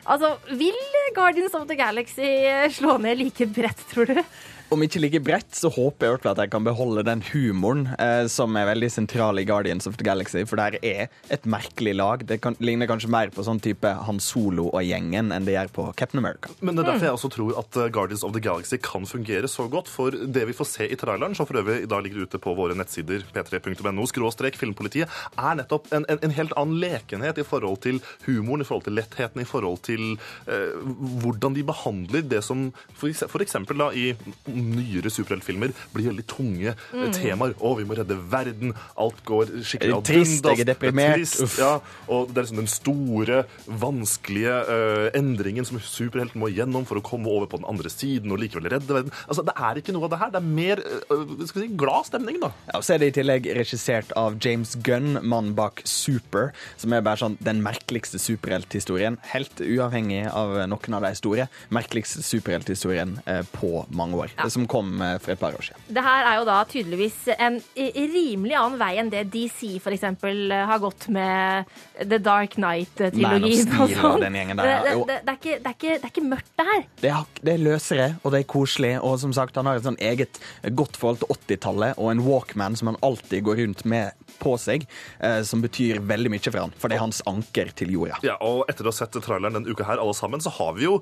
Altså, 0.07 0.39
Vil 0.49 0.79
Guardians 1.15 1.55
of 1.55 1.67
the 1.69 1.77
Galaxy 1.77 2.23
eh, 2.23 2.69
slå 2.73 2.97
ned 2.99 3.19
like 3.19 3.47
bredt, 3.53 3.85
tror 3.93 4.07
du? 4.07 4.23
Om 4.71 4.85
ikke 4.87 5.01
like 5.03 5.19
bredt, 5.27 5.51
så 5.59 5.67
håper 5.73 6.07
jeg 6.07 6.11
i 6.11 6.15
hvert 6.15 6.23
fall 6.23 6.37
at 6.37 6.41
jeg 6.45 6.51
kan 6.53 6.67
beholde 6.67 7.03
den 7.07 7.25
humoren 7.33 7.89
eh, 7.99 8.29
som 8.31 8.55
er 8.55 8.69
veldig 8.69 8.91
sentral 8.95 9.41
i 9.41 9.45
Guardians 9.49 9.89
of 9.91 9.97
the 9.99 10.07
Galaxy, 10.07 10.45
for 10.47 10.61
der 10.61 10.77
er 10.87 11.09
et 11.35 11.47
merkelig 11.51 11.97
lag. 11.99 12.23
Det 12.29 12.39
kan, 12.45 12.55
ligner 12.63 12.87
kanskje 12.87 13.11
mer 13.11 13.33
på 13.35 13.43
sånn 13.43 13.59
type 13.63 13.91
Han 14.07 14.21
Solo 14.23 14.69
og 14.69 14.85
gjengen 14.87 15.33
enn 15.35 15.49
det 15.49 15.57
gjør 15.57 15.73
på 15.75 15.87
Captain 15.99 16.23
America. 16.23 16.53
Men 16.63 16.79
det 16.79 16.85
er 16.85 16.91
derfor 16.93 17.09
jeg 17.09 17.17
også 17.19 17.31
tror 17.35 17.59
at 17.65 17.79
eh, 17.83 17.91
Guardians 17.97 18.23
of 18.27 18.35
the 18.37 18.43
Galaxy 18.45 18.79
kan 18.85 19.09
fungere 19.11 19.51
så 19.51 19.67
godt. 19.73 19.91
For 19.91 20.15
det 20.15 20.47
vi 20.47 20.55
får 20.55 20.71
se 20.71 20.87
i 20.87 20.99
traileren, 21.01 21.35
som 21.35 21.51
for 21.51 21.59
øvrig 21.65 21.81
i 21.83 21.91
dag 21.91 22.07
ligger 22.07 22.31
ute 22.31 22.39
på 22.43 22.55
våre 22.55 22.79
nettsider 22.79 23.27
p3.no, 23.35 24.07
skråstrek 24.07 24.61
filmpolitiet, 24.61 25.11
er 25.35 25.59
nettopp 25.59 25.91
en, 25.97 26.07
en, 26.07 26.23
en 26.23 26.37
helt 26.39 26.55
annen 26.61 26.79
lekenhet 26.79 27.43
i 27.43 27.47
forhold 27.49 27.83
til 27.89 27.99
humoren, 28.29 28.63
i 28.63 28.71
forhold 28.71 28.87
til 28.87 28.99
lettheten, 29.01 29.43
i 29.43 29.51
forhold 29.51 29.83
til 29.91 30.15
eh, 30.47 30.79
hvordan 31.27 31.59
de 31.59 31.67
behandler 31.67 32.23
det 32.31 32.45
som 32.47 32.69
f.eks. 32.95 33.27
for 33.27 33.43
eksempel 33.43 33.83
da 33.83 33.91
i 33.91 34.13
nyere 34.61 35.11
superheltfilmer 35.13 35.73
blir 35.95 36.11
veldig 36.11 36.27
tunge 36.31 36.69
eh, 36.75 36.77
Mm. 37.01 37.13
temaer. 37.17 37.55
Å, 37.61 37.73
vi 37.79 37.85
må 37.89 37.97
redde 37.97 38.17
verden. 38.31 38.75
Alt 39.01 39.23
går 39.25 39.51
skikkelig 39.65 39.97
er 39.97 40.03
trist, 40.07 40.45
jeg 40.45 40.61
er 40.61 40.69
deprimert. 40.75 41.15
Er 41.15 41.21
trist, 41.23 41.41
Uff. 41.45 41.59
ja. 41.59 41.73
Og 42.09 42.29
det 42.31 42.39
er 42.39 42.47
liksom 42.47 42.61
den 42.61 42.71
store, 42.71 43.41
vanskelige 43.67 44.55
uh, 44.69 45.09
endringen 45.17 45.67
som 45.67 45.81
superhelten 45.83 46.41
må 46.43 46.51
gjennom 46.53 46.85
for 46.89 47.01
å 47.01 47.05
komme 47.05 47.31
over 47.31 47.49
på 47.51 47.61
den 47.61 47.69
andre 47.71 47.91
siden 47.93 48.33
og 48.35 48.41
likevel 48.43 48.69
redde 48.73 48.93
verden. 48.97 49.13
Altså, 49.27 49.45
Det 49.47 49.55
er 49.57 49.81
ikke 49.81 49.95
noe 49.97 50.07
av 50.09 50.13
det 50.15 50.21
her. 50.21 50.33
Det 50.35 50.41
er 50.41 50.49
mer 50.61 50.83
uh, 51.11 51.47
skal 51.49 51.63
vi 51.63 51.67
si, 51.69 51.75
glad 51.81 52.09
stemning, 52.11 52.41
da. 52.43 52.53
Ja, 52.71 52.79
og 52.81 52.87
så 52.87 52.95
er 52.97 53.03
det 53.03 53.11
i 53.13 53.17
tillegg 53.21 53.49
regissert 53.59 54.13
av 54.19 54.39
James 54.45 54.77
Gunn, 54.87 55.17
mannen 55.23 55.55
bak 55.59 55.83
Super, 55.89 56.51
som 56.81 56.93
er 56.97 57.05
bare 57.07 57.21
sånn 57.23 57.39
den 57.45 57.63
merkeligste 57.65 58.21
superhelthistorien, 58.23 59.19
helt 59.33 59.61
uavhengig 59.65 60.25
av 60.31 60.57
noen 60.71 60.97
av 60.99 61.05
de 61.07 61.13
store, 61.19 61.49
merkeligste 61.75 62.23
superhelthistorien 62.27 63.17
eh, 63.31 63.43
på 63.57 63.85
mange 63.97 64.19
år, 64.21 64.35
som 64.53 64.67
kom 64.71 64.95
eh, 65.03 65.17
for 65.23 65.35
et 65.35 65.41
par 65.41 65.57
år 65.57 65.67
siden. 65.71 65.87
Det 65.89 66.05
her 66.05 66.29
er 66.31 66.41
jo 66.41 66.47
da 66.49 66.59
tydeligvis 66.71 67.19
en 67.37 67.61
rimelig 67.77 68.57
annen 68.59 68.81
vei 68.81 68.93
enn 69.01 69.13
det 69.13 69.27
DC 69.33 69.79
for 69.83 69.95
eksempel 69.95 70.53
har 70.53 70.83
gått 70.83 71.09
med 71.13 71.71
The 72.01 72.19
Dark 72.23 72.57
Steel 72.61 74.11
og 74.11 74.21
der, 74.21 74.31
Det, 74.31 74.77
det, 74.85 74.95
det, 75.07 75.19
det, 75.25 75.33
er 75.33 75.37
ikke, 75.37 75.57
det, 75.59 75.67
er 75.67 75.75
ikke, 75.75 75.95
det 75.95 76.05
er 76.05 76.11
ikke 76.13 76.25
mørkt, 76.27 76.51
det 76.59 76.67
her. 76.67 76.83
Det 77.01 77.11
er, 77.11 77.29
det 77.41 77.53
er 77.53 77.63
løsere, 77.63 78.09
og 78.23 78.35
det 78.35 78.43
er 78.43 78.49
koselig, 78.51 78.93
og 79.07 79.19
som 79.23 79.35
sagt, 79.37 79.59
han 79.59 79.69
har 79.69 79.81
et 79.81 79.87
sånn 79.87 79.99
eget 80.03 80.41
godt 80.77 80.99
forhold 81.01 81.23
til 81.23 81.33
80-tallet, 81.37 81.99
og 82.01 82.13
en 82.13 82.25
Walkman 82.27 82.79
som 82.79 82.93
han 82.93 83.01
alltid 83.07 83.45
går 83.47 83.63
rundt 83.63 83.85
med 83.89 84.31
på 84.41 84.57
seg, 84.61 84.87
eh, 85.21 85.41
som 85.47 85.63
betyr 85.65 86.03
veldig 86.11 86.33
mye 86.33 86.47
for 86.47 86.63
han, 86.63 86.75
for 86.81 86.91
det 86.91 86.99
er 86.99 87.05
hans 87.05 87.23
anker 87.31 87.73
til 87.77 87.95
jorda. 87.97 88.21
Ja, 88.27 88.39
og 88.45 88.65
etter 88.71 88.87
å 88.87 88.93
ha 88.93 88.99
sett 89.01 89.19
traileren 89.21 89.61
denne 89.61 89.71
uka 89.71 89.87
her, 89.89 90.01
alle 90.01 90.17
sammen, 90.17 90.43
så 90.43 90.53
har 90.59 90.77
vi 90.79 90.89
jo 90.89 91.01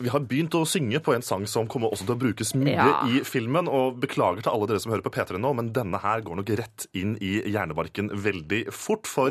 Vi 0.00 0.08
har 0.12 0.20
begynt 0.20 0.54
å 0.54 0.60
synge 0.68 1.00
på 1.02 1.14
en 1.16 1.22
sang 1.26 1.46
som 1.50 1.66
kommer 1.70 1.90
også 1.90 2.06
til 2.06 2.14
å 2.14 2.18
brukes 2.20 2.52
mye 2.54 2.74
Ja. 2.76 3.02
i 3.10 3.20
filmen. 3.26 3.66
Og 3.68 3.98
beklager 4.00 4.42
til 4.42 4.52
alle 4.52 4.66
dere 4.70 4.80
som 4.80 4.92
hører 4.92 5.02
på 5.02 5.10
P3 5.10 5.38
nå, 5.42 5.54
men 5.56 5.72
denne 5.72 5.98
her 6.00 6.20
går 6.22 6.36
nok 6.36 6.52
rett 6.58 6.86
inn 6.94 7.16
i 7.20 7.42
hjernebarken 7.50 8.10
veldig 8.14 8.72
fort. 8.72 9.06
For 9.06 9.30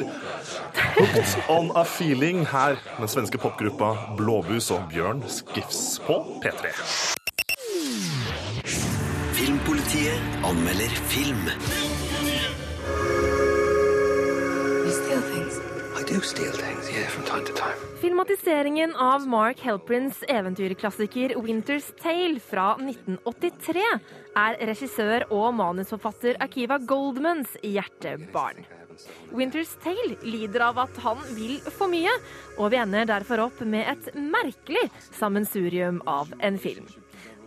Hooked 0.98 1.50
on 1.50 1.72
a 1.76 1.84
Feeling 1.86 2.46
her, 2.46 2.78
den 2.98 3.08
svenske 3.08 3.40
popgruppa 3.40 4.16
Blåbus 4.18 4.72
og 4.72 4.90
Bjørn 4.92 5.24
Skifs 5.30 6.00
på 6.06 6.20
P3. 6.44 6.74
Filmpolitiet 9.38 10.44
anmelder 10.44 10.90
film. 11.12 12.07
Filmatiseringen 18.02 18.96
av 18.96 19.28
Mark 19.28 19.60
Helprins 19.60 20.22
eventyrklassiker 20.24 21.34
'Winter's 21.36 21.90
Tale' 22.00 22.40
fra 22.40 22.78
1983 22.80 23.84
er 24.40 24.56
regissør 24.70 25.26
og 25.36 25.50
manusforfatter 25.60 26.40
Akiva 26.40 26.78
Goldmans 26.80 27.58
hjertebarn. 27.60 28.64
'Winter's 29.36 29.76
Tale' 29.84 30.16
lider 30.24 30.64
av 30.70 30.80
at 30.86 30.96
han 31.04 31.20
vil 31.36 31.60
for 31.76 31.92
mye, 31.92 32.14
og 32.56 32.72
vi 32.72 32.80
ender 32.80 33.12
derfor 33.12 33.44
opp 33.50 33.60
med 33.68 33.84
et 33.92 34.16
merkelig 34.16 34.88
sammensurium 35.12 36.00
av 36.08 36.32
en 36.40 36.58
film. 36.58 36.88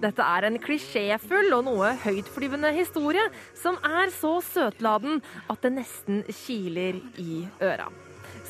Dette 0.05 0.21
er 0.37 0.45
en 0.45 0.61
klisjéfull 0.61 1.49
og 1.57 1.65
noe 1.65 1.97
høytflyvende 2.05 2.77
historie 2.77 3.25
som 3.57 3.81
er 3.81 4.13
så 4.13 4.37
søtladen 4.45 5.25
at 5.49 5.65
det 5.65 5.77
nesten 5.81 6.25
kiler 6.29 7.01
i 7.17 7.47
øra. 7.65 7.89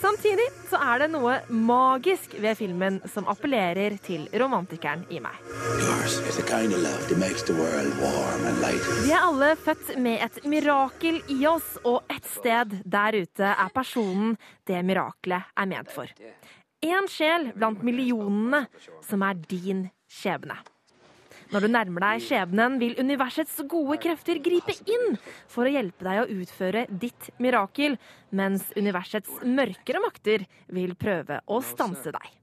Samtidig 0.01 0.47
så 0.71 0.79
er 0.81 1.03
det 1.03 1.09
noe 1.13 1.35
magisk 1.53 2.33
ved 2.41 2.57
filmen 2.57 2.99
som 3.13 3.27
appellerer 3.29 3.99
til 4.01 4.25
romantikeren 4.41 5.03
i 5.13 5.21
meg. 5.21 5.37
Vi 9.05 9.13
er 9.13 9.21
alle 9.21 9.51
født 9.61 9.93
med 10.01 10.25
et 10.25 10.41
mirakel 10.49 11.21
i 11.29 11.39
oss, 11.51 11.77
og 11.85 12.09
et 12.09 12.33
sted 12.33 12.81
der 12.85 13.21
ute 13.21 13.53
er 13.53 13.77
personen 13.77 14.39
det 14.69 14.81
mirakelet 14.89 15.53
er 15.53 15.69
ment 15.69 15.93
for. 15.93 16.09
Én 16.81 17.09
sjel 17.13 17.51
blant 17.53 17.85
millionene 17.85 18.65
som 19.05 19.21
er 19.27 19.37
din 19.51 19.91
skjebne. 20.09 20.57
Når 21.51 21.65
du 21.65 21.69
nærmer 21.75 22.05
deg 22.05 22.21
skjebnen, 22.23 22.77
vil 22.79 22.93
universets 23.03 23.57
gode 23.67 23.97
krefter 23.99 24.39
gripe 24.39 24.71
inn 24.87 25.17
for 25.51 25.67
å 25.67 25.73
hjelpe 25.75 26.07
deg 26.07 26.21
å 26.23 26.43
utføre 26.45 26.85
ditt 27.03 27.31
mirakel, 27.43 27.97
mens 28.31 28.69
universets 28.79 29.41
mørkere 29.43 30.03
makter 30.05 30.45
vil 30.71 30.95
prøve 30.95 31.41
å 31.51 31.59
stanse 31.67 32.15
deg. 32.15 32.37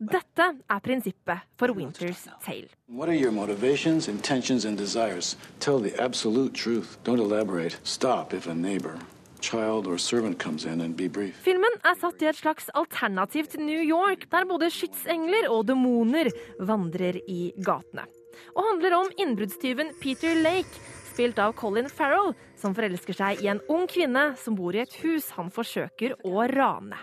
Dette 0.00 0.46
er 0.72 0.80
prinsippet 0.80 1.44
for 1.60 1.76
Winter's 1.76 2.24
Tale. 2.44 2.72
What 2.88 3.10
are 3.10 3.18
your 3.18 3.32
motivations, 3.32 4.08
intentions, 4.08 4.64
and 4.64 4.78
desires? 4.78 5.36
Tell 5.60 5.78
the 5.78 5.92
absolute 6.00 6.54
truth. 6.54 6.96
Don't 7.04 7.20
elaborate. 7.20 7.76
Stop 7.84 8.32
if 8.32 8.46
a 8.46 8.54
neighbor, 8.54 8.96
child, 9.40 9.86
or 9.86 9.98
servant 9.98 10.38
comes 10.38 10.64
in 10.64 10.80
and 10.80 10.96
be 10.96 11.08
brief. 11.08 11.36
Filmen 11.44 11.76
er 11.84 12.00
satt 12.00 12.24
i 12.24 12.32
et 12.32 12.40
slags 12.40 12.72
alternativ 12.72 13.52
til 13.52 13.68
New 13.68 13.84
York, 13.84 14.30
der 14.32 14.48
både 14.48 14.72
skytsengler 14.72 15.50
og 15.52 15.66
demoner 15.68 16.32
vandrer 16.60 17.20
i 17.28 17.50
gatene. 17.60 18.06
Og 18.54 18.62
handler 18.70 18.98
om 18.98 19.10
innbruddstyven 19.16 19.94
Peter 20.00 20.36
Lake, 20.42 20.80
spilt 21.12 21.38
av 21.40 21.54
Colin 21.56 21.88
Farrell, 21.88 22.34
som 22.60 22.74
forelsker 22.76 23.16
seg 23.16 23.44
i 23.44 23.50
en 23.52 23.62
ung 23.72 23.86
kvinne 23.88 24.34
som 24.40 24.56
bor 24.58 24.76
i 24.76 24.82
et 24.84 24.96
hus 25.02 25.30
han 25.36 25.52
forsøker 25.52 26.16
å 26.28 26.48
rane. 26.52 26.98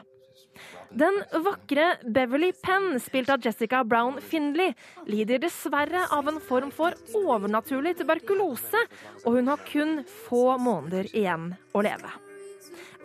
Den 0.93 1.15
vakre 1.41 1.95
Beverly 2.05 2.51
Penn, 2.61 2.99
spilt 3.01 3.31
av 3.33 3.41
Jessica 3.41 3.81
Brown 3.83 4.19
Findley, 4.21 4.75
lider 5.09 5.41
dessverre 5.41 6.05
av 6.13 6.27
en 6.29 6.37
form 6.37 6.69
for 6.69 6.93
overnaturlig 7.17 7.95
tuberkulose, 7.97 8.83
og 9.23 9.39
hun 9.39 9.49
har 9.49 9.63
kun 9.65 10.03
få 10.27 10.59
måneder 10.61 11.09
igjen 11.09 11.49
å 11.73 11.81
leve. 11.85 12.13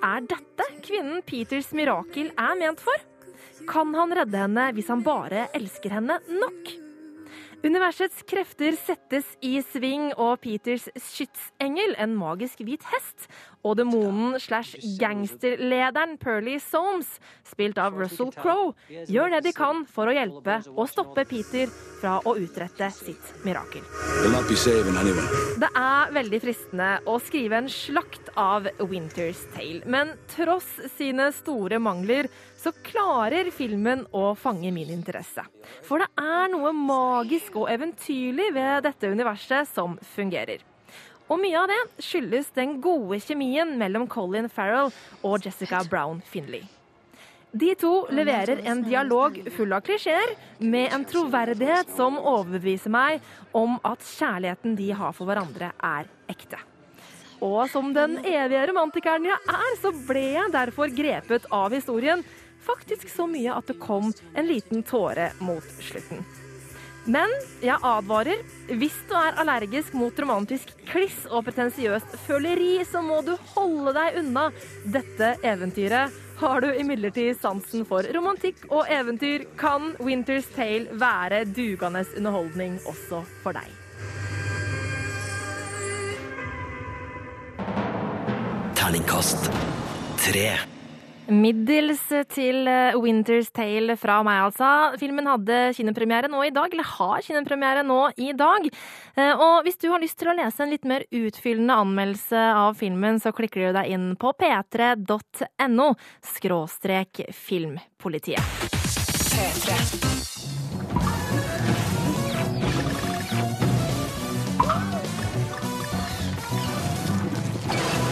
Er 0.05 0.27
dette 0.29 0.67
kvinnen 0.85 1.25
Peters 1.27 1.73
mirakel 1.73 2.29
er 2.37 2.61
ment 2.61 2.83
for? 2.85 3.01
Kan 3.69 3.97
han 3.97 4.13
redde 4.15 4.45
henne 4.45 4.69
hvis 4.77 4.93
han 4.93 5.03
bare 5.07 5.49
elsker 5.57 5.97
henne 5.97 6.21
nok? 6.29 6.88
Universets 7.65 8.23
krefter 8.23 8.77
settes 8.79 9.27
i 9.43 9.57
sving, 9.67 10.13
og 10.15 10.39
Peters 10.45 10.85
skytsengel, 10.95 11.97
en 11.99 12.15
magisk 12.15 12.61
hvit 12.63 12.85
hest, 12.93 13.27
og 13.67 13.81
demonen 13.81 14.37
slash 14.39 14.79
gangsterlederen 15.01 16.15
Perly 16.23 16.61
Soames, 16.63 17.17
spilt 17.43 17.81
av 17.83 17.99
Russell 17.99 18.31
Crowe, 18.37 18.77
gjør 19.11 19.35
det 19.35 19.41
de 19.49 19.55
kan 19.57 19.83
for 19.91 20.07
å 20.07 20.15
hjelpe 20.15 20.61
og 20.77 20.87
stoppe 20.91 21.27
Peter 21.27 21.73
fra 21.99 22.21
å 22.23 22.37
utrette 22.39 22.93
sitt 22.95 23.33
mirakel. 23.43 23.83
Det 25.59 25.73
er 25.83 26.15
veldig 26.15 26.41
fristende 26.45 26.93
å 27.11 27.19
skrive 27.19 27.59
en 27.59 27.73
slakt 27.73 28.31
av 28.39 28.71
Winter's 28.87 29.43
Tale, 29.57 29.83
men 29.91 30.15
tross 30.31 30.71
sine 30.95 31.33
store 31.35 31.83
mangler 31.83 32.31
så 32.59 32.73
klarer 32.85 33.51
filmen 33.55 34.05
å 34.11 34.33
fange 34.39 34.73
min 34.75 34.91
interesse. 34.91 35.45
For 35.87 36.03
det 36.03 36.09
er 36.19 36.51
noe 36.53 36.73
magisk 36.75 37.61
og 37.63 37.71
eventyrlig 37.73 38.51
ved 38.57 38.89
dette 38.89 39.13
universet 39.13 39.71
som 39.71 39.95
fungerer. 40.17 40.65
Og 41.29 41.39
mye 41.43 41.61
av 41.61 41.69
det 41.69 42.05
skyldes 42.05 42.51
den 42.57 42.79
gode 42.83 43.21
kjemien 43.21 43.77
mellom 43.79 44.09
Colin 44.11 44.49
Farrell 44.49 44.91
og 45.23 45.45
Jessica 45.45 45.83
Brown 45.87 46.23
Finley. 46.25 46.65
De 47.53 47.71
to 47.81 47.93
leverer 48.13 48.61
en 48.69 48.83
dialog 48.85 49.39
full 49.57 49.73
av 49.73 49.85
klisjeer, 49.87 50.35
med 50.61 50.93
en 50.93 51.05
troverdighet 51.09 51.95
som 51.97 52.19
overbeviser 52.21 52.93
meg 52.93 53.25
om 53.57 53.79
at 53.89 54.05
kjærligheten 54.05 54.77
de 54.77 54.91
har 54.93 55.15
for 55.17 55.29
hverandre, 55.29 55.71
er 55.81 56.11
ekte. 56.29 56.61
Og 57.45 57.69
som 57.71 57.93
den 57.95 58.19
evige 58.27 58.67
romantikeren 58.69 59.29
jeg 59.31 59.39
er, 59.55 59.73
så 59.81 59.93
ble 60.09 60.25
jeg 60.35 60.53
derfor 60.53 60.93
grepet 60.93 61.47
av 61.55 61.73
historien. 61.73 62.25
Faktisk 62.69 63.09
så 63.09 63.25
mye 63.31 63.55
at 63.57 63.71
det 63.71 63.79
kom 63.81 64.13
en 64.35 64.47
liten 64.47 64.85
tåre 64.85 65.31
mot 65.41 65.65
slutten. 65.81 66.21
Men 67.09 67.31
jeg 67.65 67.81
advarer. 67.81 68.43
Hvis 68.69 68.97
du 69.09 69.15
er 69.17 69.39
allergisk 69.41 69.95
mot 69.97 70.19
romantisk 70.21 70.75
kliss 70.91 71.23
og 71.31 71.47
pretensiøst 71.47 72.19
føleri, 72.27 72.83
så 72.85 73.01
må 73.05 73.23
du 73.25 73.33
holde 73.55 73.95
deg 73.97 74.21
unna 74.21 74.49
dette 74.85 75.33
eventyret. 75.41 76.13
Har 76.39 76.61
du 76.63 76.69
imidlertid 76.69 77.41
sansen 77.41 77.89
for 77.89 78.05
romantikk 78.15 78.69
og 78.69 78.87
eventyr, 78.93 79.49
kan 79.59 79.95
Winter's 80.05 80.53
Tale 80.55 81.01
være 81.01 81.47
dugende 81.49 82.05
underholdning 82.21 82.79
også 82.87 83.25
for 83.43 83.57
deg. 83.57 83.73
Terningkast 88.79 89.49
tre. 90.21 90.78
Middels 91.29 92.01
til 92.33 92.69
eh, 92.71 92.97
Winter's 92.97 93.51
Tale 93.53 93.99
fra 94.01 94.23
meg, 94.25 94.47
altså. 94.49 94.97
Filmen 95.01 95.29
hadde 95.29 95.75
kinopremiere 95.77 96.31
nå 96.33 96.41
i 96.47 96.53
dag, 96.55 96.73
eller 96.73 96.89
har 96.89 97.21
kinopremiere 97.27 97.85
nå 97.85 97.99
i 98.17 98.33
dag. 98.33 98.69
Eh, 99.15 99.35
Og 99.37 99.67
hvis 99.67 99.77
du 99.83 99.91
har 99.93 100.01
lyst 100.01 100.19
til 100.21 100.33
å 100.33 100.37
lese 100.39 100.65
en 100.65 100.73
litt 100.73 100.89
mer 100.89 101.05
utfyllende 101.13 101.77
anmeldelse 101.85 102.49
av 102.57 102.81
filmen, 102.81 103.21
så 103.21 103.35
klikker 103.37 103.69
du 103.69 103.77
deg 103.77 103.93
inn 103.93 104.11
på 104.17 104.33
p3.no 104.41 105.93
skråstrek 106.33 107.27
filmpolitiet. 107.37 110.08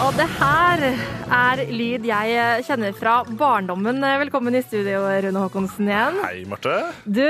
Og 0.06 0.14
det 0.14 0.26
her 0.38 0.82
er 1.34 1.60
lyd 1.66 2.04
jeg 2.06 2.64
kjenner 2.68 2.92
fra 2.94 3.16
barndommen. 3.26 3.98
Velkommen 4.20 4.54
i 4.54 4.60
studio, 4.62 5.00
Rune 5.24 5.40
Håkonsen 5.42 5.88
igjen. 5.90 6.20
Hei, 6.22 6.44
Marte. 6.46 6.74
Du, 7.02 7.26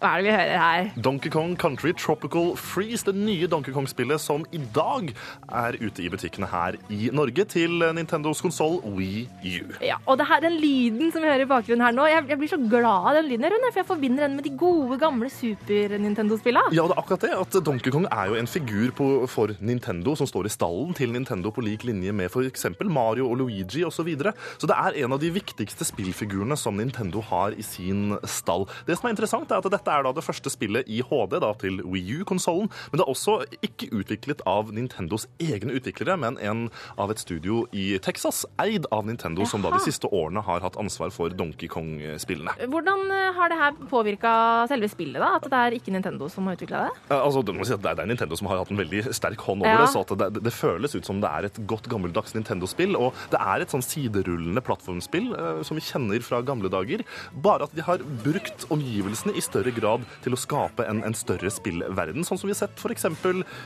hva 0.00 0.14
er 0.14 0.22
det 0.22 0.30
vi 0.30 0.32
hører 0.32 0.56
her? 0.56 0.86
Donkey 1.04 1.28
Kong 1.32 1.50
Country 1.60 1.90
Tropical 1.92 2.54
Freeze, 2.56 3.04
det 3.04 3.12
nye 3.18 3.48
Donkey 3.52 3.72
Kong-spillet 3.74 4.22
som 4.22 4.46
i 4.56 4.60
dag 4.72 5.10
er 5.52 5.76
ute 5.76 6.00
i 6.00 6.08
butikkene 6.08 6.48
her 6.48 6.78
i 6.88 7.10
Norge 7.12 7.44
til 7.52 7.82
Nintendos 7.92 8.40
konsoll 8.40 8.78
Wii 8.96 9.26
U. 9.60 9.74
Ja, 9.84 9.98
og 10.06 10.16
det 10.16 10.26
her, 10.30 10.40
den 10.40 10.56
lyden 10.62 11.12
som 11.12 11.20
vi 11.20 11.28
hører 11.28 11.44
i 11.44 11.50
bakgrunnen 11.50 11.84
her 11.84 11.92
nå, 11.92 12.06
jeg, 12.08 12.24
jeg 12.32 12.40
blir 12.40 12.52
så 12.52 12.60
glad 12.62 13.10
av 13.10 13.18
den 13.18 13.28
lyden, 13.28 13.44
Rune, 13.52 13.72
for 13.74 13.82
jeg 13.82 13.88
forbinder 13.90 14.24
den 14.24 14.38
med 14.38 14.48
de 14.48 14.54
gode, 14.62 14.96
gamle 15.02 15.28
Super-Nintendo-spillene. 15.34 16.72
Ja, 16.76 16.86
det 16.88 16.96
er 16.96 17.02
akkurat 17.04 17.26
det. 17.26 17.34
at 17.36 17.60
Donkey 17.66 17.92
Kong 17.92 18.08
er 18.08 18.32
jo 18.32 18.40
en 18.40 18.48
figur 18.48 18.96
på, 18.96 19.10
for 19.28 19.52
Nintendo 19.60 20.16
som 20.16 20.28
står 20.30 20.48
i 20.48 20.54
stallen 20.54 20.96
til 20.96 21.12
Nintendo 21.12 21.52
på 21.52 21.64
lik 21.66 21.84
linje 21.84 22.16
med 22.16 22.32
f.eks. 22.32 22.70
Mario 22.88 23.28
og 23.28 23.42
Luigi 23.42 23.84
osv. 23.84 24.00
Så, 24.00 24.06
videre. 24.08 24.32
så 24.56 24.64
det 24.64 24.76
er 24.80 24.94
en 25.04 25.12
av 25.12 25.20
de 25.20 25.28
viktigste 25.28 25.84
spillfigurene 25.84 26.56
som 26.56 26.78
Nintendo 26.80 27.20
har 27.28 27.52
i 27.52 27.60
sin 27.60 28.14
stall. 28.24 28.64
Det 28.88 28.96
som 28.96 29.10
er 29.10 29.12
interessant, 29.12 29.50
er 29.52 29.60
at 29.60 29.68
dette 29.68 29.89
Dette 29.90 29.98
er 29.98 30.06
da 30.06 30.12
det 30.14 30.22
første 30.22 30.50
spillet 30.52 30.86
i 30.86 31.00
HD 31.02 31.32
da, 31.42 31.48
til 31.58 31.80
Wii 31.82 32.20
U-konsollen, 32.20 32.68
men 32.92 33.00
det 33.00 33.02
er 33.02 33.10
også 33.10 33.32
ikke 33.66 33.88
utviklet 33.98 34.42
av 34.46 34.68
Nintendos 34.74 35.24
egne 35.42 35.74
utviklere, 35.74 36.14
men 36.20 36.36
en 36.38 36.60
av 37.00 37.10
et 37.10 37.18
studio 37.18 37.64
i 37.74 37.96
Texas, 37.98 38.44
eid 38.62 38.86
av 38.94 39.08
Nintendo, 39.08 39.42
som 39.50 39.64
da 39.64 39.72
de 39.74 39.80
siste 39.82 40.06
årene 40.14 40.44
har 40.46 40.62
hatt 40.62 40.78
ansvar 40.78 41.10
for 41.14 41.34
Donkey 41.34 41.66
Kong-spillene. 41.72 42.54
Hvordan 42.70 43.02
eh, 43.16 43.32
har 43.34 43.50
det 43.50 43.58
her 43.58 43.80
påvirka 43.90 44.34
selve 44.70 44.90
spillet, 44.92 45.18
da? 45.18 45.32
At 45.40 45.48
det 45.50 45.58
er 45.64 45.76
ikke 45.80 45.94
Nintendo 45.96 46.30
som 46.30 46.46
har 46.46 46.58
utvikla 46.60 46.84
det? 46.86 46.94
Altså, 47.18 47.42
det, 47.50 47.56
må 47.58 47.66
si 47.66 47.74
at 47.74 47.82
det 47.82 47.96
er- 47.96 48.10
Nintendo 48.12 48.38
som 48.38 48.50
har 48.52 48.62
hatt 48.62 48.70
en 48.70 48.78
veldig 48.78 49.02
sterk 49.16 49.42
hånd 49.48 49.64
over 49.66 49.74
Ja. 49.74 49.82
det, 49.82 49.90
så 49.90 50.04
at 50.06 50.14
det, 50.22 50.44
det 50.46 50.54
føles 50.54 50.94
ut 50.94 51.06
som 51.10 51.18
det 51.20 51.30
er 51.34 51.50
et 51.50 51.60
godt 51.66 51.90
gammeldags 51.90 52.36
Nintendo-spill. 52.38 52.94
Og 52.94 53.10
det 53.34 53.42
er 53.42 53.66
et 53.66 53.74
sånn 53.74 53.82
siderullende 53.84 54.62
plattformspill 54.62 55.32
eh, 55.34 55.62
som 55.66 55.74
vi 55.80 55.82
kjenner 55.82 56.22
fra 56.22 56.44
gamle 56.46 56.70
dager. 56.70 57.02
Bare 57.34 57.66
at 57.66 57.74
de 57.74 57.82
har 57.90 57.98
brukt 58.22 58.68
omgivelsene 58.70 59.34
i 59.34 59.42
større 59.42 59.70
grad 59.74 59.79
til 60.24 60.34
å 60.36 60.38
skape 60.40 60.84
en, 60.88 61.02
en 61.06 61.14
større 61.16 61.50
spillverden. 61.52 62.24
Sånn 62.26 62.38
som 62.40 62.48
vi 62.48 62.54
har 62.54 62.60
sett 62.62 62.78
f.eks. 62.80 63.06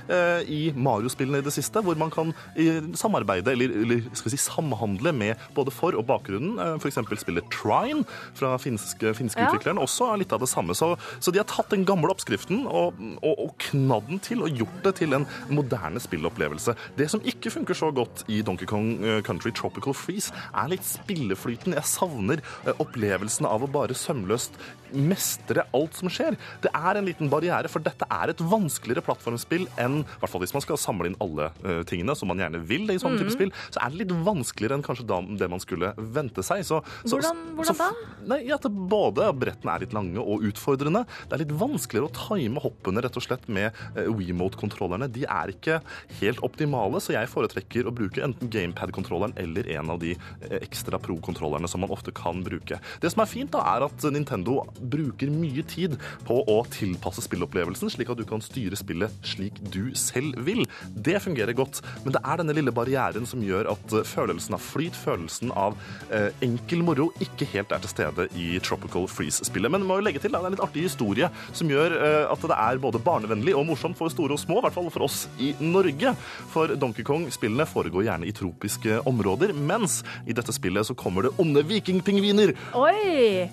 Eh, 0.08 0.42
i 0.50 0.60
Mario-spillene 0.76 1.40
i 1.42 1.46
det 1.46 1.52
siste, 1.54 1.82
hvor 1.84 1.98
man 2.00 2.12
kan 2.14 2.32
eh, 2.56 2.80
samarbeide 2.98 3.52
eller, 3.54 3.72
eller 3.84 4.04
skal 4.12 4.30
vi 4.30 4.36
si, 4.36 4.42
samhandle 4.44 5.12
med 5.16 5.40
både 5.56 5.72
for- 5.74 5.96
og 5.98 6.06
bakgrunnen. 6.08 6.58
Eh, 6.58 6.74
F.eks. 6.80 7.00
spillet 7.24 7.48
Trine 7.54 8.04
fra 8.36 8.54
finske, 8.62 9.14
finske 9.18 9.40
Ja. 9.44 9.48
utvikleren 9.50 9.80
også 9.82 10.12
er 10.12 10.22
litt 10.22 10.32
av 10.32 10.40
det 10.44 10.48
samme. 10.50 10.74
Så, 10.78 10.92
så 11.20 11.32
de 11.34 11.40
har 11.42 11.48
tatt 11.50 11.70
den 11.74 11.84
gamle 11.88 12.10
oppskriften 12.14 12.64
og, 12.66 12.98
og, 13.22 13.34
og 13.48 13.54
knadd 13.70 14.08
den 14.10 14.22
til 14.24 14.42
og 14.46 14.54
gjort 14.62 14.80
det 14.86 14.94
til 15.02 15.16
en 15.18 15.26
moderne 15.52 16.00
spillopplevelse. 16.02 16.74
Det 16.98 17.08
som 17.12 17.22
ikke 17.26 17.52
funker 17.54 17.74
så 17.78 17.90
godt 17.94 18.24
i 18.32 18.40
Donkey 18.46 18.68
Kong 18.70 18.94
eh, 19.04 19.20
Country 19.26 19.52
Tropical 19.54 19.94
Freeze, 19.96 20.32
er 20.54 20.70
litt 20.72 20.84
spilleflyten. 20.86 21.74
Jeg 21.76 21.88
savner 21.88 22.42
eh, 22.64 22.72
opplevelsen 22.82 23.46
av 23.48 23.64
å 23.66 23.70
bare 23.70 23.96
sømløst 23.96 24.56
mestre 24.95 25.66
alt 25.74 25.99
som 25.99 26.11
skjer. 26.12 26.36
Det 26.64 26.72
er 26.74 26.99
en 26.99 27.07
liten 27.07 27.30
barriere, 27.32 27.70
for 27.70 27.84
dette 27.84 28.07
er 28.11 28.32
et 28.32 28.42
vanskeligere 28.45 29.05
plattformspill 29.05 29.66
enn 29.80 30.03
i 30.03 30.18
hvert 30.20 30.32
fall 30.32 30.42
hvis 30.45 30.55
man 30.57 30.64
skal 30.64 30.80
samle 30.80 31.11
inn 31.11 31.18
alle 31.22 31.51
uh, 31.64 31.82
tingene, 31.88 32.16
som 32.18 32.30
man 32.30 32.40
gjerne 32.42 32.62
vil 32.66 32.88
i 32.92 32.99
sånne 33.01 33.18
mm. 33.18 33.22
type 33.22 33.34
spill, 33.34 33.55
så 33.74 33.82
er 33.82 33.92
det 33.92 34.03
litt 34.03 34.14
vanskeligere 34.26 34.78
enn 34.78 34.86
kanskje 34.86 35.07
da, 35.11 35.20
det 35.40 35.51
man 35.51 35.62
skulle 35.62 35.92
vente 35.97 36.45
seg. 36.47 36.64
Så, 36.66 36.80
så, 37.05 37.18
Hvordan, 37.18 37.42
så, 37.66 37.76
da? 37.78 37.90
Nei, 38.34 38.40
at 38.55 38.66
både 38.68 39.28
brettene 39.38 39.74
er 39.74 39.84
litt 39.84 39.97
lange 39.97 40.22
og 40.22 40.45
utfordrende. 40.49 41.05
Det 41.28 41.36
er 41.36 41.45
litt 41.45 41.57
vanskeligere 41.61 42.11
å 42.11 42.14
time 42.14 42.62
hoppene 42.64 43.05
rett 43.05 43.18
og 43.18 43.26
slett 43.26 43.47
med 43.53 43.74
uh, 43.99 44.09
WeMote-kontrollerne. 44.11 45.11
De 45.12 45.26
er 45.28 45.55
ikke 45.55 45.80
helt 46.20 46.42
optimale, 46.47 47.03
så 47.03 47.16
jeg 47.16 47.30
foretrekker 47.32 47.88
å 47.88 47.95
bruke 47.95 48.22
enten 48.24 48.51
GamePad-kontrolleren 48.53 49.36
eller 49.40 49.68
en 49.76 49.92
av 49.95 50.01
de 50.03 50.14
eh, 50.14 50.59
ekstra 50.61 50.99
Pro-kontrollerne 51.03 51.68
som 51.70 51.82
man 51.84 51.92
ofte 51.95 52.14
kan 52.14 52.42
bruke. 52.45 52.78
Det 53.01 53.11
som 53.12 53.22
er 53.24 53.30
fint, 53.30 53.53
da, 53.55 53.62
er 53.74 53.86
at 53.88 54.07
Nintendo 54.14 54.61
bruker 54.91 55.32
mye 55.32 55.64
tid 55.68 55.97
på 56.28 56.41
å 56.51 56.59
tilpasse 56.72 57.24
spillopplevelsen, 57.24 57.93
slik 57.93 58.11
at 58.12 58.20
du 58.20 58.24
kan 58.28 58.43
styre 58.45 58.78
spillet 58.78 59.12
slik 59.26 59.61
du 59.74 59.95
selv 59.99 60.39
vil. 60.47 60.64
Det 60.95 61.16
fungerer 61.22 61.57
godt, 61.57 61.80
men 62.05 62.14
det 62.16 62.22
er 62.22 62.41
denne 62.41 62.57
lille 62.57 62.74
barrieren 62.74 63.26
som 63.28 63.43
gjør 63.45 63.70
at 63.74 63.97
eh, 63.97 64.07
følelsen 64.09 64.57
av 64.57 64.64
flyt, 64.64 64.97
følelsen 64.99 65.53
av 65.57 65.76
eh, 66.11 66.30
enkel 66.45 66.85
moro, 66.87 67.11
ikke 67.24 67.49
helt 67.55 67.72
er 67.74 67.82
til 67.85 67.93
stede 67.93 68.28
i 68.39 68.55
Tropical 68.64 69.09
Freeze-spillet. 69.11 69.72
Men 69.72 69.87
må 69.87 69.99
jo 69.99 70.07
legge 70.07 70.22
til, 70.22 70.35
da, 70.35 70.43
det 70.43 70.51
er 70.51 70.53
en 70.53 70.57
litt 70.59 70.66
artig 70.66 70.87
historie 70.87 71.30
som 71.53 71.70
gjør 71.70 71.97
eh, 71.99 72.20
at 72.30 72.45
det 72.45 72.59
er 72.59 72.82
både 72.82 73.03
barnevennlig 73.05 73.57
og 73.57 73.68
morsomt 73.70 73.99
for 73.99 74.12
store 74.12 74.37
og 74.37 74.43
små, 74.43 74.61
i 74.61 74.66
hvert 74.66 74.76
fall 74.76 74.91
for 74.95 75.07
oss 75.07 75.24
i 75.43 75.55
Norge. 75.62 76.14
For 76.53 76.74
Donkey 76.80 77.07
Kong-spillene 77.07 77.66
foregår 77.68 78.09
gjerne 78.09 78.28
i 78.28 78.35
tropiske 78.37 79.01
områder, 79.09 79.55
mens 79.57 80.03
i 80.26 80.37
dette 80.37 80.55
spillet 80.55 80.89
så 80.89 80.97
kommer 80.99 81.26
det 81.28 81.35
onde 81.43 81.64
vikingpingviner 81.68 82.55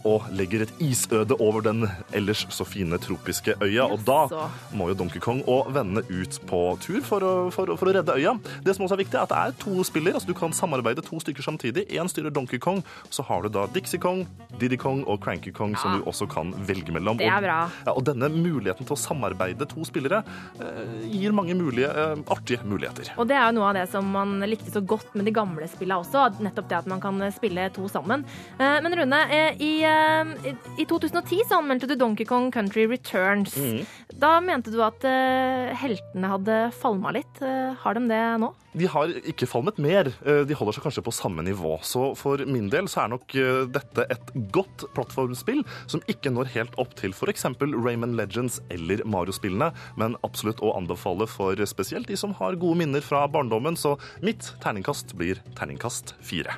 og 0.07 0.27
legger 0.35 0.65
et 0.65 0.73
isøde 1.21 1.37
over 1.39 1.61
den 1.61 1.85
ellers 2.13 2.45
så 2.49 2.65
fine 2.65 2.97
tropiske 3.01 3.53
øya. 3.61 3.85
Og 3.91 4.01
da 4.05 4.49
må 4.73 4.87
jo 4.89 4.95
Donkey 4.97 5.19
Kong 5.21 5.41
og 5.47 5.69
vennene 5.73 6.01
ut 6.09 6.39
på 6.49 6.61
tur 6.81 7.01
for 7.05 7.21
å, 7.21 7.33
for, 7.53 7.69
for 7.77 7.89
å 7.89 7.93
redde 7.95 8.15
øya. 8.17 8.33
Det 8.65 8.75
som 8.75 8.85
også 8.85 8.95
er 8.97 9.03
viktig, 9.03 9.17
er 9.17 9.23
at 9.25 9.29
det 9.31 9.39
er 9.41 9.55
to 9.61 9.83
spiller, 9.87 10.13
altså 10.17 10.27
du 10.31 10.33
kan 10.37 10.53
samarbeide 10.55 11.03
to 11.05 11.19
stykker 11.21 11.43
samtidig. 11.45 11.85
Én 11.91 12.09
styrer 12.11 12.31
Donkey 12.33 12.59
Kong, 12.61 12.81
så 13.13 13.23
har 13.27 13.43
du 13.45 13.49
da 13.53 13.67
Dixie 13.73 13.99
Kong, 14.01 14.25
Diddy 14.59 14.77
Kong 14.81 15.03
og 15.09 15.21
Cranky 15.23 15.51
Kong 15.55 15.75
som 15.79 15.99
du 15.99 16.05
også 16.09 16.27
kan 16.31 16.53
velge 16.67 16.93
mellom. 16.95 17.17
Det 17.21 17.27
er 17.29 17.37
Og- 17.37 17.43
bra. 17.45 17.59
Ja, 17.85 17.91
og 17.95 18.03
denne 18.05 18.29
muligheten 18.31 18.85
til 18.87 18.95
å 18.95 18.99
samarbeide 18.99 19.67
to 19.69 19.83
spillere 19.85 20.23
eh, 20.59 21.07
gir 21.11 21.31
mange 21.35 21.53
mulige, 21.57 21.89
eh, 21.89 22.15
artige 22.31 22.61
muligheter. 22.65 23.11
Og 23.17 23.27
det 23.29 23.35
er 23.37 23.47
jo 23.51 23.57
noe 23.59 23.69
av 23.69 23.73
det 23.79 23.87
som 23.91 24.05
man 24.11 24.39
likte 24.41 24.71
så 24.71 24.81
godt 24.85 25.13
med 25.15 25.25
de 25.25 25.31
gamle 25.35 25.67
spillene 25.69 26.01
også. 26.01 26.25
Nettopp 26.41 26.69
det 26.71 26.77
at 26.81 26.87
man 26.87 27.01
kan 27.01 27.19
spille 27.35 27.69
to 27.73 27.87
sammen. 27.91 28.25
Eh, 28.59 28.79
Men 28.81 28.95
Rune, 28.97 29.19
eh, 29.29 29.55
i, 29.59 29.83
eh, 29.83 30.53
i 30.79 30.85
2010 31.01 31.43
så 31.49 31.57
anmeldte 31.59 31.87
du 31.89 31.95
Donkey 31.97 32.25
Kong 32.29 32.51
Country 32.53 32.85
Returns. 32.89 33.55
Mm. 33.57 33.85
Da 34.21 34.35
mente 34.43 34.71
du 34.73 34.79
at 34.85 35.03
uh, 35.07 35.71
heltene 35.81 36.29
hadde 36.29 36.57
falma 36.77 37.13
litt. 37.15 37.41
Uh, 37.41 37.73
Har 37.81 37.97
de 37.97 38.03
det 38.11 38.21
nå? 38.41 38.51
De 38.77 38.87
har 38.87 39.11
ikke 39.27 39.49
falmet 39.49 39.79
mer. 39.81 40.11
Uh, 40.23 40.43
De 40.47 40.57
holder 40.57 40.77
seg 40.77 40.85
kanskje 40.85 41.03
på 41.05 41.13
samme 41.15 41.43
nivå. 41.47 41.77
Så 41.85 42.11
for 42.19 42.43
min 42.45 42.69
del 42.71 42.89
så 42.91 43.05
er 43.05 43.13
nok 43.15 43.35
dette 43.73 44.05
et 44.13 44.33
godt 44.53 44.85
plattformspill 44.95 45.63
som 45.91 46.03
ikke 46.11 46.33
når 46.33 46.51
helt 46.55 46.77
opp 46.81 46.93
til 46.99 47.15
f.eks. 47.15 47.47
Rayman 47.61 48.15
Legends 48.19 48.59
eller 48.73 49.03
Mario-spillene, 49.09 49.71
men 49.99 50.17
absolutt 50.27 50.61
å 50.63 50.75
anbefale 50.77 51.27
for 51.29 51.59
spesielt 51.69 52.11
de 52.11 52.19
som 52.19 52.35
har 52.39 52.59
gode 52.61 52.81
minner 52.83 53.03
fra 53.05 53.25
barndommen. 53.31 53.79
Så 53.79 53.97
mitt 54.23 54.53
terningkast 54.63 55.15
blir 55.17 55.41
terningkast 55.57 56.15
fire. 56.21 56.57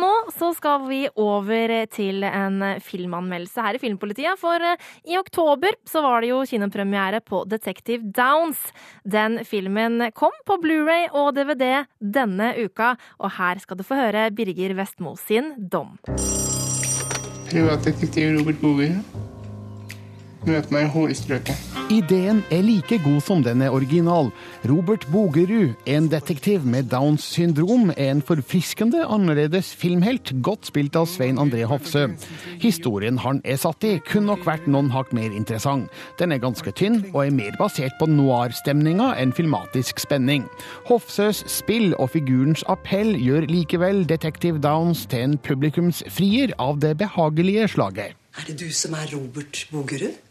Nå 0.00 0.12
så 0.34 0.50
skal 0.56 0.86
vi 0.88 1.02
over 1.20 1.74
til 1.92 2.24
en 2.26 2.62
filmanmeldelse 2.82 3.64
her 3.66 3.78
i 3.78 3.82
Filmpolitiet. 3.82 4.38
For 4.40 4.62
eh, 4.62 4.80
i 5.06 5.18
oktober 5.18 5.76
så 5.88 6.02
var 6.04 6.24
det 6.24 6.32
jo 6.32 6.42
kinopremiere 6.48 7.22
på 7.24 7.44
Detective 7.48 8.12
Downs. 8.16 8.60
Den 9.04 9.40
filmen 9.46 10.08
kom 10.16 10.34
på 10.46 10.58
Blu-ray 10.62 11.08
og 11.12 11.34
DVD 11.38 11.84
denne 12.00 12.52
uka, 12.58 12.94
og 13.20 13.36
her 13.38 13.62
skal 13.62 13.78
du 13.78 13.86
få 13.86 13.98
høre 13.98 14.28
Birger 14.34 14.76
Vestmo 14.78 15.16
sin 15.20 15.54
dom. 15.70 15.96
Privatdetektiv 17.46 18.34
Robert 18.38 18.60
Boger. 18.60 18.98
Møt 20.46 20.68
meg 20.70 20.84
i 20.86 20.90
hårstrøket. 20.94 21.62
Ideen 21.90 22.40
er 22.54 22.62
like 22.62 22.96
god 23.02 23.20
som 23.22 23.40
den 23.42 23.62
er 23.62 23.74
original. 23.74 24.28
Robert 24.66 25.06
Bogerud, 25.10 25.72
en 25.86 26.06
detektiv 26.10 26.64
med 26.66 26.88
Downs 26.90 27.24
syndrom, 27.34 27.90
er 27.96 28.12
en 28.12 28.22
forfriskende 28.22 29.04
annerledes 29.10 29.72
filmhelt, 29.74 30.30
godt 30.46 30.66
spilt 30.70 30.98
av 30.98 31.08
Svein 31.10 31.38
André 31.42 31.64
Hofsø. 31.66 32.08
Historien 32.62 33.18
han 33.22 33.40
er 33.44 33.58
satt 33.58 33.86
i, 33.86 33.96
kunne 34.06 34.30
nok 34.32 34.46
vært 34.46 34.66
noen 34.70 34.90
hakk 34.94 35.10
mer 35.14 35.34
interessant. 35.34 35.90
Den 36.18 36.34
er 36.34 36.42
ganske 36.42 36.74
tynn, 36.78 37.04
og 37.12 37.24
er 37.24 37.34
mer 37.34 37.54
basert 37.58 37.94
på 37.98 38.10
noir-stemninga 38.10 39.12
enn 39.22 39.34
filmatisk 39.34 40.02
spenning. 40.02 40.46
Hofsøs 40.90 41.42
spill 41.50 41.90
og 41.98 42.12
figurens 42.14 42.66
appell 42.70 43.16
gjør 43.18 43.46
likevel 43.50 44.04
detektiv 44.10 44.62
Downs 44.62 45.08
til 45.10 45.26
en 45.26 45.38
publikumsfrier 45.38 46.54
av 46.62 46.78
det 46.82 46.96
behagelige 47.02 47.66
slaget. 47.74 48.14
Er 48.36 48.50
det 48.50 48.58
du 48.60 48.68
som 48.74 48.94
er 48.98 49.10
Robert 49.14 49.66
Bogerud? 49.70 50.25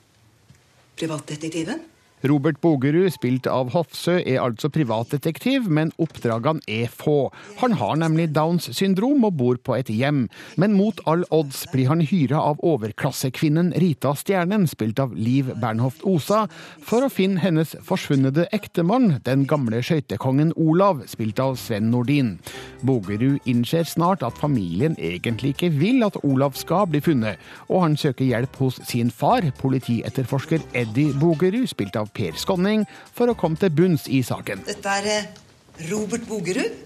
Privatdetektiven? 0.96 1.95
Robert 2.24 2.62
Bogerud, 2.62 3.10
spilt 3.14 3.48
av 3.52 3.74
Hofsø, 3.74 4.16
er 4.24 4.40
altså 4.42 4.70
privatdetektiv, 4.74 5.68
men 5.70 5.92
oppdragene 6.02 6.64
er 6.72 6.88
få. 6.90 7.30
Han 7.60 7.76
har 7.78 8.00
nemlig 8.00 8.30
Downs 8.34 8.70
syndrom 8.74 9.26
og 9.28 9.36
bor 9.38 9.60
på 9.62 9.76
et 9.76 9.92
hjem. 9.92 10.26
Men 10.56 10.74
mot 10.78 11.02
all 11.06 11.26
odds 11.36 11.66
blir 11.74 11.92
han 11.92 12.02
hyra 12.02 12.40
av 12.40 12.64
overklassekvinnen 12.66 13.74
Rita 13.82 14.16
Stjernen, 14.18 14.66
spilt 14.72 15.02
av 15.04 15.14
Liv 15.14 15.52
Bernhoft 15.62 16.06
Osa, 16.08 16.46
for 16.82 17.06
å 17.06 17.12
finne 17.12 17.44
hennes 17.44 17.76
forsvunne 17.86 18.34
ektemann, 18.56 19.20
den 19.28 19.46
gamle 19.50 19.84
skøytekongen 19.86 20.56
Olav, 20.56 21.04
spilt 21.12 21.42
av 21.44 21.60
Sven 21.62 21.92
Nordin. 21.92 22.38
Bogerud 22.86 23.44
innser 23.46 23.86
snart 23.86 24.26
at 24.26 24.40
familien 24.40 24.98
egentlig 24.98 25.54
ikke 25.54 25.72
vil 25.76 26.06
at 26.08 26.18
Olav 26.24 26.56
skal 26.58 26.88
bli 26.90 27.04
funnet, 27.06 27.42
og 27.70 27.84
han 27.86 28.00
søker 28.00 28.26
hjelp 28.26 28.58
hos 28.64 28.80
sin 28.88 29.12
far, 29.14 29.46
politietterforsker 29.62 30.64
Eddie 30.74 31.14
Bogerud, 31.20 31.68
spilt 31.70 31.98
av 32.00 32.10
Per 32.16 32.40
Skonning 32.40 32.86
for 33.16 33.32
å 33.32 33.38
komme 33.38 33.60
til 33.60 33.74
bunns 33.76 34.10
i 34.10 34.22
saken. 34.26 34.66
Dette 34.68 35.00
er 35.02 35.10
eh, 35.12 35.32
Robert 35.92 36.26
Bogerud. 36.30 36.84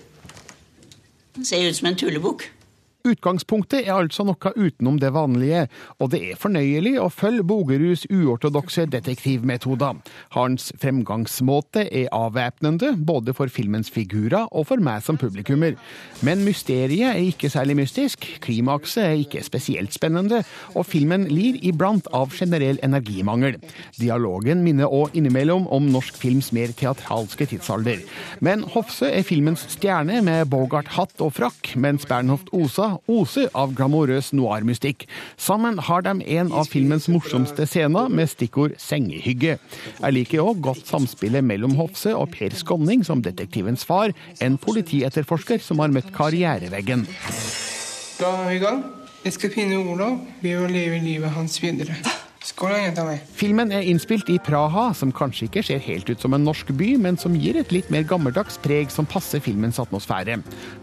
Ser 1.45 1.69
ut 1.69 1.77
som 1.77 1.91
en 1.91 1.99
tullebukk. 1.99 2.49
Utgangspunktet 3.07 3.85
er 3.87 3.93
altså 3.95 4.25
noe 4.27 4.51
utenom 4.59 4.97
det 4.99 5.13
vanlige, 5.15 5.61
og 6.03 6.09
det 6.11 6.19
er 6.33 6.39
fornøyelig 6.39 6.97
å 6.99 7.05
følge 7.07 7.45
Bogeruds 7.47 8.01
uortodokse 8.11 8.83
detektivmetoder. 8.91 10.01
Hans 10.35 10.73
fremgangsmåte 10.81 11.85
er 11.87 12.09
avvæpnende, 12.11 12.97
både 12.99 13.31
for 13.37 13.47
filmens 13.47 13.87
figurer 13.93 14.49
og 14.51 14.67
for 14.73 14.83
meg 14.83 15.05
som 15.05 15.19
publikummer. 15.21 15.77
Men 16.27 16.43
mysteriet 16.43 17.13
er 17.13 17.21
ikke 17.23 17.47
særlig 17.53 17.77
mystisk, 17.79 18.27
klimakset 18.43 19.05
er 19.05 19.15
ikke 19.21 19.45
spesielt 19.47 19.95
spennende, 19.95 20.41
og 20.75 20.83
filmen 20.89 21.29
lir 21.31 21.55
iblant 21.63 22.11
av 22.11 22.35
generell 22.35 22.81
energimangel. 22.83 23.61
Dialogen 23.95 24.65
minner 24.67 24.91
òg 24.91 25.15
innimellom 25.15 25.69
om 25.71 25.87
norsk 25.93 26.19
films 26.19 26.51
mer 26.51 26.75
teatralske 26.75 27.47
tidsalder. 27.47 28.03
Men 28.43 28.67
Hofse 28.75 29.07
er 29.07 29.23
filmens 29.23 29.63
stjerne 29.71 30.19
med 30.27 30.51
Bogart 30.51 30.91
hatt 30.99 31.23
og 31.23 31.37
frakk, 31.39 31.73
mens 31.79 32.03
Bernhoft 32.09 32.51
Osa 32.51 32.88
oser 33.11 33.49
av 33.57 33.73
glamorøs 33.77 34.31
noir-mystikk. 34.37 35.05
Sammen 35.39 35.79
har 35.89 36.05
de 36.05 36.15
en 36.39 36.53
av 36.55 36.69
filmens 36.71 37.09
morsomste 37.11 37.67
scener 37.69 38.09
med 38.13 38.31
stikkord 38.31 38.77
sengehygge. 38.81 39.57
Jeg 39.99 40.15
liker 40.15 40.43
òg 40.43 40.63
godt 40.69 40.85
samspillet 40.89 41.45
mellom 41.45 41.75
Hofse 41.79 42.13
og 42.15 42.31
Per 42.35 42.55
Skånning 42.57 43.05
som 43.07 43.23
detektivens 43.25 43.85
far, 43.87 44.13
en 44.43 44.59
politietterforsker 44.61 45.61
som 45.63 45.83
har 45.83 45.93
møtt 45.93 46.13
karriereveggen. 46.15 47.05
Da 48.19 48.33
er 48.43 48.49
vi 48.49 48.57
i 48.59 48.63
gang. 48.63 48.81
Jeg 49.23 49.35
skal 49.35 49.51
finne 49.51 49.81
Olav 49.83 50.17
ved 50.39 50.61
å 50.61 50.67
leve 50.71 51.01
livet 51.03 51.35
hans 51.35 51.59
videre. 51.59 51.97
Skål, 52.39 52.71
mi. 53.03 53.17
Filmen 53.35 53.71
er 53.75 53.83
innspilt 53.83 54.29
i 54.31 54.37
Praha, 54.39 54.93
som 54.95 55.11
kanskje 55.11 55.49
ikke 55.49 55.63
ser 55.67 55.81
helt 55.83 56.07
ut 56.07 56.21
som 56.23 56.31
en 56.35 56.45
norsk 56.47 56.71
by, 56.79 56.93
men 57.03 57.17
som 57.19 57.35
gir 57.35 57.59
et 57.59 57.73
litt 57.75 57.89
mer 57.91 58.05
gammeldags 58.07 58.55
preg 58.63 58.93
som 58.93 59.07
passer 59.09 59.43
filmens 59.43 59.79
atmosfære. 59.83 60.37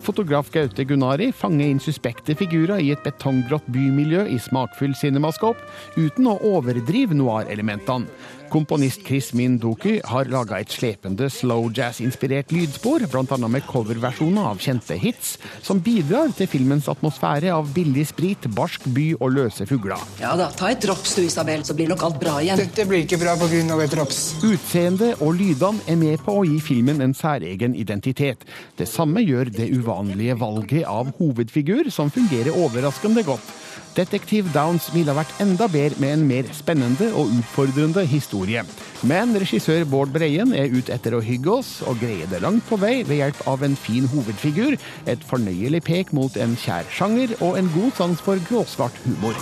Fotograf 0.04 0.50
Gaute 0.52 0.84
Gunnari 0.84 1.30
fanger 1.32 1.72
inn 1.72 1.80
suspekte 1.80 2.36
figurer 2.36 2.82
i 2.84 2.92
et 2.92 3.00
betonggrått 3.06 3.64
bymiljø 3.72 4.26
i 4.28 4.36
smakfull 4.36 4.92
cinemascope, 5.00 5.64
uten 5.96 6.28
å 6.28 6.36
overdrive 6.44 7.16
noir-elementene. 7.16 8.04
Komponist 8.50 9.02
Chris 9.06 9.32
Mindoki 9.36 9.96
har 10.06 10.28
laga 10.30 10.60
et 10.62 10.72
slepende 10.72 11.28
slow 11.32 11.68
jazz-inspirert 11.74 12.52
lydspor, 12.54 13.04
bl.a. 13.10 13.38
med 13.50 13.66
coverversjoner 13.66 14.50
av 14.52 14.60
kjente 14.62 14.96
hits, 15.00 15.34
som 15.66 15.80
bidrar 15.82 16.32
til 16.36 16.48
filmens 16.50 16.88
atmosfære 16.90 17.50
av 17.54 17.68
billig 17.74 18.06
sprit, 18.10 18.48
barsk 18.56 18.86
by 18.94 19.06
og 19.18 19.34
løse 19.36 19.66
fugler. 19.68 20.00
Ja 20.22 20.34
da, 20.38 20.48
ta 20.54 20.70
et 20.72 20.82
drops 20.84 21.16
du, 21.18 21.24
Isabel, 21.26 21.64
så 21.66 21.76
blir 21.76 21.90
nok 21.90 22.06
alt 22.06 22.20
bra 22.22 22.38
igjen. 22.42 22.62
Dette 22.62 22.86
blir 22.88 23.04
ikke 23.04 23.20
bra 23.22 23.36
pga. 23.40 23.80
et 23.82 23.94
drops. 23.94 24.22
Utseendet 24.46 25.22
og 25.22 25.36
lydene 25.38 25.82
er 25.90 26.00
med 26.00 26.22
på 26.24 26.38
å 26.40 26.46
gi 26.46 26.60
filmen 26.62 27.02
en 27.04 27.14
særegen 27.16 27.76
identitet. 27.76 28.46
Det 28.78 28.88
samme 28.88 29.24
gjør 29.24 29.50
det 29.50 29.70
uvanlige 29.74 30.38
valget 30.38 30.86
av 30.86 31.12
hovedfigur, 31.18 31.90
som 31.90 32.12
fungerer 32.14 32.54
overraskende 32.54 33.26
godt. 33.26 33.54
Detektiv 33.96 34.50
Downs 34.52 34.90
ville 34.92 35.08
ha 35.08 35.16
vært 35.22 35.38
enda 35.40 35.64
bedre 35.72 35.96
med 36.02 36.12
en 36.12 36.24
mer 36.28 36.48
spennende 36.52 37.06
og 37.16 37.30
utfordrende 37.38 38.02
historie. 38.04 38.60
Men 39.08 39.32
regissør 39.40 39.86
Bård 39.88 40.12
Breien 40.12 40.52
er 40.52 40.68
ute 40.68 40.92
etter 40.92 41.16
å 41.16 41.22
hygge 41.24 41.54
oss, 41.54 41.70
og 41.88 42.02
greier 42.02 42.28
det 42.28 42.42
langt 42.44 42.66
på 42.68 42.76
vei 42.82 42.98
ved 43.08 43.22
hjelp 43.22 43.40
av 43.48 43.64
en 43.64 43.76
fin 43.80 44.04
hovedfigur, 44.12 44.76
et 45.08 45.24
fornøyelig 45.30 45.80
pek 45.88 46.12
mot 46.16 46.36
en 46.36 46.56
kjær 46.60 46.84
sjanger 46.92 47.32
og 47.40 47.56
en 47.56 47.70
god 47.72 47.96
sans 47.96 48.20
for 48.20 48.42
gråsvart 48.50 49.00
humor. 49.06 49.40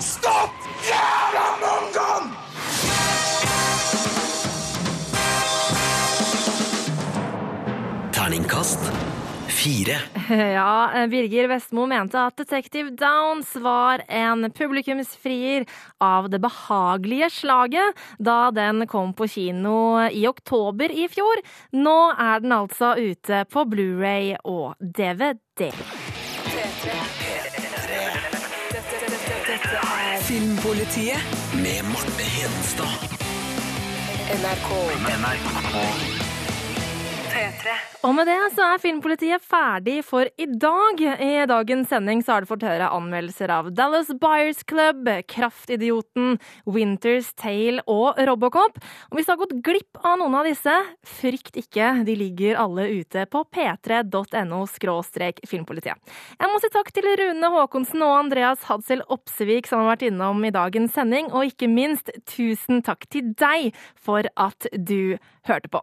Stopp! 0.00 0.56
Jævla 0.88 1.44
mongoen! 1.60 2.32
Terningkast 8.16 8.97
fire. 9.58 9.98
Ja, 10.58 11.06
Birger 11.10 11.48
Vestmo 11.48 11.86
mente 11.86 12.20
at 12.20 12.36
Detective 12.36 12.90
Downs 12.90 13.56
var 13.56 14.02
en 14.08 14.50
publikumsfrier 14.52 15.66
av 15.98 16.28
det 16.30 16.40
behagelige 16.42 17.30
slaget 17.30 17.98
da 18.18 18.50
den 18.54 18.86
kom 18.90 19.14
på 19.14 19.28
kino 19.28 19.98
i 20.10 20.26
oktober 20.28 20.92
i 20.92 21.08
fjor. 21.10 21.42
Nå 21.72 21.96
er 22.12 22.44
den 22.44 22.54
altså 22.54 22.94
ute 22.98 23.44
på 23.50 23.64
Blu-ray 23.72 24.36
og 24.44 24.76
DVD. 24.80 25.72
Filmpolitiet 30.28 31.36
med 31.64 31.84
Marte 31.88 32.32
Hedenstad. 32.36 33.16
NRK. 34.28 36.27
Og 38.06 38.14
med 38.14 38.26
det 38.26 38.36
så 38.54 38.64
er 38.72 38.80
Filmpolitiet 38.82 39.42
ferdig 39.44 39.98
for 40.06 40.26
i 40.40 40.46
dag. 40.48 41.00
I 41.22 41.44
dagens 41.50 41.90
sending 41.90 42.22
så 42.22 42.34
har 42.34 42.42
du 42.42 42.48
fått 42.50 42.64
høre 42.66 42.88
anmeldelser 42.94 43.50
av 43.52 43.70
Dallas 43.74 44.10
Buyers 44.20 44.64
Club, 44.66 45.06
Kraftidioten, 45.30 46.38
Winter's 46.66 47.30
Tale 47.38 47.82
og 47.90 48.18
Robocop. 48.28 48.80
Og 49.10 49.18
hvis 49.18 49.28
du 49.28 49.32
har 49.34 49.40
gått 49.42 49.56
glipp 49.66 50.00
av 50.02 50.18
noen 50.22 50.38
av 50.40 50.48
disse, 50.48 50.74
frykt 51.18 51.58
ikke, 51.60 51.92
de 52.06 52.16
ligger 52.18 52.58
alle 52.62 52.88
ute 53.00 53.26
på 53.30 53.44
p3.no 53.54 54.64
filmpolitiet. 55.48 56.14
Jeg 56.38 56.50
må 56.50 56.62
si 56.62 56.72
takk 56.74 56.92
til 56.94 57.10
Rune 57.22 57.52
Haakonsen 57.54 58.02
og 58.06 58.16
Andreas 58.16 58.66
Hadsel 58.70 59.04
Opsevik 59.06 59.70
som 59.70 59.84
har 59.84 59.94
vært 59.94 60.08
innom 60.10 60.42
i 60.46 60.54
dagens 60.54 60.94
sending, 60.96 61.30
og 61.30 61.52
ikke 61.52 61.70
minst 61.70 62.10
tusen 62.30 62.82
takk 62.86 63.06
til 63.12 63.34
deg 63.38 63.72
for 63.94 64.26
at 64.38 64.70
du 64.72 65.18
hørte 65.48 65.68
på. 65.72 65.82